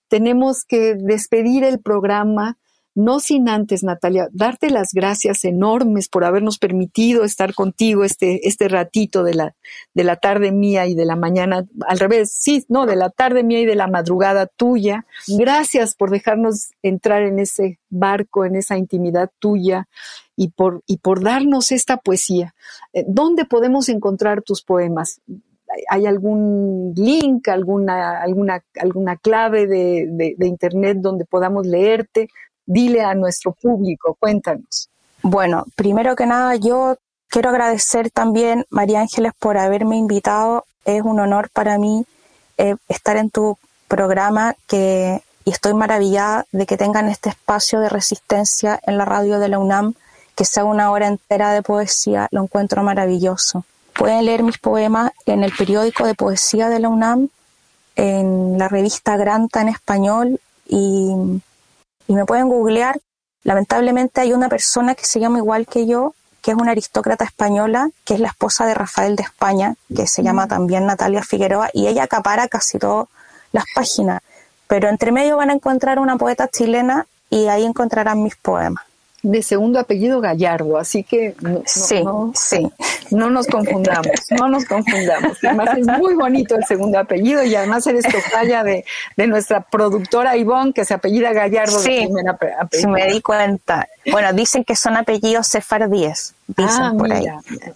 Tenemos 0.08 0.64
que 0.64 0.94
despedir 0.94 1.64
el 1.64 1.80
programa 1.80 2.58
no 2.96 3.20
sin 3.20 3.50
antes, 3.50 3.84
Natalia, 3.84 4.28
darte 4.32 4.70
las 4.70 4.94
gracias 4.94 5.44
enormes 5.44 6.08
por 6.08 6.24
habernos 6.24 6.58
permitido 6.58 7.24
estar 7.24 7.54
contigo 7.54 8.04
este, 8.04 8.48
este 8.48 8.68
ratito 8.68 9.22
de 9.22 9.34
la, 9.34 9.54
de 9.92 10.02
la 10.02 10.16
tarde 10.16 10.50
mía 10.50 10.86
y 10.86 10.94
de 10.94 11.04
la 11.04 11.14
mañana, 11.14 11.66
al 11.86 11.98
revés, 11.98 12.32
sí, 12.32 12.64
no, 12.70 12.86
de 12.86 12.96
la 12.96 13.10
tarde 13.10 13.44
mía 13.44 13.60
y 13.60 13.66
de 13.66 13.74
la 13.74 13.86
madrugada 13.86 14.46
tuya. 14.46 15.04
Gracias 15.28 15.94
por 15.94 16.10
dejarnos 16.10 16.70
entrar 16.82 17.22
en 17.22 17.38
ese 17.38 17.78
barco, 17.90 18.46
en 18.46 18.56
esa 18.56 18.78
intimidad 18.78 19.30
tuya 19.38 19.88
y 20.34 20.48
por, 20.48 20.82
y 20.86 20.96
por 20.96 21.22
darnos 21.22 21.72
esta 21.72 21.98
poesía. 21.98 22.54
Eh, 22.94 23.04
¿Dónde 23.06 23.44
podemos 23.44 23.90
encontrar 23.90 24.40
tus 24.40 24.62
poemas? 24.62 25.20
¿Hay 25.90 26.06
algún 26.06 26.94
link, 26.96 27.48
alguna, 27.48 28.22
alguna, 28.22 28.64
alguna 28.80 29.16
clave 29.16 29.66
de, 29.66 30.34
de 30.38 30.46
internet 30.46 30.96
donde 31.00 31.26
podamos 31.26 31.66
leerte? 31.66 32.30
Dile 32.66 33.02
a 33.02 33.14
nuestro 33.14 33.52
público, 33.52 34.16
cuéntanos. 34.18 34.88
Bueno, 35.22 35.64
primero 35.76 36.16
que 36.16 36.26
nada, 36.26 36.56
yo 36.56 36.96
quiero 37.28 37.50
agradecer 37.50 38.10
también, 38.10 38.64
María 38.70 39.00
Ángeles, 39.00 39.32
por 39.38 39.56
haberme 39.56 39.96
invitado. 39.96 40.64
Es 40.84 41.02
un 41.02 41.18
honor 41.20 41.50
para 41.50 41.78
mí 41.78 42.04
eh, 42.58 42.76
estar 42.88 43.16
en 43.16 43.30
tu 43.30 43.58
programa 43.88 44.54
que, 44.66 45.22
y 45.44 45.50
estoy 45.50 45.74
maravillada 45.74 46.46
de 46.52 46.66
que 46.66 46.76
tengan 46.76 47.08
este 47.08 47.30
espacio 47.30 47.80
de 47.80 47.88
resistencia 47.88 48.80
en 48.86 48.98
la 48.98 49.04
radio 49.04 49.38
de 49.38 49.48
la 49.48 49.58
UNAM, 49.58 49.94
que 50.34 50.44
sea 50.44 50.64
una 50.64 50.90
hora 50.90 51.06
entera 51.06 51.52
de 51.52 51.62
poesía, 51.62 52.28
lo 52.30 52.42
encuentro 52.42 52.82
maravilloso. 52.82 53.64
Pueden 53.94 54.26
leer 54.26 54.42
mis 54.42 54.58
poemas 54.58 55.12
en 55.24 55.42
el 55.42 55.52
periódico 55.56 56.06
de 56.06 56.14
poesía 56.14 56.68
de 56.68 56.80
la 56.80 56.88
UNAM, 56.88 57.28
en 57.96 58.58
la 58.58 58.68
revista 58.68 59.16
Granta 59.16 59.62
en 59.62 59.68
español 59.68 60.40
y 60.68 61.40
y 62.06 62.14
me 62.14 62.24
pueden 62.24 62.48
googlear. 62.48 62.98
Lamentablemente 63.42 64.20
hay 64.20 64.32
una 64.32 64.48
persona 64.48 64.94
que 64.94 65.04
se 65.04 65.20
llama 65.20 65.38
igual 65.38 65.66
que 65.66 65.86
yo, 65.86 66.14
que 66.42 66.52
es 66.52 66.56
una 66.56 66.72
aristócrata 66.72 67.24
española, 67.24 67.90
que 68.04 68.14
es 68.14 68.20
la 68.20 68.28
esposa 68.28 68.66
de 68.66 68.74
Rafael 68.74 69.16
de 69.16 69.24
España, 69.24 69.74
que 69.94 70.06
se 70.06 70.22
llama 70.22 70.46
también 70.46 70.86
Natalia 70.86 71.22
Figueroa, 71.22 71.70
y 71.72 71.86
ella 71.86 72.04
acapara 72.04 72.48
casi 72.48 72.78
todas 72.78 73.08
las 73.52 73.64
páginas. 73.74 74.22
Pero 74.66 74.88
entre 74.88 75.12
medio 75.12 75.36
van 75.36 75.50
a 75.50 75.54
encontrar 75.54 75.98
una 75.98 76.16
poeta 76.16 76.48
chilena 76.48 77.06
y 77.30 77.48
ahí 77.48 77.64
encontrarán 77.64 78.22
mis 78.22 78.36
poemas 78.36 78.85
de 79.30 79.42
segundo 79.42 79.80
apellido 79.80 80.20
Gallardo, 80.20 80.78
así 80.78 81.02
que 81.02 81.34
no, 81.40 81.62
sí, 81.66 82.04
sí. 82.34 82.68
no 83.10 83.28
nos 83.28 83.48
confundamos, 83.48 84.12
no 84.38 84.48
nos 84.48 84.64
confundamos. 84.64 85.38
Además 85.42 85.70
es 85.76 85.86
muy 85.98 86.14
bonito 86.14 86.54
el 86.54 86.64
segundo 86.64 86.98
apellido 86.98 87.42
y 87.42 87.54
además 87.54 87.86
eres 87.88 88.04
tocaya 88.04 88.62
de, 88.62 88.84
de 89.16 89.26
nuestra 89.26 89.62
productora 89.62 90.36
Ivonne 90.36 90.72
que 90.72 90.84
se 90.84 90.94
apellida 90.94 91.32
Gallardo 91.32 91.78
sí, 91.78 92.08
Sí, 92.70 92.86
me 92.86 93.06
di 93.06 93.20
cuenta. 93.20 93.88
Bueno, 94.10 94.32
dicen 94.32 94.62
que 94.62 94.76
son 94.76 94.96
apellidos 94.96 95.48
sefardíes. 95.48 96.35
Ah, 96.56 96.92
por 96.96 97.12
ahí. 97.12 97.24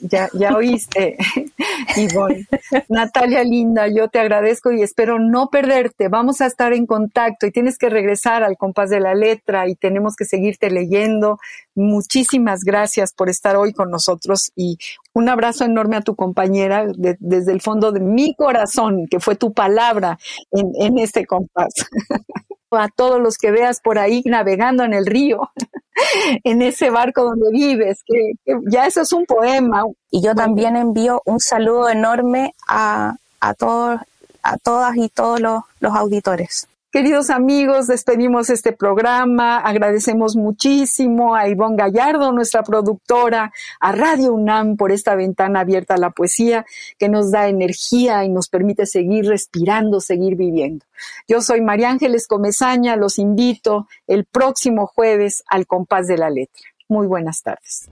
Ya, 0.00 0.28
ya 0.32 0.54
oíste, 0.54 1.16
Ivonne. 1.96 2.46
Natalia 2.88 3.42
Linda, 3.42 3.88
yo 3.88 4.08
te 4.08 4.20
agradezco 4.20 4.70
y 4.70 4.82
espero 4.82 5.18
no 5.18 5.48
perderte. 5.48 6.08
Vamos 6.08 6.40
a 6.40 6.46
estar 6.46 6.72
en 6.72 6.86
contacto 6.86 7.46
y 7.46 7.50
tienes 7.50 7.78
que 7.78 7.88
regresar 7.88 8.42
al 8.42 8.56
compás 8.56 8.90
de 8.90 9.00
la 9.00 9.14
letra 9.14 9.68
y 9.68 9.74
tenemos 9.74 10.14
que 10.14 10.24
seguirte 10.24 10.70
leyendo. 10.70 11.38
Muchísimas 11.74 12.60
gracias 12.62 13.12
por 13.12 13.28
estar 13.28 13.56
hoy 13.56 13.72
con 13.72 13.90
nosotros 13.90 14.52
y 14.54 14.78
un 15.14 15.28
abrazo 15.28 15.64
enorme 15.64 15.96
a 15.96 16.02
tu 16.02 16.14
compañera 16.14 16.86
desde 16.96 17.52
el 17.52 17.60
fondo 17.60 17.90
de 17.90 18.00
mi 18.00 18.34
corazón, 18.34 19.06
que 19.10 19.18
fue 19.18 19.34
tu 19.34 19.52
palabra 19.52 20.18
en, 20.52 20.70
en 20.76 20.98
este 20.98 21.26
compás. 21.26 21.72
a 22.78 22.88
todos 22.88 23.20
los 23.20 23.36
que 23.36 23.50
veas 23.50 23.80
por 23.80 23.98
ahí 23.98 24.22
navegando 24.24 24.84
en 24.84 24.94
el 24.94 25.06
río, 25.06 25.50
en 26.44 26.62
ese 26.62 26.90
barco 26.90 27.24
donde 27.24 27.50
vives, 27.50 28.02
que, 28.04 28.32
ya 28.70 28.86
eso 28.86 29.02
es 29.02 29.12
un 29.12 29.26
poema. 29.26 29.84
Y 30.10 30.22
yo 30.22 30.34
también 30.34 30.76
envío 30.76 31.22
un 31.24 31.40
saludo 31.40 31.88
enorme 31.88 32.54
a, 32.66 33.16
a 33.40 33.54
todos, 33.54 34.00
a 34.42 34.56
todas 34.58 34.96
y 34.96 35.08
todos 35.08 35.40
los, 35.40 35.62
los 35.80 35.94
auditores. 35.94 36.69
Queridos 36.92 37.30
amigos, 37.30 37.86
despedimos 37.86 38.50
este 38.50 38.72
programa. 38.72 39.58
Agradecemos 39.58 40.34
muchísimo 40.34 41.36
a 41.36 41.48
Ivonne 41.48 41.76
Gallardo, 41.76 42.32
nuestra 42.32 42.64
productora, 42.64 43.52
a 43.78 43.92
Radio 43.92 44.32
UNAM 44.32 44.76
por 44.76 44.90
esta 44.90 45.14
ventana 45.14 45.60
abierta 45.60 45.94
a 45.94 45.98
la 45.98 46.10
poesía 46.10 46.66
que 46.98 47.08
nos 47.08 47.30
da 47.30 47.46
energía 47.46 48.24
y 48.24 48.28
nos 48.28 48.48
permite 48.48 48.86
seguir 48.86 49.26
respirando, 49.26 50.00
seguir 50.00 50.34
viviendo. 50.34 50.84
Yo 51.28 51.40
soy 51.42 51.60
María 51.60 51.90
Ángeles 51.90 52.26
Comezaña, 52.26 52.96
los 52.96 53.20
invito 53.20 53.86
el 54.08 54.24
próximo 54.24 54.88
jueves 54.88 55.44
al 55.46 55.68
compás 55.68 56.08
de 56.08 56.18
la 56.18 56.28
letra. 56.28 56.64
Muy 56.88 57.06
buenas 57.06 57.40
tardes. 57.42 57.88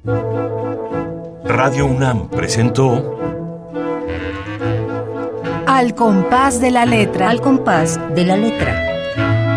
Radio 1.45 1.87
UNAM 1.87 2.31
presentó 2.31 3.17
Al 5.69 5.95
compás 5.95 6.61
de 6.61 6.73
la 6.73 6.85
letra. 6.85 7.31
Al 7.31 7.41
compás 7.41 8.01
de 8.17 8.25
la 8.25 8.37
letra 8.37 8.88